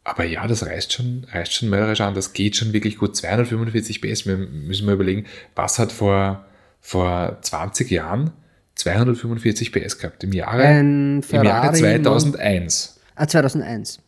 aber 0.05 0.25
ja, 0.25 0.47
das 0.47 0.65
reißt 0.65 0.93
schon, 0.93 1.27
reißt 1.31 1.53
schon 1.53 1.69
mörderisch 1.69 2.01
an. 2.01 2.15
Das 2.15 2.33
geht 2.33 2.57
schon 2.57 2.73
wirklich 2.73 2.97
gut. 2.97 3.17
245 3.17 4.01
PS. 4.01 4.27
Wir 4.27 4.37
müssen 4.37 4.87
mal 4.87 4.95
überlegen, 4.95 5.27
was 5.55 5.79
hat 5.79 5.93
vor, 5.93 6.45
vor 6.81 7.39
20 7.43 7.91
Jahren 7.91 8.33
245 8.77 9.73
PS 9.73 9.99
gehabt? 9.99 10.25
Im 10.25 10.33
Jahre, 10.33 10.79
im 10.79 11.23
Jahre 11.31 11.73
2001. 11.73 13.01
Ah, 13.15 13.27
2001. 13.27 14.01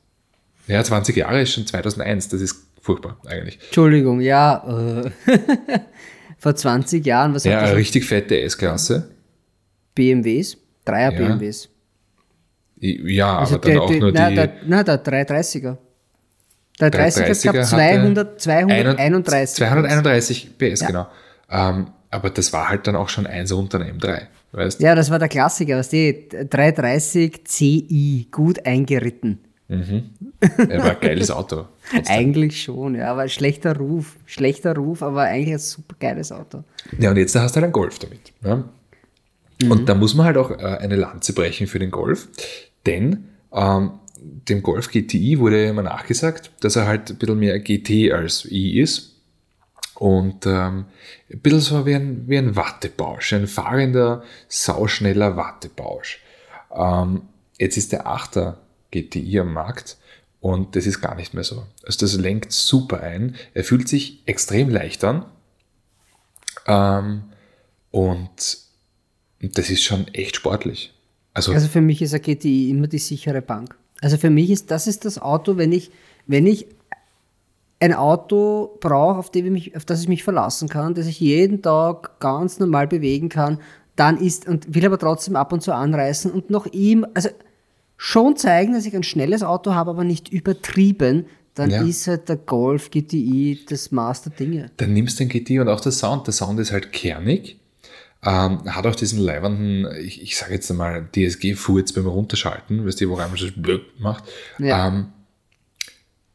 Ja, 0.66 0.82
20 0.82 1.16
Jahre 1.16 1.42
ist 1.42 1.52
schon 1.52 1.66
2001. 1.66 2.28
Das 2.28 2.40
ist 2.40 2.56
furchtbar 2.80 3.18
eigentlich. 3.26 3.58
Entschuldigung, 3.62 4.20
ja. 4.20 5.02
Äh, 5.04 5.10
vor 6.38 6.56
20 6.56 7.04
Jahren, 7.04 7.34
was 7.34 7.44
Ja, 7.44 7.64
richtig 7.66 8.06
fette 8.06 8.40
S-Klasse. 8.40 9.10
BMWs, 9.94 10.56
Dreier 10.84 11.12
ja. 11.12 11.18
BMWs. 11.18 11.68
Ja, 12.82 13.38
also 13.38 13.54
aber 13.54 13.64
der, 13.64 13.74
dann 13.74 13.82
auch 13.82 13.90
nur 13.90 14.12
nein, 14.12 14.30
die... 14.30 14.36
Der, 14.36 14.52
nein, 14.66 14.84
der 14.84 15.04
330er. 15.04 15.76
Der 16.80 16.90
330er 16.90 17.52
gab 17.52 17.64
200, 17.64 18.40
231. 18.40 19.56
231 19.56 20.58
PS, 20.58 20.80
ja. 20.80 20.86
genau. 20.88 21.06
Ähm, 21.48 21.86
aber 22.10 22.30
das 22.30 22.52
war 22.52 22.68
halt 22.68 22.86
dann 22.88 22.96
auch 22.96 23.08
schon 23.08 23.26
eins 23.26 23.52
unter 23.52 23.80
einem 23.80 23.98
M3. 23.98 24.22
Weißt? 24.50 24.80
Ja, 24.80 24.94
das 24.94 25.10
war 25.10 25.18
der 25.18 25.28
Klassiker, 25.28 25.78
was 25.78 25.90
die 25.90 26.28
330 26.28 27.44
Ci, 27.46 28.26
gut 28.30 28.66
eingeritten. 28.66 29.38
Mhm. 29.68 30.10
Er 30.40 30.78
war 30.80 30.90
ein 30.90 31.00
geiles 31.00 31.30
Auto. 31.30 31.66
eigentlich 32.08 32.62
schon, 32.62 32.96
ja, 32.96 33.12
aber 33.12 33.28
schlechter 33.28 33.76
Ruf, 33.76 34.16
schlechter 34.26 34.74
Ruf, 34.74 35.02
aber 35.02 35.22
eigentlich 35.22 35.54
ein 35.54 35.58
super 35.58 35.94
geiles 35.98 36.32
Auto. 36.32 36.64
Ja, 36.98 37.10
und 37.10 37.16
jetzt 37.16 37.34
hast 37.36 37.52
du 37.52 37.56
halt 37.56 37.64
einen 37.64 37.72
Golf 37.72 37.98
damit. 38.00 38.32
Ja? 38.44 38.64
Mhm. 39.62 39.70
Und 39.70 39.88
da 39.88 39.94
muss 39.94 40.14
man 40.14 40.26
halt 40.26 40.36
auch 40.36 40.50
äh, 40.50 40.56
eine 40.56 40.96
Lanze 40.96 41.32
brechen 41.32 41.66
für 41.66 41.78
den 41.78 41.90
Golf, 41.90 42.28
denn 42.86 43.28
ähm, 43.52 43.98
dem 44.22 44.62
Golf 44.62 44.90
GTI 44.90 45.38
wurde 45.38 45.66
immer 45.66 45.82
nachgesagt, 45.82 46.50
dass 46.60 46.76
er 46.76 46.86
halt 46.86 47.10
ein 47.10 47.16
bisschen 47.18 47.38
mehr 47.38 47.58
GT 47.58 48.12
als 48.12 48.44
I 48.50 48.80
ist. 48.80 49.10
Und 49.94 50.46
ähm, 50.46 50.86
ein 51.30 51.40
bisschen 51.40 51.60
so 51.60 51.86
wie 51.86 51.94
ein, 51.94 52.28
wie 52.28 52.38
ein 52.38 52.56
Wattebausch, 52.56 53.32
ein 53.34 53.46
fahrender, 53.46 54.24
sauschneller 54.48 55.36
Wattebausch. 55.36 56.20
Ähm, 56.74 57.22
jetzt 57.58 57.76
ist 57.76 57.92
der 57.92 58.06
8er 58.06 58.56
GTI 58.90 59.40
am 59.40 59.52
Markt 59.52 59.96
und 60.40 60.74
das 60.74 60.86
ist 60.86 61.00
gar 61.00 61.14
nicht 61.14 61.34
mehr 61.34 61.44
so. 61.44 61.66
Also 61.84 62.00
das 62.00 62.14
lenkt 62.16 62.52
super 62.52 63.00
ein. 63.00 63.36
Er 63.54 63.62
fühlt 63.62 63.88
sich 63.88 64.22
extrem 64.26 64.70
leicht 64.70 65.04
an. 65.04 65.24
Ähm, 66.66 67.24
und 67.92 68.58
das 69.40 69.70
ist 69.70 69.84
schon 69.84 70.08
echt 70.08 70.36
sportlich. 70.36 70.92
Also, 71.34 71.52
also 71.52 71.68
für 71.68 71.80
mich 71.80 72.02
ist 72.02 72.14
ein 72.14 72.22
GTI 72.22 72.70
immer 72.70 72.86
die 72.86 72.98
sichere 72.98 73.42
Bank. 73.42 73.76
Also 74.00 74.16
für 74.16 74.30
mich 74.30 74.50
ist 74.50 74.70
das 74.70 74.86
ist 74.86 75.04
das 75.04 75.18
Auto, 75.18 75.56
wenn 75.56 75.72
ich, 75.72 75.90
wenn 76.26 76.46
ich 76.46 76.66
ein 77.80 77.94
Auto 77.94 78.78
brauche, 78.80 79.18
auf, 79.18 79.30
auf 79.76 79.84
das 79.84 80.02
ich 80.02 80.08
mich 80.08 80.22
verlassen 80.22 80.68
kann, 80.68 80.94
das 80.94 81.06
ich 81.06 81.20
jeden 81.20 81.62
Tag 81.62 82.20
ganz 82.20 82.58
normal 82.58 82.86
bewegen 82.86 83.28
kann, 83.28 83.58
dann 83.96 84.18
ist 84.18 84.48
und 84.48 84.74
will 84.74 84.86
aber 84.86 84.98
trotzdem 84.98 85.36
ab 85.36 85.52
und 85.52 85.62
zu 85.62 85.74
anreißen 85.74 86.30
und 86.30 86.50
noch 86.50 86.66
ihm, 86.72 87.06
also 87.14 87.28
schon 87.96 88.36
zeigen, 88.36 88.72
dass 88.72 88.86
ich 88.86 88.94
ein 88.94 89.02
schnelles 89.02 89.42
Auto 89.42 89.74
habe, 89.74 89.90
aber 89.90 90.04
nicht 90.04 90.28
übertrieben, 90.28 91.26
dann 91.54 91.70
ja. 91.70 91.82
ist 91.82 92.06
halt 92.06 92.28
der 92.28 92.36
Golf 92.36 92.90
GTI 92.90 93.64
das 93.68 93.92
Maß 93.92 94.22
der 94.22 94.32
Dinge. 94.32 94.70
Dann 94.78 94.92
nimmst 94.92 95.20
du 95.20 95.24
den 95.24 95.28
GTI 95.28 95.60
und 95.60 95.68
auch 95.68 95.80
der 95.80 95.92
Sound. 95.92 96.26
Der 96.26 96.32
Sound 96.32 96.58
ist 96.60 96.72
halt 96.72 96.92
kernig, 96.92 97.58
ähm, 98.24 98.72
hat 98.72 98.86
auch 98.86 98.94
diesen 98.94 99.18
leibenden, 99.18 99.88
ich, 100.00 100.22
ich 100.22 100.36
sage 100.36 100.54
jetzt 100.54 100.70
einmal, 100.70 101.08
DSG-Furz 101.14 101.92
beim 101.92 102.06
Runterschalten, 102.06 102.86
weißt 102.86 103.00
du, 103.00 103.10
wo 103.10 103.16
man 103.16 103.36
so 103.36 103.48
macht. 103.98 104.24
Ja. 104.58 104.88
Ähm, 104.88 105.06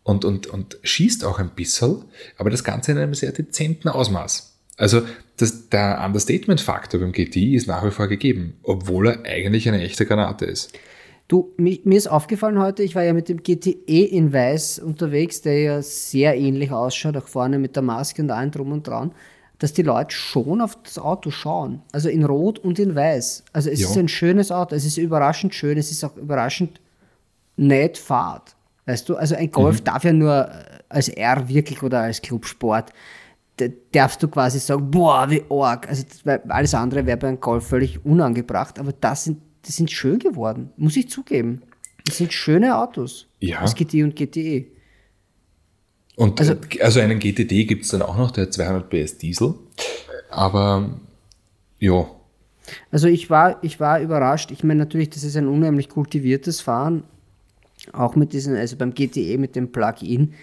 und, 0.04 0.26
und, 0.26 0.48
und 0.48 0.78
schießt 0.84 1.26
auch 1.26 1.40
ein 1.40 1.50
bisschen, 1.50 2.06
aber 2.38 2.50
das 2.50 2.64
Ganze 2.64 2.92
in 2.92 2.98
einem 2.98 3.14
sehr 3.14 3.32
dezenten 3.32 3.90
Ausmaß. 3.90 4.58
Also 4.78 5.02
das, 5.38 5.70
der 5.70 6.02
Understatement-Faktor 6.06 7.00
beim 7.00 7.12
GTI 7.12 7.56
ist 7.56 7.68
nach 7.68 7.86
wie 7.86 7.92
vor 7.92 8.08
gegeben, 8.08 8.58
obwohl 8.64 9.08
er 9.08 9.26
eigentlich 9.26 9.68
eine 9.68 9.82
echte 9.82 10.06
Granate 10.06 10.46
ist. 10.46 10.78
Du, 11.28 11.54
mir, 11.58 11.80
mir 11.84 11.98
ist 11.98 12.08
aufgefallen 12.08 12.60
heute, 12.60 12.84
ich 12.84 12.96
war 12.96 13.04
ja 13.04 13.12
mit 13.12 13.28
dem 13.28 13.44
GTE 13.44 14.06
in 14.06 14.32
Weiß 14.32 14.80
unterwegs, 14.80 15.42
der 15.42 15.60
ja 15.60 15.82
sehr 15.82 16.38
ähnlich 16.38 16.72
ausschaut, 16.72 17.18
auch 17.18 17.28
vorne 17.28 17.60
mit 17.60 17.76
der 17.76 17.84
Maske 17.84 18.22
und 18.22 18.32
allem 18.32 18.52
drum 18.52 18.72
und 18.72 18.88
dran. 18.88 19.12
Dass 19.60 19.74
die 19.74 19.82
Leute 19.82 20.16
schon 20.16 20.62
auf 20.62 20.78
das 20.84 21.00
Auto 21.00 21.32
schauen. 21.32 21.82
Also 21.92 22.10
in 22.10 22.24
Rot 22.24 22.60
und 22.60 22.78
in 22.80 22.96
Weiß. 22.96 23.44
Also 23.54 23.70
es 23.70 23.80
Ja. 23.82 23.90
ist 23.90 23.98
ein 23.98 24.08
schönes 24.08 24.52
Auto. 24.52 24.76
Es 24.76 24.86
ist 24.86 24.98
überraschend 24.98 25.56
schön. 25.56 25.78
Es 25.78 25.90
ist 25.92 26.04
auch 26.04 26.16
überraschend 26.16 26.80
nett 27.56 27.98
fahrt. 27.98 28.56
Weißt 28.86 29.10
du, 29.10 29.16
also 29.16 29.36
ein 29.36 29.52
Golf 29.52 29.82
darf 29.82 30.04
ja 30.04 30.14
nur 30.14 30.48
äh, 30.48 30.52
als 30.90 31.10
R 31.10 31.50
wirklich 31.50 31.82
oder 31.84 32.02
als 32.02 32.22
Clubsport, 32.22 32.94
da 33.58 33.66
darfst 33.92 34.22
du 34.22 34.28
quasi 34.28 34.60
sagen, 34.60 34.90
boah, 34.92 35.30
wie 35.30 35.44
arg. 35.50 35.90
Also 35.90 36.04
das, 36.24 36.40
alles 36.48 36.74
andere 36.76 37.06
wäre 37.06 37.18
bei 37.18 37.28
einem 37.28 37.40
Golf 37.40 37.68
völlig 37.68 38.06
unangebracht, 38.06 38.78
aber 38.80 38.94
das 38.94 39.24
sind, 39.24 39.42
die 39.66 39.72
sind 39.72 39.90
schön 39.92 40.20
geworden, 40.20 40.70
muss 40.78 40.96
ich 40.96 41.10
zugeben. 41.10 41.64
Das 42.06 42.18
sind 42.18 42.32
schöne 42.32 42.78
Autos. 42.78 43.26
Ja. 43.40 43.60
Das 43.62 43.76
GT 43.76 44.04
und 44.04 44.16
GTE. 44.16 44.68
Und 46.18 46.40
Also- 46.40 46.56
also, 46.82 47.00
einen 47.00 47.20
GTD 47.20 47.66
gibt 47.66 47.86
es 47.86 47.92
dann 47.92 48.02
auch 48.02 48.18
noch, 48.18 48.32
der 48.32 48.50
200 48.52 48.90
PS 48.90 49.18
Diesel. 49.20 49.54
Aber 50.30 50.90
ja, 51.80 52.08
Also 52.92 53.08
ich 53.08 53.30
war, 53.30 53.64
ich 53.64 53.80
war 53.80 54.02
überrascht. 54.02 54.52
Ich 54.52 54.62
meine 54.64 54.80
natürlich, 54.80 55.10
das 55.12 55.24
ist 55.24 55.38
ein 55.38 55.48
unheimlich 55.48 55.88
kultiviertes 55.88 56.60
Fahren. 56.60 57.04
Auch 57.94 58.16
mit 58.18 58.34
diesen, 58.34 58.58
also 58.58 58.76
beim 58.76 58.94
GTE 58.94 59.38
mit 59.38 59.56
dem 59.56 59.72
Plug-in. 59.72 60.34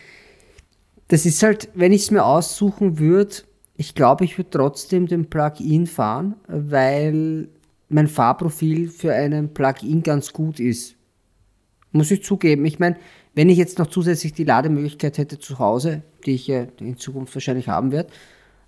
Das 1.09 1.27
ist 1.27 1.43
halt, 1.43 1.69
wenn 1.75 1.93
ich 1.93 2.03
es 2.03 2.11
mir 2.11 2.25
aussuchen 2.25 2.99
würde, 2.99 3.35
ich 3.77 3.95
glaube, 3.95 4.25
ich 4.25 4.39
würde 4.39 4.49
trotzdem 4.51 5.07
den 5.07 5.29
Plug-in 5.29 5.87
fahren, 5.87 6.37
weil 6.47 7.49
mein 7.91 8.07
Fahrprofil 8.09 8.89
für 8.89 9.13
einen 9.13 9.53
Plug-in 9.53 10.03
ganz 10.03 10.33
gut 10.33 10.61
ist. 10.61 10.95
Muss 11.93 12.11
ich 12.11 12.25
zugeben. 12.25 12.65
Ich 12.65 12.79
meine, 12.79 12.97
wenn 13.35 13.49
ich 13.49 13.59
jetzt 13.59 13.79
noch 13.79 13.89
zusätzlich 13.89 14.33
die 14.33 14.45
Lademöglichkeit 14.45 15.19
hätte 15.19 15.39
zu 15.39 15.59
Hause, 15.59 16.03
die 16.25 16.35
ich 16.35 16.47
ja 16.47 16.67
in 16.79 16.97
Zukunft 16.97 17.35
wahrscheinlich 17.35 17.69
haben 17.69 17.91
werde, 17.91 18.11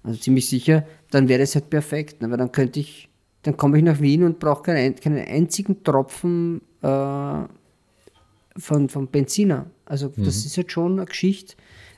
also 0.03 0.19
ziemlich 0.19 0.49
sicher, 0.49 0.87
dann 1.11 1.29
wäre 1.29 1.41
das 1.41 1.55
halt 1.55 1.71
perfekt. 1.71 2.17
Weil 2.21 2.37
dann 2.37 2.53
könnte 2.53 2.81
ich, 2.81 3.09
dann 3.43 3.57
komme 3.57 3.79
ich 3.79 3.85
nach 3.85 4.01
Wien 4.01 4.23
und 4.25 4.39
brauche 4.39 4.63
keinen, 4.63 4.95
keinen 4.97 5.27
einzigen 5.27 5.83
Tropfen 5.83 6.63
äh, 6.83 7.45
von, 8.57 8.89
von 8.89 9.09
Benziner. 9.09 9.67
Also 9.85 10.13
das 10.17 10.45
ist 10.45 10.57
halt 10.57 10.73
schon 10.73 10.93
eine 10.93 11.07
Geschichte. 11.07 11.55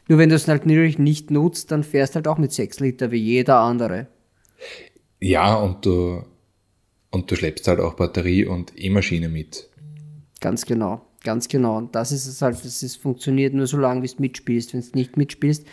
Nur 0.09 0.19
wenn 0.19 0.31
du 0.31 0.35
es 0.35 0.49
halt 0.49 0.65
natürlich 0.65 0.99
nicht 0.99 1.31
nutzt, 1.31 1.71
dann 1.71 1.85
fährst 1.85 2.15
halt 2.15 2.29
auch 2.29 2.39
mit 2.39 2.53
6 2.53 2.81
Liter 2.81 3.11
wie 3.11 3.19
jeder 3.19 3.61
andere. 3.61 4.09
ja 5.21 5.55
und 5.55 5.85
du, 5.85 6.23
und 7.11 7.31
du 7.31 7.37
schleppst 7.37 7.69
halt 7.69 7.81
auch 7.81 7.95
Batterie 7.95 8.47
und 8.47 8.73
E-Maschine 8.77 9.29
mit. 9.29 9.69
Ganz 10.41 10.65
genau, 10.65 11.03
ganz 11.29 11.47
genau. 11.47 11.77
Und 11.77 11.95
das 11.95 12.11
ist 12.11 12.27
es 12.27 12.41
halt, 12.41 12.57
das 12.65 12.83
ist, 12.83 12.97
funktioniert 12.97 13.53
nur 13.55 13.67
so 13.67 13.77
lange, 13.77 14.03
wie 14.03 14.07
du 14.09 14.15
mitspielst. 14.19 14.73
Wenn 14.73 14.81
du 14.81 14.87
nicht 14.95 15.17
mitspielst, 15.19 15.67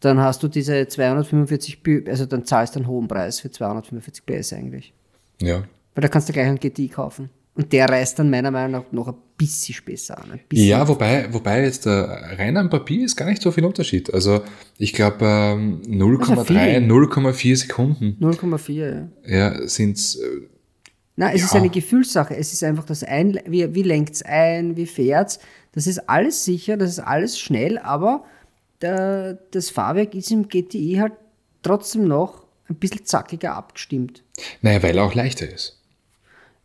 dann 0.00 0.18
hast 0.18 0.42
du 0.42 0.48
diese 0.48 0.88
245, 0.88 1.82
P- 1.82 2.04
also 2.08 2.24
dann 2.26 2.44
zahlst 2.46 2.74
du 2.74 2.80
einen 2.80 2.88
hohen 2.88 3.06
Preis 3.08 3.40
für 3.40 3.50
245 3.50 4.24
PS 4.26 4.52
eigentlich. 4.54 4.92
Ja. 5.40 5.64
Weil 5.94 6.02
da 6.02 6.08
kannst 6.08 6.28
du 6.28 6.32
gleich 6.32 6.46
einen 6.46 6.58
GTI 6.58 6.88
kaufen. 6.88 7.28
Und 7.54 7.70
der 7.74 7.86
reißt 7.86 8.18
dann 8.18 8.30
meiner 8.30 8.50
Meinung 8.50 8.70
nach 8.80 8.92
noch 8.92 9.08
ein 9.08 9.14
bisschen 9.36 9.76
besser 9.84 10.16
an. 10.16 10.40
Bisschen. 10.48 10.68
Ja, 10.68 10.88
wobei, 10.88 11.28
wobei 11.32 11.64
jetzt 11.64 11.84
äh, 11.84 11.90
rein 11.90 12.56
am 12.56 12.70
Papier 12.70 13.04
ist 13.04 13.14
gar 13.14 13.26
nicht 13.28 13.42
so 13.42 13.50
viel 13.52 13.66
Unterschied. 13.66 14.12
Also 14.14 14.40
ich 14.78 14.94
glaube 14.94 15.26
ähm, 15.26 15.82
0,3, 15.86 16.44
Feeling. 16.46 16.90
0,4 16.90 17.56
Sekunden 17.56 18.16
0,4, 18.22 19.08
ja. 19.26 19.52
ja, 19.52 19.68
sind 19.68 19.98
es. 21.12 21.18
Nein, 21.18 21.34
es 21.36 21.42
ist 21.42 21.52
Ja. 21.54 21.60
eine 21.60 21.70
Gefühlssache. 21.70 22.36
Es 22.36 22.52
ist 22.52 22.62
einfach 22.64 22.84
das 22.84 23.02
ein, 23.04 23.38
wie, 23.46 23.74
wie 23.74 23.82
lenkt 23.82 24.14
es 24.14 24.22
ein, 24.22 24.76
wie 24.76 24.86
fährt's. 24.86 25.38
Das 25.72 25.86
ist 25.86 26.08
alles 26.08 26.44
sicher, 26.44 26.76
das 26.76 26.90
ist 26.90 26.98
alles 27.00 27.38
schnell, 27.38 27.78
aber 27.78 28.24
der, 28.80 29.38
das 29.52 29.70
Fahrwerk 29.70 30.14
ist 30.14 30.30
im 30.30 30.48
GTI 30.48 30.96
halt 31.00 31.12
trotzdem 31.62 32.06
noch 32.08 32.44
ein 32.68 32.76
bisschen 32.76 33.04
zackiger 33.04 33.54
abgestimmt. 33.54 34.22
naja, 34.60 34.82
weil 34.82 34.96
er 34.98 35.04
auch 35.04 35.14
leichter 35.14 35.48
ist. 35.48 35.78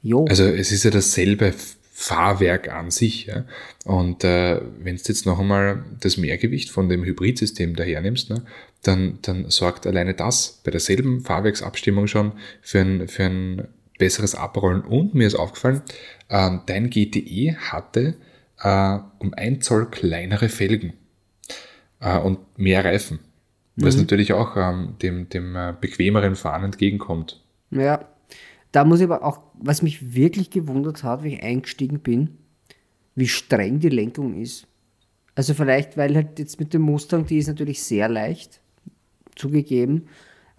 Jo, 0.02 0.26
Also 0.30 0.44
es 0.46 0.72
ist 0.72 0.84
ja 0.84 0.92
dasselbe 0.92 1.54
Fahrwerk 1.94 2.70
an 2.72 2.92
sich. 2.92 3.26
Ja? 3.26 3.46
Und 3.86 4.24
äh, 4.24 4.62
wenn 4.80 4.96
du 4.98 5.02
jetzt 5.08 5.26
noch 5.26 5.40
einmal 5.40 5.84
das 6.00 6.18
Mehrgewicht 6.18 6.70
von 6.70 6.90
dem 6.90 7.04
Hybridsystem 7.04 7.76
dahernimmst, 7.76 8.30
ne, 8.30 8.44
dann, 8.84 9.18
dann 9.24 9.50
sorgt 9.50 9.88
alleine 9.88 10.14
das 10.14 10.62
bei 10.64 10.70
derselben 10.72 11.22
Fahrwerksabstimmung 11.22 12.06
schon 12.08 12.34
für 12.62 12.80
ein, 12.82 13.08
für 13.08 13.24
ein 13.26 13.68
besseres 13.98 14.36
Abrollen. 14.36 14.82
Und 14.82 15.14
mir 15.14 15.28
ist 15.28 15.36
aufgefallen, 15.36 15.82
ähm, 16.30 16.62
dein 16.66 16.90
GTE 16.90 17.56
hatte 17.56 18.16
äh, 18.60 19.00
um 19.20 19.34
ein 19.34 19.62
Zoll 19.62 19.90
kleinere 19.90 20.50
Felgen 20.50 20.94
äh, 22.00 22.18
und 22.18 22.40
mehr 22.58 22.84
Reifen. 22.86 23.20
Was 23.80 23.96
natürlich 23.96 24.34
auch 24.34 24.58
ähm, 24.58 24.96
dem, 25.04 25.30
dem 25.30 25.56
äh, 25.56 25.74
bequemeren 25.80 26.36
Fahren 26.36 26.64
entgegenkommt. 26.64 27.44
ja. 27.72 28.06
Da 28.74 28.84
muss 28.84 29.00
ich 29.00 29.06
aber 29.06 29.24
auch, 29.24 29.40
was 29.54 29.82
mich 29.82 30.14
wirklich 30.14 30.50
gewundert 30.50 31.02
hat, 31.02 31.24
wie 31.24 31.36
ich 31.36 31.44
eingestiegen 31.44 32.00
bin, 32.00 32.38
wie 33.16 33.28
streng 33.28 33.80
die 33.80 33.90
Lenkung 33.90 34.40
ist. 34.40 34.68
Also 35.36 35.54
vielleicht, 35.54 35.98
weil 35.98 36.16
halt 36.16 36.38
jetzt 36.38 36.60
mit 36.60 36.74
dem 36.74 36.82
Mustang, 36.82 37.26
die 37.26 37.38
ist 37.38 37.48
natürlich 37.48 37.82
sehr 37.82 38.10
leicht, 38.10 38.60
zugegeben, 39.36 40.08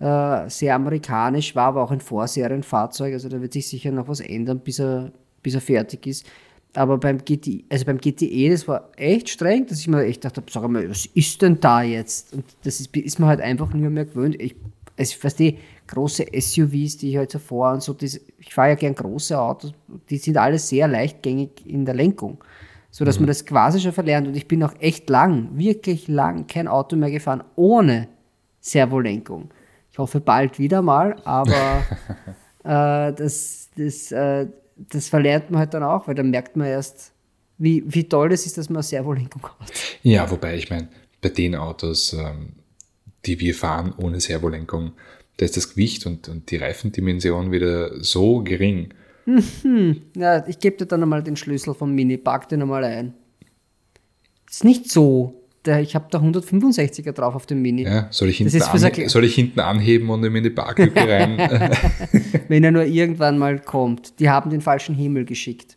äh, 0.00 0.48
sehr 0.48 0.74
amerikanisch, 0.74 1.54
war 1.56 1.66
aber 1.66 1.82
auch 1.82 1.90
ein 1.90 2.00
Vorserienfahrzeug, 2.00 3.12
also 3.12 3.28
da 3.28 3.40
wird 3.40 3.52
sich 3.52 3.66
sicher 3.66 3.90
noch 3.90 4.08
was 4.08 4.20
ändern, 4.20 4.60
bis 4.60 4.78
er, 4.78 5.12
bis 5.42 5.54
er 5.54 5.60
fertig 5.60 6.06
ist. 6.06 6.26
Aber 6.74 6.98
beim 6.98 7.18
GTE, 7.18 7.64
also 7.70 7.84
beim 7.84 7.98
GTE, 7.98 8.50
das 8.50 8.68
war 8.68 8.90
echt 8.96 9.30
streng, 9.30 9.66
dass 9.66 9.80
ich 9.80 9.88
mir 9.88 10.04
echt 10.04 10.24
dachte, 10.24 10.42
sag 10.48 10.68
mal, 10.68 10.88
was 10.88 11.06
ist 11.06 11.42
denn 11.42 11.58
da 11.60 11.82
jetzt? 11.82 12.34
Und 12.34 12.44
das 12.62 12.78
ist, 12.80 12.94
ist 12.96 13.18
man 13.18 13.30
halt 13.30 13.40
einfach 13.40 13.72
nicht 13.72 13.90
mehr 13.90 14.04
gewöhnt. 14.04 14.40
Ich, 14.40 14.54
also 14.96 15.10
ich 15.10 15.18
verstehe, 15.18 15.56
große 15.86 16.26
SUVs, 16.38 16.98
die 16.98 17.10
ich 17.10 17.16
halt 17.16 17.30
so 17.30 17.38
fahre 17.38 17.74
und 17.74 17.82
so, 17.82 17.94
das, 17.94 18.20
ich 18.38 18.54
fahre 18.54 18.70
ja 18.70 18.74
gern 18.74 18.94
große 18.94 19.38
Autos, 19.38 19.72
die 20.10 20.18
sind 20.18 20.36
alle 20.36 20.58
sehr 20.58 20.86
leichtgängig 20.86 21.66
in 21.66 21.84
der 21.84 21.94
Lenkung. 21.94 22.38
So 22.90 23.04
dass 23.04 23.18
man 23.18 23.26
das 23.26 23.44
quasi 23.44 23.80
schon 23.80 23.92
verlernt. 23.92 24.28
Und 24.28 24.36
ich 24.36 24.48
bin 24.48 24.62
auch 24.62 24.74
echt 24.80 25.10
lang, 25.10 25.50
wirklich 25.52 26.08
lang 26.08 26.46
kein 26.46 26.68
Auto 26.68 26.96
mehr 26.96 27.10
gefahren 27.10 27.44
ohne 27.54 28.08
Servolenkung. 28.60 29.50
Ich 29.98 30.00
hoffe 30.00 30.20
bald 30.20 30.60
wieder 30.60 30.80
mal, 30.80 31.16
aber 31.24 31.84
äh, 32.62 33.12
das, 33.12 33.68
das, 33.76 34.12
äh, 34.12 34.46
das 34.76 35.08
verlernt 35.08 35.50
man 35.50 35.58
halt 35.58 35.74
dann 35.74 35.82
auch, 35.82 36.06
weil 36.06 36.14
dann 36.14 36.30
merkt 36.30 36.56
man 36.56 36.68
erst, 36.68 37.10
wie, 37.58 37.82
wie 37.84 38.08
toll 38.08 38.28
das 38.28 38.46
ist, 38.46 38.56
dass 38.56 38.68
man 38.68 38.76
eine 38.76 38.82
Servolenkung 38.84 39.42
hat. 39.42 39.72
Ja, 40.04 40.30
wobei 40.30 40.54
ich 40.54 40.70
meine, 40.70 40.86
bei 41.20 41.30
den 41.30 41.56
Autos, 41.56 42.12
ähm, 42.12 42.50
die 43.26 43.40
wir 43.40 43.56
fahren 43.56 43.92
ohne 43.96 44.20
Servolenkung, 44.20 44.92
da 45.36 45.46
ist 45.46 45.56
das 45.56 45.70
Gewicht 45.70 46.06
und, 46.06 46.28
und 46.28 46.48
die 46.52 46.58
Reifendimension 46.58 47.50
wieder 47.50 48.00
so 48.00 48.44
gering. 48.44 48.94
Ja, 50.14 50.46
ich 50.46 50.60
gebe 50.60 50.76
dir 50.76 50.86
dann 50.86 51.02
einmal 51.02 51.24
den 51.24 51.34
Schlüssel 51.34 51.74
vom 51.74 51.92
Mini, 51.92 52.18
pack 52.18 52.48
den 52.48 52.62
einmal 52.62 52.84
ein. 52.84 53.14
Ist 54.48 54.62
nicht 54.62 54.92
so. 54.92 55.42
Der, 55.68 55.80
ich 55.80 55.94
habe 55.94 56.06
da 56.10 56.18
165er 56.18 57.12
drauf 57.12 57.34
auf 57.34 57.46
dem 57.46 57.60
Mini. 57.62 57.82
Ja, 57.84 58.08
soll, 58.10 58.28
ich 58.30 58.38
hinten 58.38 58.60
ein- 58.62 59.08
soll 59.08 59.24
ich 59.24 59.34
hinten 59.34 59.60
anheben 59.60 60.08
und 60.10 60.24
ihm 60.24 60.34
in 60.34 60.42
die 60.42 60.50
Parklücke 60.50 61.00
rein? 61.08 61.36
Wenn 62.48 62.64
er 62.64 62.70
nur 62.72 62.84
irgendwann 62.84 63.36
mal 63.38 63.58
kommt. 63.60 64.18
Die 64.18 64.30
haben 64.30 64.50
den 64.50 64.60
falschen 64.62 64.94
Himmel 64.94 65.24
geschickt. 65.24 65.76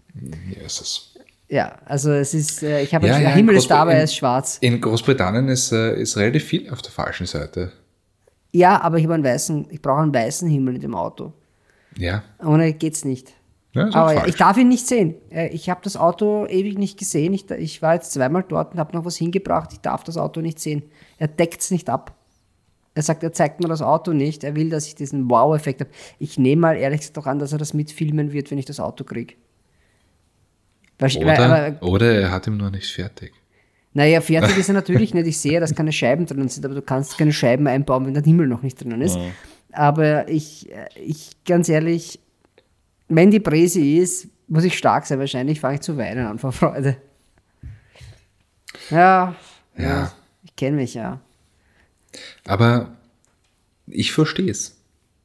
es. 0.66 1.14
Ja, 1.50 1.76
also 1.86 2.12
es 2.12 2.34
ist, 2.34 2.64
äh, 2.64 2.82
ich 2.82 2.96
habe 2.96 3.06
Ja, 3.08 3.14
ja, 3.16 3.20
der 3.20 3.36
Himmel 3.36 3.58
ist 3.58 3.70
da, 3.70 3.82
aber 3.82 3.92
Großbrit- 3.92 3.96
er 3.96 4.04
ist 4.06 4.16
schwarz. 4.16 4.58
In 4.62 4.80
Großbritannien 4.80 5.50
ist, 5.50 5.74
äh, 5.74 6.00
ist 6.02 6.16
relativ 6.16 6.46
viel 6.46 6.70
auf 6.70 6.82
der 6.82 6.92
falschen 6.92 7.26
Seite. 7.28 7.74
Ja, 8.54 8.82
aber 8.82 8.98
ich 8.98 9.04
habe 9.04 9.16
einen 9.16 9.24
weißen, 9.26 9.68
ich 9.70 9.82
brauche 9.82 10.02
einen 10.02 10.14
weißen 10.14 10.50
Himmel 10.50 10.76
in 10.76 10.82
dem 10.82 10.96
Auto. 10.96 11.34
Ja, 11.98 12.24
Ohne 12.42 12.72
geht's 12.74 13.04
nicht. 13.04 13.34
Ja 13.74 13.88
auch 13.90 13.96
Aber 13.96 14.14
falsch. 14.14 14.30
ich 14.30 14.36
darf 14.36 14.58
ihn 14.58 14.68
nicht 14.68 14.88
sehen. 14.88 15.16
Äh, 15.30 15.48
Ich 15.50 15.70
habe 15.70 15.82
das 15.84 15.96
Auto 15.98 16.46
ewig 16.48 16.78
nicht 16.78 16.98
gesehen. 17.00 17.34
Ich, 17.34 17.50
ich 17.52 17.82
war 17.82 17.94
jetzt 17.96 18.12
zweimal 18.12 18.44
dort 18.48 18.74
und 18.74 18.80
habe 18.80 18.96
noch 18.96 19.06
was 19.06 19.18
hingebracht. 19.18 19.70
Ich 19.74 19.80
darf 19.80 20.04
das 20.04 20.18
Auto 20.18 20.42
nicht 20.42 20.60
sehen. 20.60 20.84
Er 21.18 21.28
deckt 21.28 21.62
es 21.62 21.72
nicht 21.72 21.90
ab. 21.90 22.16
Er 22.94 23.04
sagt, 23.04 23.24
er 23.24 23.32
zeigt 23.32 23.62
mir 23.62 23.70
das 23.70 23.82
Auto 23.82 24.12
nicht. 24.12 24.44
Er 24.44 24.56
will, 24.56 24.70
dass 24.70 24.86
ich 24.88 24.96
diesen 24.96 25.30
Wow-Effekt 25.30 25.80
habe. 25.82 25.92
Ich 26.20 26.38
nehme 26.38 26.62
mal 26.62 26.76
ehrlich 26.76 27.00
gesagt 27.00 27.16
doch 27.18 27.26
an, 27.26 27.40
dass 27.40 27.54
er 27.54 27.58
das 27.58 27.74
mitfilmen 27.74 28.34
wird, 28.34 28.52
wenn 28.52 28.58
ich 28.58 28.66
das 28.66 28.80
Auto 28.82 29.04
kriege. 29.06 29.36
oder, 31.18 31.78
oder 31.82 32.14
er 32.14 32.32
hat 32.32 32.48
ihm 32.48 32.58
noch 32.58 32.70
nicht 32.70 32.92
fertig. 32.92 33.32
Naja, 33.94 34.22
fertig 34.22 34.58
ist 34.58 34.68
er 34.70 34.74
natürlich 34.82 35.14
nicht. 35.14 35.28
Ich 35.28 35.40
sehe, 35.40 35.60
dass 35.60 35.74
keine 35.74 35.92
Scheiben 35.92 36.26
drin 36.26 36.48
sind, 36.48 36.66
aber 36.66 36.76
du 36.76 36.82
kannst 36.82 37.18
keine 37.18 37.34
Scheiben 37.34 37.68
einbauen, 37.68 38.06
wenn 38.06 38.14
der 38.14 38.24
Himmel 38.24 38.48
noch 38.48 38.62
nicht 38.62 38.82
drinnen 38.82 39.02
ist. 39.02 39.18
Aber 39.72 40.28
ich, 40.30 40.70
äh, 40.72 40.88
ich, 41.04 41.32
ganz 41.46 41.70
ehrlich, 41.70 42.20
wenn 43.16 43.32
die 43.32 43.40
Präse 43.40 43.82
ist, 43.82 44.28
muss 44.48 44.64
ich 44.64 44.78
stark 44.78 45.06
sein. 45.06 45.20
Wahrscheinlich 45.20 45.60
fange 45.60 45.76
ich 45.76 45.82
zu 45.82 45.98
weinen 45.98 46.26
an 46.26 46.40
vor 46.40 46.52
Freude. 46.52 46.98
Ja, 48.90 49.36
Ja. 49.78 50.12
ich 50.44 50.56
kenne 50.56 50.78
mich 50.78 50.94
ja. 50.94 51.20
Aber 52.46 52.92
ich 53.88 54.12
verstehe 54.12 54.52
es. 54.52 54.78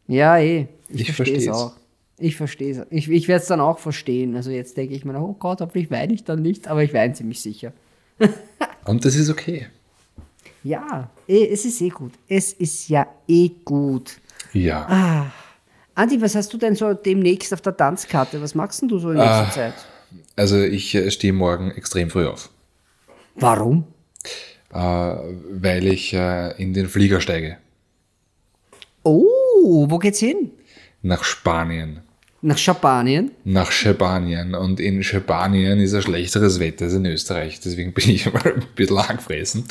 Ja, 0.07 0.39
eh. 0.39 0.69
Ich, 0.89 1.09
Ich 1.09 1.13
verstehe 1.13 1.39
es 1.39 1.49
auch. 1.49 1.73
Ich 2.19 2.37
verstehe 2.37 2.73
es. 2.73 2.87
Ich, 2.91 3.11
ich 3.11 3.29
werde 3.29 3.43
es 3.43 3.49
dann 3.49 3.61
auch 3.61 3.79
verstehen. 3.79 4.37
Also 4.37 4.51
jetzt 4.51 4.77
denke 4.77 4.95
ich 4.95 5.05
mir, 5.05 5.19
oh 5.21 5.35
Gott, 5.39 5.61
hoffentlich 5.61 5.91
weine 5.91 6.13
ich 6.15 6.25
dann 6.25 6.43
nicht, 6.43 6.69
aber 6.69 6.83
ich 6.83 6.95
weine 6.95 7.13
ziemlich 7.15 7.41
sicher. 7.41 7.73
Und 8.85 9.05
das 9.05 9.17
ist 9.17 9.29
okay. 9.29 9.67
Ja, 10.63 11.11
eh, 11.29 11.47
es 11.49 11.65
ist 11.65 11.81
eh 11.81 11.89
gut. 11.91 12.13
Es 12.29 12.53
ist 12.53 12.89
ja 12.89 13.07
eh 13.29 13.51
gut. 13.65 14.19
Ja. 14.53 14.87
Ah. 14.89 15.27
Andi, 15.97 16.21
was 16.21 16.35
hast 16.35 16.53
du 16.53 16.59
denn 16.59 16.75
so 16.77 16.93
demnächst 16.95 17.53
auf 17.55 17.63
der 17.63 17.77
Tanzkarte? 17.77 18.41
Was 18.43 18.55
machst 18.55 18.83
denn 18.83 18.89
du 18.89 18.99
so 18.99 19.11
in 19.11 19.17
nächster 19.17 19.47
Ah. 19.49 19.51
Zeit? 19.51 19.75
Also 20.37 20.61
ich 20.63 20.95
äh, 20.95 21.11
stehe 21.11 21.33
morgen 21.33 21.71
extrem 21.73 22.11
früh 22.11 22.27
auf, 22.27 22.51
Warum? 23.35 23.85
äh, 24.73 24.77
weil 24.79 25.87
ich 25.87 26.13
äh, 26.13 26.51
in 26.63 26.75
den 26.75 26.89
Flieger 26.89 27.21
steige. 27.21 27.57
Oh, 29.03 29.87
wo 29.91 29.99
geht's 29.99 30.19
hin? 30.21 30.51
Nach 31.03 31.25
Spanien. 31.25 32.01
Nach 32.43 32.59
Schabanien? 32.59 33.31
Nach 33.45 33.73
Spanien. 33.73 34.55
Und 34.55 34.79
in 34.79 35.03
Spanien 35.03 35.81
ist 35.81 35.95
ein 35.95 36.03
schlechteres 36.03 36.61
Wetter 36.61 36.85
als 36.85 36.95
in 36.95 37.07
Österreich. 37.07 37.61
Deswegen 37.61 37.93
bin 37.93 38.11
ich 38.11 38.33
mal 38.33 38.43
ein 38.45 38.65
bisschen 38.75 38.99
angefressen. 38.99 39.65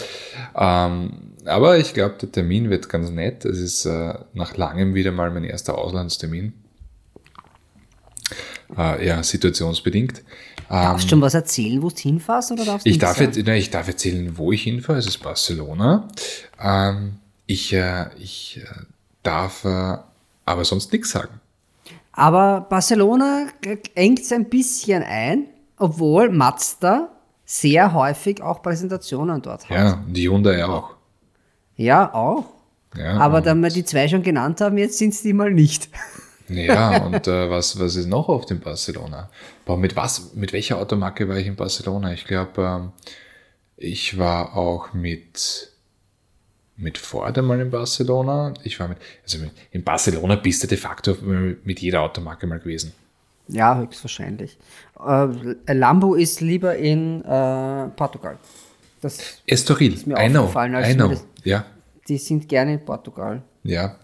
Ähm, 0.55 1.11
aber 1.45 1.77
ich 1.77 1.93
glaube, 1.93 2.15
der 2.21 2.31
Termin 2.31 2.69
wird 2.69 2.89
ganz 2.89 3.09
nett. 3.11 3.45
Es 3.45 3.59
ist 3.59 3.85
äh, 3.85 4.15
nach 4.33 4.57
langem 4.57 4.95
wieder 4.95 5.11
mal 5.11 5.29
mein 5.31 5.43
erster 5.43 5.77
Auslandstermin. 5.77 6.53
Äh, 8.75 9.07
ja, 9.07 9.21
situationsbedingt. 9.21 10.23
Darfst 10.67 11.05
du 11.05 11.09
schon 11.11 11.21
was 11.21 11.35
erzählen, 11.35 11.81
wo 11.83 11.89
du 11.89 11.95
hinfährst 11.95 12.51
oder 12.51 12.65
darfst 12.65 12.87
du 12.87 12.89
Ich 12.89 12.97
darf, 12.97 13.19
jetzt, 13.21 13.37
nein, 13.37 13.57
ich 13.57 13.69
darf 13.69 13.87
erzählen, 13.87 14.35
wo 14.37 14.51
ich 14.51 14.63
hinfahre. 14.63 14.97
Es 14.97 15.05
ist 15.05 15.19
Barcelona. 15.19 16.07
Ähm, 16.59 17.19
ich 17.45 17.71
äh, 17.73 18.07
ich 18.17 18.59
äh, 18.63 18.85
darf 19.21 19.63
äh, 19.65 19.97
aber 20.45 20.65
sonst 20.65 20.91
nichts 20.91 21.11
sagen. 21.11 21.39
Aber 22.15 22.61
Barcelona 22.69 23.47
engt 23.93 24.21
es 24.21 24.31
ein 24.31 24.49
bisschen 24.49 25.03
ein, 25.03 25.47
obwohl 25.77 26.29
Mazda 26.29 27.09
sehr 27.45 27.93
häufig 27.93 28.41
auch 28.41 28.61
Präsentationen 28.61 29.41
dort 29.41 29.69
hat. 29.69 29.77
Ja, 29.77 29.93
und 29.93 30.13
die 30.13 30.29
Hyundai 30.29 30.65
auch. 30.65 30.95
Ja, 31.75 32.13
auch. 32.13 32.45
Ja, 32.97 33.17
Aber 33.17 33.41
da 33.41 33.53
wir 33.53 33.69
die 33.69 33.83
zwei 33.83 34.07
schon 34.07 34.23
genannt 34.23 34.61
haben, 34.61 34.77
jetzt 34.77 34.97
sind 34.97 35.13
es 35.13 35.21
die 35.21 35.33
mal 35.33 35.51
nicht. 35.51 35.89
Ja, 36.47 37.03
und 37.03 37.27
äh, 37.27 37.49
was, 37.49 37.79
was 37.79 37.95
ist 37.95 38.05
noch 38.05 38.27
oft 38.27 38.51
in 38.51 38.59
Barcelona? 38.59 39.31
Boah, 39.65 39.77
mit 39.77 39.95
was, 39.95 40.35
mit 40.35 40.53
welcher 40.53 40.77
Automarke 40.77 41.27
war 41.27 41.37
ich 41.37 41.47
in 41.47 41.55
Barcelona? 41.55 42.13
Ich 42.13 42.25
glaube, 42.25 42.61
ähm, 42.61 42.91
ich 43.77 44.19
war 44.19 44.55
auch 44.55 44.93
mit, 44.93 45.71
mit 46.77 46.97
Ford 46.97 47.37
einmal 47.37 47.59
in 47.61 47.71
Barcelona. 47.71 48.53
Ich 48.63 48.79
war 48.79 48.87
mit, 48.87 48.97
also 49.23 49.37
in 49.71 49.83
Barcelona 49.83 50.35
bist 50.35 50.63
du 50.63 50.67
de 50.67 50.77
facto 50.77 51.15
mit 51.21 51.79
jeder 51.79 52.01
Automarke 52.01 52.47
mal 52.47 52.59
gewesen. 52.59 52.91
Ja, 53.47 53.77
höchstwahrscheinlich. 53.77 54.57
Äh, 54.99 55.73
Lambo 55.73 56.15
ist 56.15 56.41
lieber 56.41 56.75
in 56.75 57.23
äh, 57.23 57.87
Portugal. 57.95 58.37
Das, 59.01 59.19
Estoril, 59.45 59.95
mir 60.05 60.17
I 60.19 60.29
know, 60.29 60.49
I 60.55 60.93
know. 60.95 61.09
das- 61.09 61.25
Ja, 61.43 61.65
die 62.07 62.17
sind 62.17 62.49
gerne 62.49 62.73
in 62.73 62.83
Portugal. 62.85 63.41
Ja, 63.63 63.97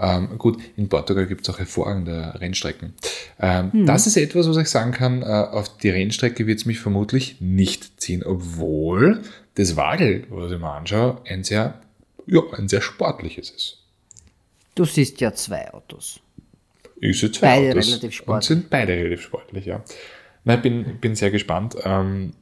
ähm, 0.00 0.38
gut, 0.38 0.58
in 0.76 0.88
Portugal 0.88 1.26
gibt 1.26 1.46
es 1.46 1.54
auch 1.54 1.58
hervorragende 1.60 2.34
Rennstrecken. 2.40 2.94
Ähm, 3.40 3.72
Hm. 3.72 3.86
Das 3.86 4.06
ist 4.08 4.16
etwas, 4.16 4.48
was 4.48 4.56
ich 4.56 4.68
sagen 4.68 4.90
kann, 4.92 5.22
äh, 5.22 5.26
auf 5.26 5.76
die 5.78 5.90
Rennstrecke 5.90 6.46
wird 6.48 6.58
es 6.60 6.66
mich 6.66 6.80
vermutlich 6.80 7.40
nicht 7.40 8.00
ziehen, 8.00 8.24
obwohl 8.24 9.22
das 9.54 9.76
Wagel, 9.76 10.24
was 10.30 10.50
ich 10.52 10.58
mir 10.58 10.70
anschaue, 10.70 11.18
ein 11.28 11.44
sehr, 11.44 11.74
ja, 12.26 12.40
ein 12.52 12.68
sehr 12.68 12.80
sportliches 12.80 13.50
ist. 13.50 13.78
Du 14.74 14.84
siehst 14.84 15.20
ja 15.20 15.32
zwei 15.32 15.72
Autos. 15.72 16.20
Ich 17.00 17.20
sehe 17.20 17.30
zwei 17.30 17.46
Beide 17.46 17.70
Autos 17.72 17.86
relativ 17.88 18.04
und 18.04 18.14
sportlich. 18.14 18.48
sind 18.48 18.70
beide 18.70 18.92
relativ 18.92 19.22
sportlich, 19.22 19.66
ja. 19.66 19.82
Ich 20.44 20.60
bin, 20.60 20.98
bin 21.00 21.14
sehr 21.14 21.30
gespannt, 21.30 21.76
ähm, 21.84 22.34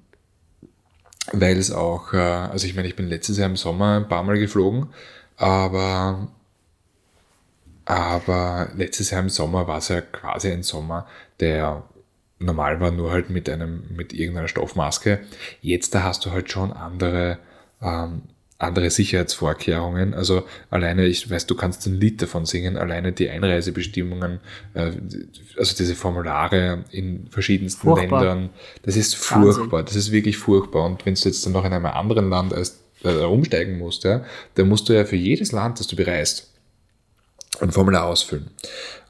weil 1.32 1.56
es 1.56 1.70
auch, 1.70 2.12
äh, 2.12 2.16
also 2.16 2.66
ich 2.66 2.74
meine, 2.74 2.88
ich 2.88 2.96
bin 2.96 3.06
letztes 3.06 3.38
Jahr 3.38 3.48
im 3.48 3.56
Sommer 3.56 3.96
ein 3.96 4.08
paar 4.08 4.22
Mal 4.24 4.38
geflogen, 4.38 4.88
aber, 5.36 6.28
aber 7.84 8.70
letztes 8.76 9.10
Jahr 9.10 9.20
im 9.20 9.28
Sommer 9.28 9.66
war 9.66 9.78
es 9.78 9.88
ja 9.88 10.00
quasi 10.00 10.50
ein 10.50 10.62
Sommer, 10.62 11.06
der 11.38 11.84
normal 12.38 12.80
war, 12.80 12.90
nur 12.90 13.12
halt 13.12 13.30
mit 13.30 13.48
einem, 13.48 13.84
mit 13.94 14.12
irgendeiner 14.12 14.48
Stoffmaske. 14.48 15.20
Jetzt 15.60 15.94
da 15.94 16.02
hast 16.02 16.26
du 16.26 16.32
halt 16.32 16.50
schon 16.50 16.72
andere, 16.72 17.38
ähm, 17.80 18.22
andere 18.62 18.90
Sicherheitsvorkehrungen. 18.90 20.14
Also 20.14 20.44
alleine, 20.70 21.06
ich 21.06 21.28
weiß, 21.30 21.46
du 21.46 21.54
kannst 21.54 21.86
ein 21.86 21.94
Lied 21.94 22.22
davon 22.22 22.46
singen, 22.46 22.76
alleine 22.76 23.12
die 23.12 23.28
Einreisebestimmungen, 23.28 24.40
äh, 24.74 24.92
also 25.56 25.76
diese 25.76 25.94
Formulare 25.94 26.84
in 26.90 27.26
verschiedensten 27.28 27.82
Furchtbar. 27.82 28.24
Ländern, 28.24 28.50
das 28.82 28.96
ist 28.96 29.14
Wahnsinn. 29.30 29.54
furchtbar, 29.54 29.82
das 29.82 29.96
ist 29.96 30.12
wirklich 30.12 30.36
furchtbar. 30.36 30.84
Und 30.84 31.04
wenn 31.06 31.14
du 31.14 31.20
jetzt 31.20 31.44
dann 31.44 31.52
noch 31.52 31.64
in 31.64 31.72
einem 31.72 31.86
anderen 31.86 32.30
Land 32.30 32.54
als, 32.54 32.80
äh, 33.04 33.12
umsteigen 33.24 33.78
musst, 33.78 34.04
ja, 34.04 34.24
dann 34.54 34.68
musst 34.68 34.88
du 34.88 34.92
ja 34.92 35.04
für 35.04 35.16
jedes 35.16 35.52
Land, 35.52 35.80
das 35.80 35.86
du 35.86 35.96
bereist, 35.96 36.50
ein 37.60 37.72
Formular 37.72 38.06
ausfüllen. 38.06 38.50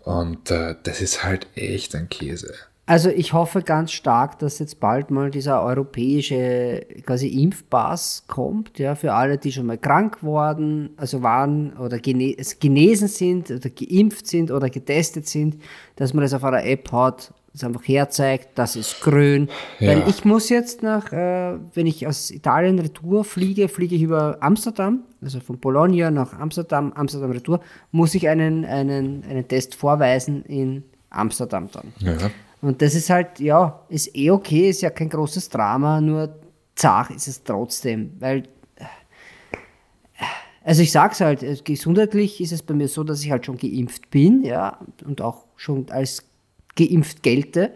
Und 0.04 0.50
äh, 0.50 0.74
das 0.82 1.00
ist 1.00 1.24
halt 1.24 1.46
echt 1.54 1.94
ein 1.94 2.08
Käse. 2.08 2.54
Also 2.84 3.10
ich 3.10 3.32
hoffe 3.32 3.62
ganz 3.62 3.92
stark, 3.92 4.40
dass 4.40 4.58
jetzt 4.58 4.80
bald 4.80 5.12
mal 5.12 5.30
dieser 5.30 5.62
europäische 5.62 6.84
quasi 7.06 7.28
Impfpass 7.28 8.24
kommt, 8.26 8.78
ja, 8.78 8.96
für 8.96 9.12
alle, 9.14 9.38
die 9.38 9.52
schon 9.52 9.66
mal 9.66 9.78
krank 9.78 10.22
worden, 10.24 10.90
also 10.96 11.22
waren 11.22 11.76
oder 11.76 11.98
gene 12.00 12.34
genesen 12.58 13.06
sind 13.06 13.52
oder 13.52 13.70
geimpft 13.70 14.26
sind 14.26 14.50
oder 14.50 14.68
getestet 14.68 15.28
sind, 15.28 15.58
dass 15.94 16.12
man 16.12 16.22
das 16.22 16.34
auf 16.34 16.42
einer 16.42 16.64
App 16.64 16.90
hat, 16.90 17.32
das 17.52 17.62
einfach 17.62 17.86
herzeigt, 17.86 18.48
das 18.56 18.74
ist 18.74 19.00
grün. 19.00 19.48
Ja. 19.78 19.90
Weil 19.90 20.08
ich 20.08 20.24
muss 20.24 20.48
jetzt 20.48 20.82
nach, 20.82 21.12
äh, 21.12 21.58
wenn 21.74 21.86
ich 21.86 22.08
aus 22.08 22.32
Italien 22.32 22.80
retour 22.80 23.24
fliege, 23.24 23.68
fliege 23.68 23.94
ich 23.94 24.02
über 24.02 24.38
Amsterdam, 24.40 25.04
also 25.22 25.38
von 25.38 25.58
Bologna 25.60 26.10
nach 26.10 26.36
Amsterdam, 26.36 26.92
Amsterdam 26.94 27.30
retour, 27.30 27.60
muss 27.92 28.14
ich 28.16 28.28
einen, 28.28 28.64
einen, 28.64 29.22
einen 29.22 29.46
Test 29.46 29.76
vorweisen 29.76 30.44
in 30.46 30.82
Amsterdam 31.10 31.68
dann. 31.70 31.92
Ja. 32.00 32.18
Und 32.62 32.80
das 32.80 32.94
ist 32.94 33.10
halt, 33.10 33.40
ja, 33.40 33.84
ist 33.88 34.16
eh 34.16 34.30
okay, 34.30 34.70
ist 34.70 34.82
ja 34.82 34.90
kein 34.90 35.08
großes 35.08 35.48
Drama, 35.48 36.00
nur 36.00 36.40
zart 36.76 37.10
ist 37.10 37.26
es 37.26 37.42
trotzdem, 37.42 38.12
weil, 38.20 38.44
also 40.64 40.80
ich 40.80 40.92
sag's 40.92 41.20
halt, 41.20 41.64
gesundheitlich 41.64 42.40
ist 42.40 42.52
es 42.52 42.62
bei 42.62 42.72
mir 42.72 42.86
so, 42.86 43.02
dass 43.02 43.22
ich 43.22 43.32
halt 43.32 43.44
schon 43.44 43.58
geimpft 43.58 44.10
bin, 44.10 44.44
ja, 44.44 44.78
und 45.04 45.20
auch 45.20 45.44
schon 45.56 45.90
als 45.90 46.24
geimpft 46.76 47.22
gelte. 47.24 47.72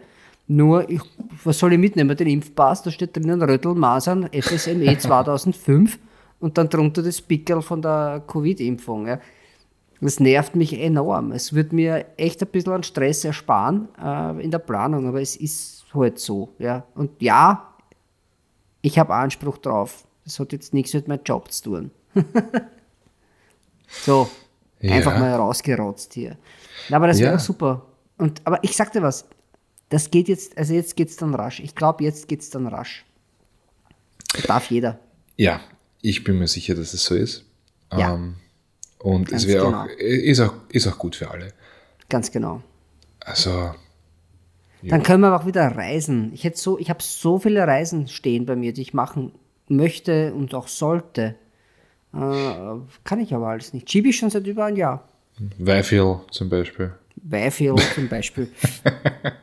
Nur, 0.47 0.89
ich, 0.89 1.01
was 1.43 1.59
soll 1.59 1.73
ich 1.73 1.79
mitnehmen? 1.79 2.15
Den 2.15 2.27
Impfpass, 2.27 2.81
da 2.81 2.89
steht 2.89 3.17
drinnen 3.17 3.41
Röttl, 3.41 3.75
Masern, 3.75 4.29
FSME 4.31 4.97
2005 4.97 5.99
und 6.39 6.57
dann 6.57 6.69
drunter 6.69 7.03
das 7.03 7.21
Pickel 7.21 7.61
von 7.61 7.81
der 7.81 8.23
Covid-Impfung. 8.25 9.07
Ja. 9.07 9.19
Das 9.99 10.19
nervt 10.19 10.55
mich 10.55 10.73
enorm. 10.79 11.31
Es 11.31 11.53
wird 11.53 11.73
mir 11.73 12.05
echt 12.17 12.41
ein 12.41 12.47
bisschen 12.49 12.73
an 12.73 12.83
Stress 12.83 13.23
ersparen 13.25 13.87
äh, 14.01 14.43
in 14.43 14.51
der 14.51 14.59
Planung, 14.59 15.07
aber 15.07 15.21
es 15.21 15.35
ist 15.35 15.85
halt 15.93 16.19
so. 16.19 16.49
Ja. 16.59 16.85
Und 16.93 17.19
ja, 17.21 17.73
ich 18.81 18.99
habe 18.99 19.13
Anspruch 19.15 19.57
drauf. 19.57 20.05
Das 20.23 20.39
hat 20.39 20.51
jetzt 20.51 20.73
nichts 20.73 20.93
mit 20.93 21.07
meinem 21.07 21.21
Job 21.25 21.51
zu 21.51 21.63
tun. 21.63 21.91
so, 23.87 24.29
Ja. 24.81 24.93
einfach 24.95 25.17
mal 25.17 25.33
rausgerotzt 25.33 26.13
hier. 26.13 26.37
Aber 26.91 27.07
das 27.07 27.17
wäre 27.19 27.31
Ja. 27.31 27.37
doch 27.37 27.43
super. 27.43 27.85
Und, 28.17 28.41
aber 28.45 28.63
ich 28.63 28.75
sag 28.75 28.91
dir 28.91 29.01
was, 29.01 29.25
das 29.89 30.11
geht 30.11 30.27
jetzt, 30.27 30.57
also 30.57 30.73
jetzt 30.73 30.95
geht's 30.95 31.15
dann 31.15 31.33
rasch. 31.33 31.59
Ich 31.59 31.73
glaube, 31.75 32.03
jetzt 32.03 32.27
geht's 32.27 32.49
dann 32.49 32.67
rasch. 32.67 33.05
Das 34.33 34.43
darf 34.43 34.69
jeder. 34.69 34.99
Ja, 35.37 35.61
ich 36.01 36.23
bin 36.23 36.37
mir 36.37 36.47
sicher, 36.47 36.75
dass 36.75 36.93
es 36.93 37.05
so 37.05 37.15
ist. 37.15 37.45
Ja. 37.93 38.13
Ähm, 38.15 38.35
und 38.99 39.29
Ganz 39.29 39.43
es 39.43 39.47
wäre 39.47 39.65
genau. 39.65 39.83
auch, 39.83 39.87
ist 39.97 40.39
auch, 40.39 40.53
ist 40.69 40.87
auch 40.87 40.97
gut 40.97 41.15
für 41.15 41.29
alle. 41.29 41.53
Ganz 42.09 42.31
genau. 42.31 42.61
Also, 43.19 43.71
Dann 44.81 45.03
können 45.03 45.21
wir 45.21 45.35
auch 45.35 45.45
wieder 45.45 45.75
reisen. 45.75 46.31
Ich 46.33 46.43
hätte 46.43 46.57
so, 46.57 46.79
ich 46.79 46.89
habe 46.89 47.03
so 47.03 47.39
viele 47.39 47.67
Reisen 47.67 48.07
stehen 48.07 48.45
bei 48.45 48.55
mir, 48.55 48.73
die 48.73 48.81
ich 48.81 48.93
machen 48.93 49.33
möchte 49.67 50.33
und 50.33 50.53
auch 50.53 50.67
sollte. 50.67 51.35
Äh, 52.13 52.19
kann 53.03 53.19
ich 53.19 53.33
aber 53.33 53.49
alles 53.49 53.73
nicht. 53.73 53.89
Schiebe 53.91 54.09
ich 54.09 54.17
schon 54.17 54.29
seit 54.29 54.47
über 54.47 54.65
ein 54.65 54.77
Jahr. 54.77 55.07
Weifel 55.57 56.21
zum 56.31 56.49
Beispiel. 56.49 56.93
Beifil 57.23 57.75
zum 57.95 58.07
Beispiel. 58.07 58.49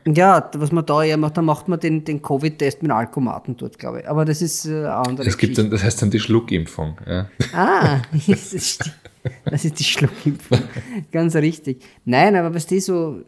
ja, 0.07 0.49
was 0.55 0.71
man 0.71 0.85
da 0.85 1.03
ja 1.03 1.17
macht, 1.17 1.37
dann 1.37 1.45
macht 1.45 1.67
man 1.67 1.79
den, 1.79 2.03
den 2.03 2.21
Covid-Test 2.21 2.81
mit 2.81 2.91
Alkomaten 2.91 3.57
dort, 3.57 3.77
glaube 3.77 4.01
ich. 4.01 4.09
Aber 4.09 4.25
das 4.25 4.41
ist 4.41 4.65
äh, 4.65 4.71
eine 4.71 4.93
andere 4.93 5.27
Es 5.27 5.37
gibt 5.37 5.57
dann, 5.57 5.69
das 5.69 5.83
heißt 5.83 6.01
dann 6.01 6.11
die 6.11 6.19
Schluckimpfung. 6.19 6.97
Ja. 7.05 7.29
Ah, 7.53 8.01
das 8.27 8.53
ist, 8.53 8.85
die, 8.85 9.29
das 9.45 9.65
ist 9.65 9.79
die 9.79 9.83
Schluckimpfung. 9.83 10.59
Ganz 11.11 11.35
richtig. 11.35 11.83
Nein, 12.05 12.35
aber 12.35 12.53
weißt 12.53 12.71
du, 12.71 12.81
so, 12.81 13.21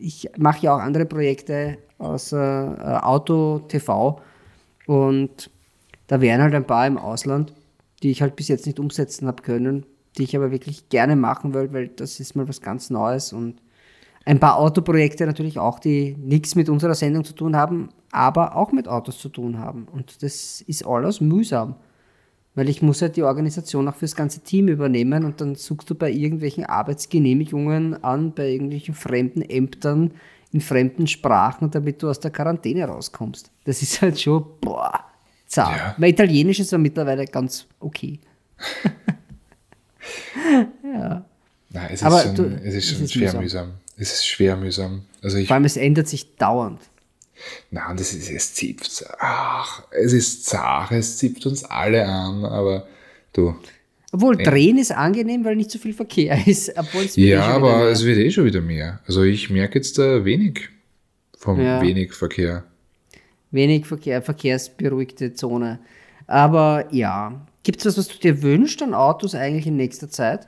ich 0.00 0.30
mache 0.36 0.64
ja 0.64 0.74
auch 0.74 0.80
andere 0.80 1.06
Projekte 1.06 1.78
aus 1.98 2.32
äh, 2.32 2.36
Auto, 2.36 3.60
TV 3.68 4.20
und 4.86 5.50
da 6.06 6.20
wären 6.20 6.40
halt 6.40 6.54
ein 6.54 6.66
paar 6.66 6.86
im 6.86 6.96
Ausland, 6.96 7.52
die 8.02 8.10
ich 8.10 8.22
halt 8.22 8.36
bis 8.36 8.48
jetzt 8.48 8.66
nicht 8.66 8.78
umsetzen 8.78 9.26
habe 9.26 9.42
können, 9.42 9.84
die 10.16 10.22
ich 10.22 10.36
aber 10.36 10.50
wirklich 10.50 10.88
gerne 10.88 11.16
machen 11.16 11.52
will, 11.52 11.72
weil 11.72 11.88
das 11.88 12.20
ist 12.20 12.36
mal 12.36 12.48
was 12.48 12.60
ganz 12.60 12.90
Neues 12.90 13.32
und 13.32 13.60
ein 14.28 14.38
paar 14.38 14.58
Autoprojekte 14.58 15.24
natürlich 15.24 15.58
auch, 15.58 15.78
die 15.78 16.14
nichts 16.18 16.54
mit 16.54 16.68
unserer 16.68 16.94
Sendung 16.94 17.24
zu 17.24 17.32
tun 17.32 17.56
haben, 17.56 17.88
aber 18.12 18.56
auch 18.56 18.72
mit 18.72 18.86
Autos 18.86 19.18
zu 19.18 19.30
tun 19.30 19.58
haben. 19.58 19.88
Und 19.90 20.22
das 20.22 20.60
ist 20.60 20.86
alles 20.86 21.22
mühsam. 21.22 21.76
Weil 22.54 22.68
ich 22.68 22.82
muss 22.82 23.00
halt 23.00 23.16
die 23.16 23.22
Organisation 23.22 23.88
auch 23.88 23.94
fürs 23.94 24.14
ganze 24.14 24.40
Team 24.40 24.68
übernehmen 24.68 25.24
und 25.24 25.40
dann 25.40 25.54
suchst 25.54 25.88
du 25.88 25.94
bei 25.94 26.10
irgendwelchen 26.10 26.66
Arbeitsgenehmigungen 26.66 28.04
an, 28.04 28.34
bei 28.34 28.50
irgendwelchen 28.50 28.94
fremden 28.94 29.40
Ämtern 29.40 30.10
in 30.52 30.60
fremden 30.60 31.06
Sprachen, 31.06 31.70
damit 31.70 32.02
du 32.02 32.10
aus 32.10 32.20
der 32.20 32.30
Quarantäne 32.30 32.84
rauskommst. 32.84 33.50
Das 33.64 33.80
ist 33.80 34.02
halt 34.02 34.20
schon, 34.20 34.44
boah, 34.60 35.04
zart. 35.46 35.74
Ja. 35.74 35.94
Mein 35.96 36.10
Italienisch 36.10 36.60
ist 36.60 36.72
ja 36.72 36.76
mittlerweile 36.76 37.24
ganz 37.24 37.66
okay. 37.80 38.20
ja. 40.84 41.24
Nein, 41.70 41.86
es 41.86 42.00
ist 42.00 42.02
Aber 42.02 42.20
schon, 42.20 42.34
du, 42.34 42.42
es 42.62 42.74
ist 42.74 42.88
schon 42.88 42.96
es 42.96 43.02
ist 43.04 43.12
schwer 43.14 43.28
mühsam. 43.28 43.68
mühsam. 43.68 43.87
Es 43.98 44.12
ist 44.12 44.26
schwer 44.26 44.56
mühsam. 44.56 45.02
Also 45.22 45.38
ich, 45.38 45.48
Vor 45.48 45.54
allem, 45.56 45.64
es 45.64 45.76
ändert 45.76 46.08
sich 46.08 46.36
dauernd. 46.36 46.80
Nein, 47.70 47.96
das 47.96 48.12
ist, 48.12 48.30
es 48.30 48.54
zipft. 48.54 49.04
Ach, 49.18 49.82
es 49.90 50.12
ist 50.12 50.44
zart, 50.44 50.92
es 50.92 51.18
zipft 51.18 51.46
uns 51.46 51.64
alle 51.64 52.06
an, 52.06 52.44
aber 52.44 52.86
du. 53.32 53.54
Obwohl, 54.12 54.36
drehen 54.36 54.78
ist 54.78 54.92
angenehm, 54.92 55.44
weil 55.44 55.56
nicht 55.56 55.70
so 55.70 55.78
viel 55.78 55.92
Verkehr 55.92 56.38
ist. 56.46 56.76
Obwohl 56.76 57.04
es 57.04 57.16
ja, 57.16 57.50
eh 57.50 57.54
aber 57.54 57.90
es 57.90 58.04
wird 58.04 58.18
eh 58.18 58.30
schon 58.30 58.44
wieder 58.44 58.60
mehr. 58.60 59.00
Also 59.06 59.22
ich 59.22 59.50
merke 59.50 59.78
jetzt 59.78 59.98
da 59.98 60.24
wenig 60.24 60.68
vom 61.36 61.60
ja. 61.60 61.80
wenig 61.80 62.12
Verkehr. 62.12 62.64
Wenig 63.50 63.86
Verkehr, 63.86 64.22
verkehrsberuhigte 64.22 65.34
Zone. 65.34 65.78
Aber 66.26 66.86
ja, 66.90 67.46
gibt 67.62 67.80
es 67.80 67.86
was, 67.86 67.98
was 67.98 68.08
du 68.08 68.18
dir 68.18 68.42
wünschst 68.42 68.82
an 68.82 68.94
Autos 68.94 69.34
eigentlich 69.34 69.66
in 69.66 69.76
nächster 69.76 70.10
Zeit? 70.10 70.46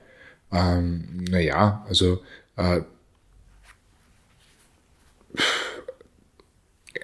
Ähm, 0.53 1.25
naja, 1.31 1.85
also 1.89 2.21
äh, 2.57 2.81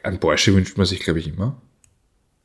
ein 0.02 0.20
Porsche 0.20 0.54
wünscht 0.54 0.76
man 0.76 0.86
sich, 0.86 1.00
glaube 1.00 1.18
ich, 1.18 1.28
immer. 1.28 1.60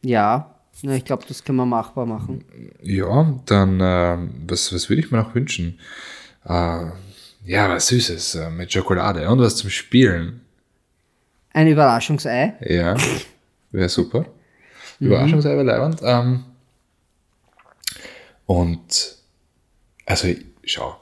Ja, 0.03 0.55
ja 0.81 0.91
ich 0.93 1.05
glaube, 1.05 1.25
das 1.27 1.43
kann 1.43 1.55
man 1.55 1.69
machbar 1.69 2.05
machen. 2.05 2.43
Ja, 2.81 3.39
dann, 3.45 3.79
äh, 3.79 4.17
was, 4.47 4.73
was 4.73 4.89
würde 4.89 5.01
ich 5.01 5.11
mir 5.11 5.19
noch 5.19 5.35
wünschen? 5.35 5.79
Äh, 6.45 6.85
ja, 7.45 7.69
was 7.69 7.87
Süßes 7.87 8.35
äh, 8.35 8.49
mit 8.49 8.71
Schokolade 8.71 9.27
und 9.29 9.39
was 9.39 9.55
zum 9.55 9.69
Spielen. 9.69 10.41
Ein 11.53 11.67
Überraschungsei? 11.67 12.53
Ja, 12.61 12.95
wäre 13.71 13.89
super. 13.89 14.25
Mhm. 14.99 15.07
Überraschungsei 15.07 15.49
wäre 15.51 15.63
leibend. 15.63 15.99
Ähm, 16.03 16.43
und, 18.45 19.17
also, 20.05 20.27
schau, 20.63 21.00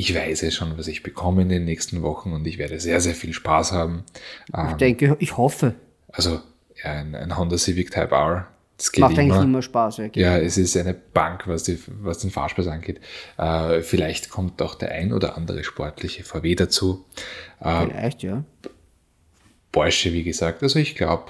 ich 0.00 0.14
weiß 0.14 0.40
ja 0.40 0.50
schon, 0.50 0.78
was 0.78 0.88
ich 0.88 1.02
bekomme 1.02 1.42
in 1.42 1.50
den 1.50 1.66
nächsten 1.66 2.00
Wochen 2.00 2.32
und 2.32 2.46
ich 2.46 2.56
werde 2.56 2.80
sehr, 2.80 3.02
sehr 3.02 3.14
viel 3.14 3.34
Spaß 3.34 3.72
haben. 3.72 4.04
Ich 4.48 4.54
ähm, 4.58 4.78
denke, 4.78 5.16
ich 5.18 5.36
hoffe. 5.36 5.74
Also 6.10 6.40
ja, 6.82 6.92
ein, 6.92 7.14
ein, 7.14 7.36
Honda 7.36 7.58
Civic 7.58 7.90
Type 7.90 8.14
R. 8.14 8.48
Das 8.78 8.92
geht 8.92 9.02
Macht 9.02 9.18
immer. 9.18 9.20
eigentlich 9.20 9.42
immer 9.42 9.60
Spaß. 9.60 9.98
Ja, 9.98 10.08
ja, 10.14 10.38
es 10.38 10.56
ist 10.56 10.74
eine 10.78 10.94
Bank, 10.94 11.46
was, 11.46 11.64
die, 11.64 11.78
was 12.00 12.18
den 12.18 12.30
Fahrspaß 12.30 12.68
angeht. 12.68 12.98
Äh, 13.36 13.82
vielleicht 13.82 14.30
kommt 14.30 14.62
auch 14.62 14.74
der 14.74 14.92
ein 14.92 15.12
oder 15.12 15.36
andere 15.36 15.64
sportliche 15.64 16.24
VW 16.24 16.54
dazu. 16.54 17.04
Äh, 17.60 17.86
vielleicht, 17.86 18.22
ja. 18.22 18.42
Porsche, 19.70 20.14
wie 20.14 20.22
gesagt. 20.22 20.62
Also 20.62 20.78
ich 20.78 20.94
glaube, 20.94 21.24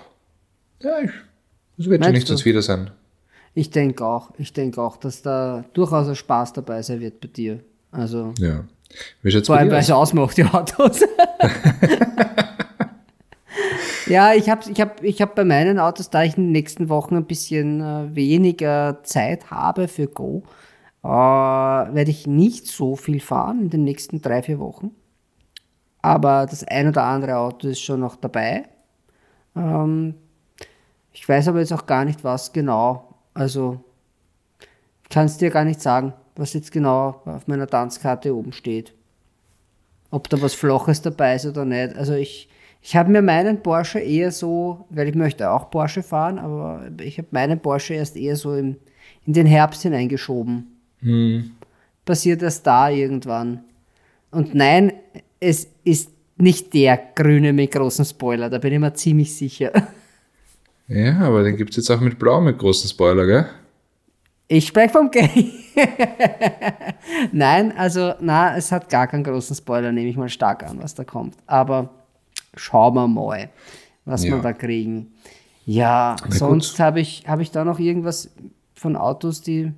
ja, 0.80 1.00
es 1.76 1.90
wird 1.90 2.04
schon 2.04 2.12
nichts 2.12 2.44
wieder 2.44 2.62
sein. 2.62 2.92
Ich 3.52 3.70
denke 3.70 4.06
auch. 4.06 4.30
Ich 4.38 4.52
denke 4.52 4.80
auch, 4.80 4.96
dass 4.96 5.22
da 5.22 5.64
durchaus 5.72 6.06
ein 6.06 6.14
Spaß 6.14 6.52
dabei 6.52 6.82
sein 6.82 7.00
wird 7.00 7.20
bei 7.20 7.26
dir. 7.26 7.64
Also. 7.91 8.34
Ja. 8.38 8.64
Vor 9.45 9.57
allem, 9.57 9.70
weil 9.70 9.80
es 9.80 9.91
ausmacht, 9.91 10.36
die 10.36 10.45
Autos. 10.45 11.01
Ja, 14.11 14.34
ich 14.34 14.51
habe 14.51 14.68
ich 14.68 14.80
hab, 14.80 15.05
ich 15.05 15.22
hab 15.22 15.36
bei 15.36 15.45
meinen 15.45 15.78
Autos, 15.78 16.11
da 16.11 16.24
ich 16.24 16.36
in 16.36 16.47
den 16.47 16.53
nächsten 16.53 16.88
Wochen 16.88 17.14
ein 17.14 17.26
bisschen 17.26 17.80
äh, 17.80 18.12
weniger 18.12 18.99
Zeit 19.05 19.53
habe 19.53 19.86
für 19.86 20.09
Go, 20.09 20.43
äh, 21.05 21.07
werde 21.07 22.11
ich 22.11 22.26
nicht 22.26 22.66
so 22.66 22.97
viel 22.97 23.20
fahren 23.20 23.61
in 23.61 23.70
den 23.70 23.84
nächsten 23.84 24.20
drei, 24.20 24.43
vier 24.43 24.59
Wochen. 24.59 24.91
Aber 26.03 26.47
das 26.47 26.64
ein 26.64 26.88
oder 26.88 27.05
andere 27.05 27.36
Auto 27.36 27.68
ist 27.68 27.82
schon 27.82 28.01
noch 28.01 28.16
dabei. 28.16 28.64
Ähm, 29.55 30.14
ich 31.12 31.28
weiß 31.28 31.47
aber 31.47 31.61
jetzt 31.61 31.72
auch 31.72 31.86
gar 31.86 32.05
nicht, 32.05 32.24
was 32.24 32.53
genau. 32.53 33.14
Also, 33.32 33.78
ich 35.05 35.09
kann 35.09 35.26
es 35.26 35.38
dir 35.38 35.51
gar 35.51 35.64
nicht 35.64 35.80
sagen, 35.80 36.14
was 36.36 36.52
jetzt 36.52 36.72
genau 36.72 37.22
auf 37.24 37.46
meiner 37.46 37.66
Tanzkarte 37.66 38.34
oben 38.34 38.52
steht. 38.52 38.92
Ob 40.10 40.28
da 40.28 40.40
was 40.42 40.54
Floches 40.54 41.02
dabei 41.02 41.36
ist 41.36 41.46
oder 41.46 41.64
nicht. 41.64 41.96
Also, 41.96 42.14
ich 42.14 42.48
ich 42.82 42.96
habe 42.96 43.10
mir 43.10 43.22
meinen 43.22 43.62
Porsche 43.62 44.00
eher 44.00 44.32
so, 44.32 44.86
weil 44.90 45.08
ich 45.08 45.14
möchte 45.14 45.50
auch 45.50 45.70
Porsche 45.70 46.02
fahren, 46.02 46.38
aber 46.38 46.90
ich 47.02 47.18
habe 47.18 47.28
meinen 47.30 47.60
Porsche 47.60 47.94
erst 47.94 48.16
eher 48.16 48.36
so 48.36 48.54
im, 48.54 48.76
in 49.26 49.34
den 49.34 49.46
Herbst 49.46 49.82
hineingeschoben. 49.82 50.66
Hm. 51.00 51.50
Passiert 52.04 52.42
erst 52.42 52.66
da 52.66 52.88
irgendwann. 52.88 53.64
Und 54.30 54.54
nein, 54.54 54.92
es 55.40 55.68
ist 55.84 56.10
nicht 56.38 56.72
der 56.72 56.98
grüne 57.14 57.52
mit 57.52 57.72
großen 57.72 58.04
Spoiler, 58.04 58.48
da 58.48 58.58
bin 58.58 58.72
ich 58.72 58.78
mir 58.78 58.94
ziemlich 58.94 59.34
sicher. 59.34 59.72
Ja, 60.92 61.20
aber 61.20 61.44
den 61.44 61.56
gibt 61.56 61.70
es 61.70 61.76
jetzt 61.76 61.90
auch 61.90 62.00
mit 62.00 62.18
blau 62.18 62.40
mit 62.40 62.58
großen 62.58 62.90
Spoiler, 62.90 63.24
gell? 63.24 63.46
Ich 64.53 64.66
spreche 64.66 64.88
vom 64.88 65.12
Gay. 65.12 65.53
Nein, 67.32 67.72
also, 67.76 68.14
na, 68.18 68.57
es 68.57 68.72
hat 68.72 68.88
gar 68.88 69.07
keinen 69.07 69.22
großen 69.22 69.55
Spoiler, 69.55 69.92
nehme 69.92 70.11
ich 70.11 70.16
mal 70.16 70.28
stark 70.28 70.68
an, 70.68 70.82
was 70.82 70.96
da 70.96 71.05
kommt. 71.05 71.36
Aber 71.46 71.90
schauen 72.57 72.94
wir 72.94 73.07
mal, 73.07 73.51
was 74.05 74.24
ja. 74.24 74.32
wir 74.32 74.42
da 74.42 74.53
kriegen. 74.53 75.12
Ja, 75.66 76.16
Na 76.24 76.34
sonst 76.34 76.80
habe 76.80 76.98
ich, 76.98 77.22
hab 77.28 77.38
ich 77.38 77.53
da 77.53 77.64
noch 77.64 77.78
irgendwas 77.78 78.28
von 78.74 78.96
Autos, 78.96 79.40
die. 79.40 79.70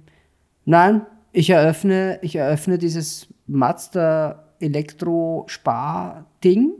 Nein, 0.64 1.02
ich 1.32 1.50
eröffne, 1.50 2.18
ich 2.22 2.36
eröffne 2.36 2.78
dieses 2.78 3.26
Mazda 3.46 4.54
Elektro-Spar-Ding, 4.58 6.70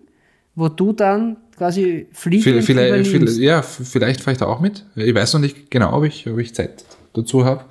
wo 0.55 0.71
du 0.71 0.95
dann 0.95 1.37
quasi 1.59 2.07
fliegst. 2.13 2.45
Vielleicht, 2.45 2.69
vielleicht, 2.69 3.39
ja, 3.39 3.61
vielleicht 3.61 4.23
fahre 4.23 4.33
ich 4.33 4.39
da 4.39 4.47
auch 4.47 4.61
mit. 4.61 4.87
Ich 4.97 5.15
weiß 5.15 5.35
noch 5.35 5.41
nicht 5.41 5.71
genau, 5.71 5.95
ob 5.95 6.05
ich, 6.05 6.27
ob 6.27 6.39
ich 6.39 6.55
Zeit 6.55 6.87
dazu 7.13 7.45
habe. 7.45 7.65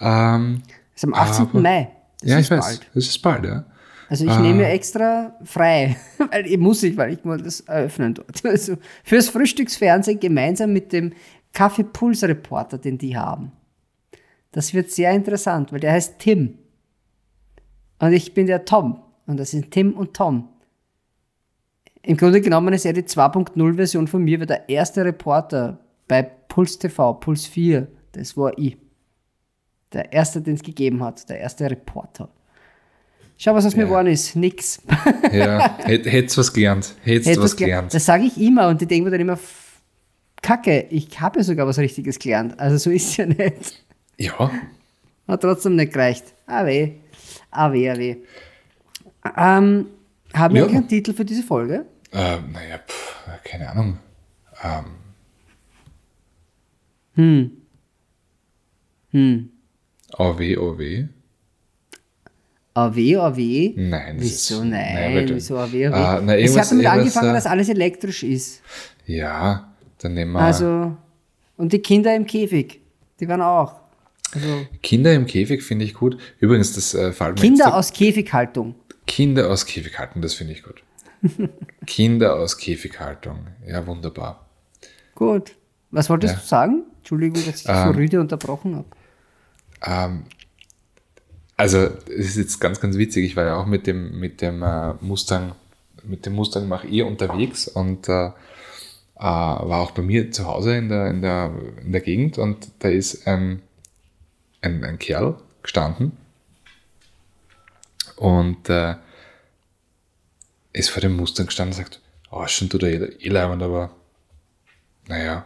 Ähm, 0.00 0.62
das 0.92 1.02
ist 1.02 1.04
am 1.04 1.14
18. 1.14 1.46
Aber, 1.48 1.60
Mai. 1.60 1.90
Das 2.20 2.30
ja, 2.30 2.38
ich 2.38 2.50
weiß. 2.50 2.64
Bald. 2.64 2.90
Das 2.94 3.06
ist 3.06 3.18
bald, 3.22 3.44
ja. 3.44 3.64
Also 4.08 4.26
ich 4.26 4.30
ah. 4.30 4.40
nehme 4.40 4.66
extra 4.66 5.34
frei, 5.44 5.96
weil 6.30 6.46
ich 6.46 6.58
muss 6.58 6.82
ich, 6.82 6.96
weil 6.96 7.14
ich 7.14 7.24
muss 7.24 7.42
das 7.42 7.60
eröffnen 7.60 8.14
dort. 8.14 8.44
Also 8.44 8.76
fürs 9.02 9.28
Frühstücksfernsehen 9.28 10.20
gemeinsam 10.20 10.72
mit 10.72 10.92
dem 10.92 11.12
Kaffeepuls-Reporter, 11.52 12.78
den 12.78 12.98
die 12.98 13.16
haben. 13.16 13.52
Das 14.52 14.74
wird 14.74 14.90
sehr 14.90 15.12
interessant, 15.12 15.72
weil 15.72 15.80
der 15.80 15.92
heißt 15.92 16.18
Tim. 16.18 16.58
Und 17.98 18.12
ich 18.12 18.34
bin 18.34 18.46
der 18.46 18.64
Tom. 18.64 19.00
Und 19.26 19.38
das 19.38 19.50
sind 19.50 19.70
Tim 19.70 19.94
und 19.94 20.14
Tom. 20.14 20.48
Im 22.02 22.16
Grunde 22.16 22.40
genommen 22.40 22.74
ist 22.74 22.84
er 22.84 22.92
die 22.92 23.02
2.0-Version 23.02 24.06
von 24.06 24.22
mir, 24.22 24.38
weil 24.38 24.46
der 24.46 24.68
erste 24.68 25.04
Reporter 25.04 25.78
bei 26.06 26.22
Puls 26.22 26.78
TV, 26.78 27.14
Puls 27.14 27.46
4, 27.46 27.88
das 28.16 28.36
war 28.36 28.56
ich. 28.58 28.76
Der 29.92 30.12
erste, 30.12 30.40
den 30.40 30.54
es 30.54 30.62
gegeben 30.62 31.02
hat, 31.02 31.28
der 31.28 31.38
erste 31.38 31.70
Reporter. 31.70 32.28
Schau, 33.36 33.54
was 33.54 33.66
aus 33.66 33.74
ja. 33.74 33.80
mir 33.80 33.84
geworden 33.86 34.08
ist. 34.08 34.36
Nix. 34.36 34.80
Ja, 35.32 35.78
hättest 35.84 36.38
was 36.38 36.52
gelernt. 36.52 36.94
Hättest 37.02 37.30
Hätt 37.30 37.38
was 37.38 37.56
gelernt. 37.56 37.92
Das 37.92 38.04
sage 38.04 38.24
ich 38.24 38.40
immer 38.40 38.68
und 38.68 38.80
die 38.80 38.86
denken 38.86 39.04
mir 39.04 39.10
dann 39.10 39.20
immer, 39.20 39.38
Kacke, 40.40 40.86
ich 40.90 41.20
habe 41.20 41.40
ja 41.40 41.44
sogar 41.44 41.66
was 41.66 41.78
Richtiges 41.78 42.18
gelernt. 42.18 42.58
Also 42.58 42.76
so 42.76 42.90
ist 42.90 43.08
es 43.08 43.16
ja 43.16 43.26
nicht. 43.26 43.84
Ja. 44.18 44.50
Hat 45.26 45.40
trotzdem 45.40 45.76
nicht 45.76 45.92
gereicht. 45.92 46.34
Ah 46.46 46.64
weh. 46.66 46.92
Ah 47.50 47.72
weh, 47.72 47.90
ah 47.90 47.96
weh. 47.96 48.16
Ähm, 49.36 49.86
haben 50.34 50.54
wir 50.54 50.66
ja. 50.66 50.68
einen 50.68 50.86
Titel 50.86 51.14
für 51.14 51.24
diese 51.24 51.42
Folge? 51.42 51.86
Ähm, 52.12 52.52
naja, 52.52 52.80
keine 53.42 53.70
Ahnung. 53.70 53.98
Ähm. 54.62 54.84
Hm. 57.14 57.50
Hm. 59.14 59.48
OW, 60.18 60.40
OW. 60.58 61.08
AW, 62.74 63.16
AW? 63.16 63.72
Nein. 63.76 64.16
Wieso 64.18 64.56
ist, 64.56 64.64
nein? 64.64 65.14
nein 65.14 65.28
wieso 65.32 65.56
AW, 65.56 65.86
AW? 65.86 65.94
Ah, 65.94 66.20
na, 66.20 66.36
es 66.36 66.58
hat 66.58 66.72
damit 66.72 66.86
angefangen, 66.86 67.32
dass 67.32 67.46
alles 67.46 67.68
elektrisch 67.68 68.24
ist. 68.24 68.60
Ja, 69.06 69.72
dann 69.98 70.14
nehmen 70.14 70.32
wir. 70.32 70.40
Also, 70.40 70.96
und 71.56 71.72
die 71.72 71.78
Kinder 71.78 72.14
im 72.16 72.26
Käfig, 72.26 72.80
die 73.20 73.28
waren 73.28 73.40
auch. 73.40 73.76
Also, 74.32 74.66
Kinder 74.82 75.14
im 75.14 75.26
Käfig 75.26 75.62
finde 75.62 75.84
ich 75.84 75.94
gut. 75.94 76.18
Übrigens, 76.40 76.72
das 76.72 76.92
äh, 76.94 77.12
fällt 77.12 77.38
Kinder 77.38 77.76
aus 77.76 77.92
Käfighaltung. 77.92 78.74
Kinder 79.06 79.48
aus 79.48 79.64
Käfighaltung, 79.64 80.22
das 80.22 80.34
finde 80.34 80.54
ich 80.54 80.64
gut. 80.64 80.82
Kinder 81.86 82.34
aus 82.34 82.58
Käfighaltung, 82.58 83.46
ja, 83.64 83.86
wunderbar. 83.86 84.44
Gut. 85.14 85.54
Was 85.92 86.10
wolltest 86.10 86.34
ja. 86.34 86.40
du 86.40 86.46
sagen? 86.46 86.82
Entschuldigung, 86.98 87.44
dass 87.46 87.60
ich 87.60 87.68
ähm, 87.68 87.84
so 87.84 87.90
rüde 87.90 88.20
unterbrochen 88.20 88.74
habe. 88.74 88.86
Ähm, 89.84 90.24
also, 91.56 91.78
es 91.78 92.26
ist 92.30 92.36
jetzt 92.36 92.60
ganz, 92.60 92.80
ganz 92.80 92.96
witzig. 92.96 93.24
Ich 93.24 93.36
war 93.36 93.44
ja 93.44 93.56
auch 93.56 93.66
mit 93.66 93.86
dem, 93.86 94.18
mit 94.18 94.40
dem 94.40 94.62
äh, 94.62 94.94
Mustang, 95.00 95.52
mit 96.02 96.26
dem 96.26 96.34
Mustang 96.34 96.68
Mach 96.68 96.84
E 96.84 97.02
unterwegs 97.02 97.68
und 97.68 98.08
äh, 98.08 98.26
äh, 98.26 98.32
war 99.20 99.80
auch 99.80 99.92
bei 99.92 100.02
mir 100.02 100.30
zu 100.32 100.46
Hause 100.46 100.76
in 100.76 100.88
der, 100.88 101.08
in 101.08 101.22
der, 101.22 101.52
in 101.80 101.92
der 101.92 102.00
Gegend 102.00 102.38
und 102.38 102.70
da 102.80 102.88
ist 102.88 103.26
ein, 103.26 103.62
ein, 104.60 104.84
ein 104.84 104.98
Kerl 104.98 105.36
gestanden 105.62 106.12
und 108.16 108.68
äh, 108.68 108.96
ist 110.72 110.90
vor 110.90 111.00
dem 111.00 111.16
Mustang 111.16 111.46
gestanden 111.46 111.78
und 111.78 111.84
sagt, 111.84 112.00
oh, 112.30 112.46
schon 112.48 112.68
tut 112.68 112.82
er 112.82 113.20
eh 113.20 113.28
leibend, 113.28 113.62
aber 113.62 113.90
naja, 115.06 115.44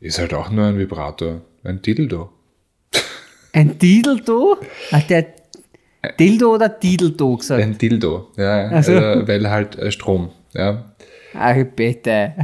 ist 0.00 0.18
halt 0.18 0.34
auch 0.34 0.50
nur 0.50 0.66
ein 0.66 0.78
Vibrator, 0.78 1.42
ein 1.64 1.82
Dildo. 1.82 2.30
Ein 3.52 3.78
Dildo? 3.78 4.58
Hat 4.90 5.10
der 5.10 5.26
Dildo 6.18 6.54
oder 6.54 6.68
Dildo 6.68 7.36
gesagt? 7.36 7.62
Ein 7.62 7.78
Dildo, 7.78 8.28
ja, 8.36 8.68
also. 8.68 8.96
also 8.96 9.28
weil 9.28 9.48
halt 9.48 9.76
äh, 9.76 9.90
Strom, 9.92 10.30
ja. 10.52 10.92
Ach 11.34 11.56
bitte. 11.76 12.34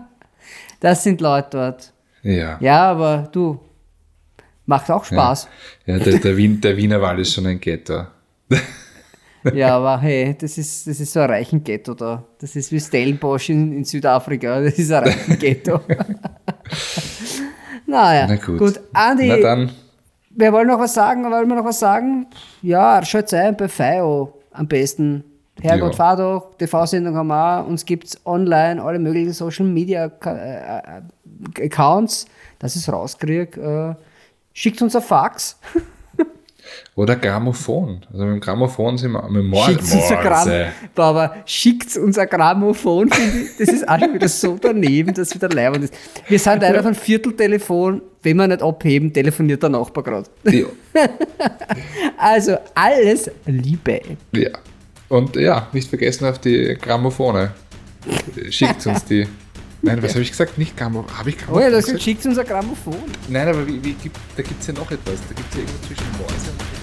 das 0.80 1.04
sind 1.04 1.20
Leute 1.20 1.48
dort. 1.52 1.92
Ja. 2.22 2.58
Ja, 2.60 2.90
aber 2.90 3.28
du, 3.30 3.60
macht 4.68 4.90
auch 4.90 5.04
Spaß. 5.04 5.48
Ja, 5.86 5.96
ja 5.96 6.04
der, 6.04 6.18
der, 6.18 6.36
Wien, 6.36 6.60
der 6.60 6.76
Wiener 6.76 7.00
Wald 7.00 7.20
ist 7.20 7.34
schon 7.34 7.46
ein 7.46 7.60
Ghetto. 7.60 8.06
ja, 9.52 9.76
aber 9.76 10.00
hey, 10.00 10.36
das 10.38 10.58
ist, 10.58 10.86
das 10.86 11.00
ist 11.00 11.12
so 11.12 11.20
ein 11.20 11.30
reichen 11.30 11.64
Ghetto 11.64 11.94
da. 11.94 12.24
Das 12.38 12.56
ist 12.56 12.72
wie 12.72 12.80
Stellenbosch 12.80 13.50
in, 13.50 13.72
in 13.72 13.84
Südafrika. 13.84 14.60
Das 14.60 14.78
ist 14.78 14.92
ein 14.92 15.04
reichen 15.04 15.38
Ghetto. 15.38 15.80
naja, 17.88 18.26
Na 18.28 18.36
gut. 18.36 18.58
gut. 18.58 18.80
Andi, 18.92 19.28
Na 19.28 19.36
dann. 19.38 19.72
wir 20.30 20.52
wollen 20.52 20.68
noch 20.68 20.78
was 20.78 20.94
sagen. 20.94 21.24
Wollen 21.24 21.48
wir 21.48 21.56
noch 21.56 21.64
was 21.64 21.78
sagen? 21.78 22.26
Ja, 22.62 23.04
schaut 23.04 23.32
ein 23.34 23.56
bei 23.56 23.68
FIO 23.68 24.34
am 24.52 24.68
besten. 24.68 25.24
Herrgott, 25.60 25.92
ja. 25.92 25.96
fahr 25.96 26.16
doch, 26.16 26.54
TV-Sendung 26.56 27.16
haben 27.16 27.26
wir 27.26 27.60
auch. 27.60 27.66
Uns 27.66 27.84
gibt 27.84 28.04
es 28.04 28.26
online 28.26 28.80
alle 28.80 28.98
möglichen 29.00 29.32
Social 29.32 29.66
Media 29.66 30.10
äh, 30.24 30.28
äh, 30.28 31.02
ich 32.76 32.82
es 32.82 32.92
rauskriege. 32.92 33.96
Äh, 33.98 34.02
schickt 34.52 34.80
uns 34.82 34.94
ein 34.94 35.02
Fax. 35.02 35.58
Oder 36.94 37.16
Grammophon. 37.16 38.00
Also 38.12 38.24
mit 38.24 38.34
dem 38.34 38.40
Grammophon 38.40 38.98
sind 38.98 39.12
wir 39.12 39.28
mit 39.28 39.44
Mord. 39.44 39.66
Schickt 39.66 39.82
uns 39.82 40.10
ein 40.10 40.20
Gramm, 40.20 40.50
aber 40.96 41.36
schickt 41.44 41.96
uns 41.96 42.18
ein 42.18 42.28
Grammophon, 42.28 43.10
Das 43.58 43.68
ist 43.68 43.88
auch 43.88 43.98
schon 43.98 44.14
wieder 44.14 44.28
so 44.28 44.58
daneben, 44.60 45.14
dass 45.14 45.34
wieder 45.34 45.48
leibend 45.48 45.84
ist. 45.84 45.94
Wir 46.28 46.38
sind 46.38 46.62
leider 46.62 46.82
von 46.82 46.94
Vierteltelefon, 46.94 48.02
wenn 48.22 48.36
wir 48.36 48.48
nicht 48.48 48.62
abheben, 48.62 49.12
telefoniert 49.12 49.62
der 49.62 49.70
Nachbar 49.70 50.02
gerade. 50.04 50.28
Ja. 50.44 50.66
also 52.18 52.56
alles 52.74 53.30
Liebe. 53.46 54.00
Ja. 54.32 54.50
Und 55.08 55.36
ja, 55.36 55.68
nicht 55.72 55.88
vergessen 55.88 56.26
auf 56.26 56.38
die 56.38 56.76
Grammophone. 56.80 57.50
Schickt 58.50 58.86
uns 58.86 59.04
die. 59.04 59.26
Nein, 59.82 60.02
was 60.02 60.12
habe 60.12 60.22
ich 60.22 60.30
gesagt? 60.30 60.58
Nicht 60.58 60.76
Grammophon. 60.76 61.16
Habe 61.16 61.30
ich 61.30 61.38
Grammophon? 61.38 61.60
Oh 61.60 61.64
ja, 61.64 61.70
das 61.70 62.02
schickt 62.02 62.26
uns 62.26 62.38
ein 62.38 62.46
Grammophon. 62.46 62.96
Nein, 63.28 63.48
aber 63.48 63.66
wie, 63.66 63.82
wie, 63.84 63.96
da 64.36 64.42
gibt 64.42 64.60
es 64.60 64.66
ja 64.66 64.72
noch 64.74 64.90
etwas. 64.90 65.20
Da 65.28 65.34
gibt 65.34 65.48
es 65.50 65.56
ja 65.56 65.60
irgendwo 65.60 65.86
zwischen 65.86 66.06
Mäuse 66.12 66.50
und 66.50 66.77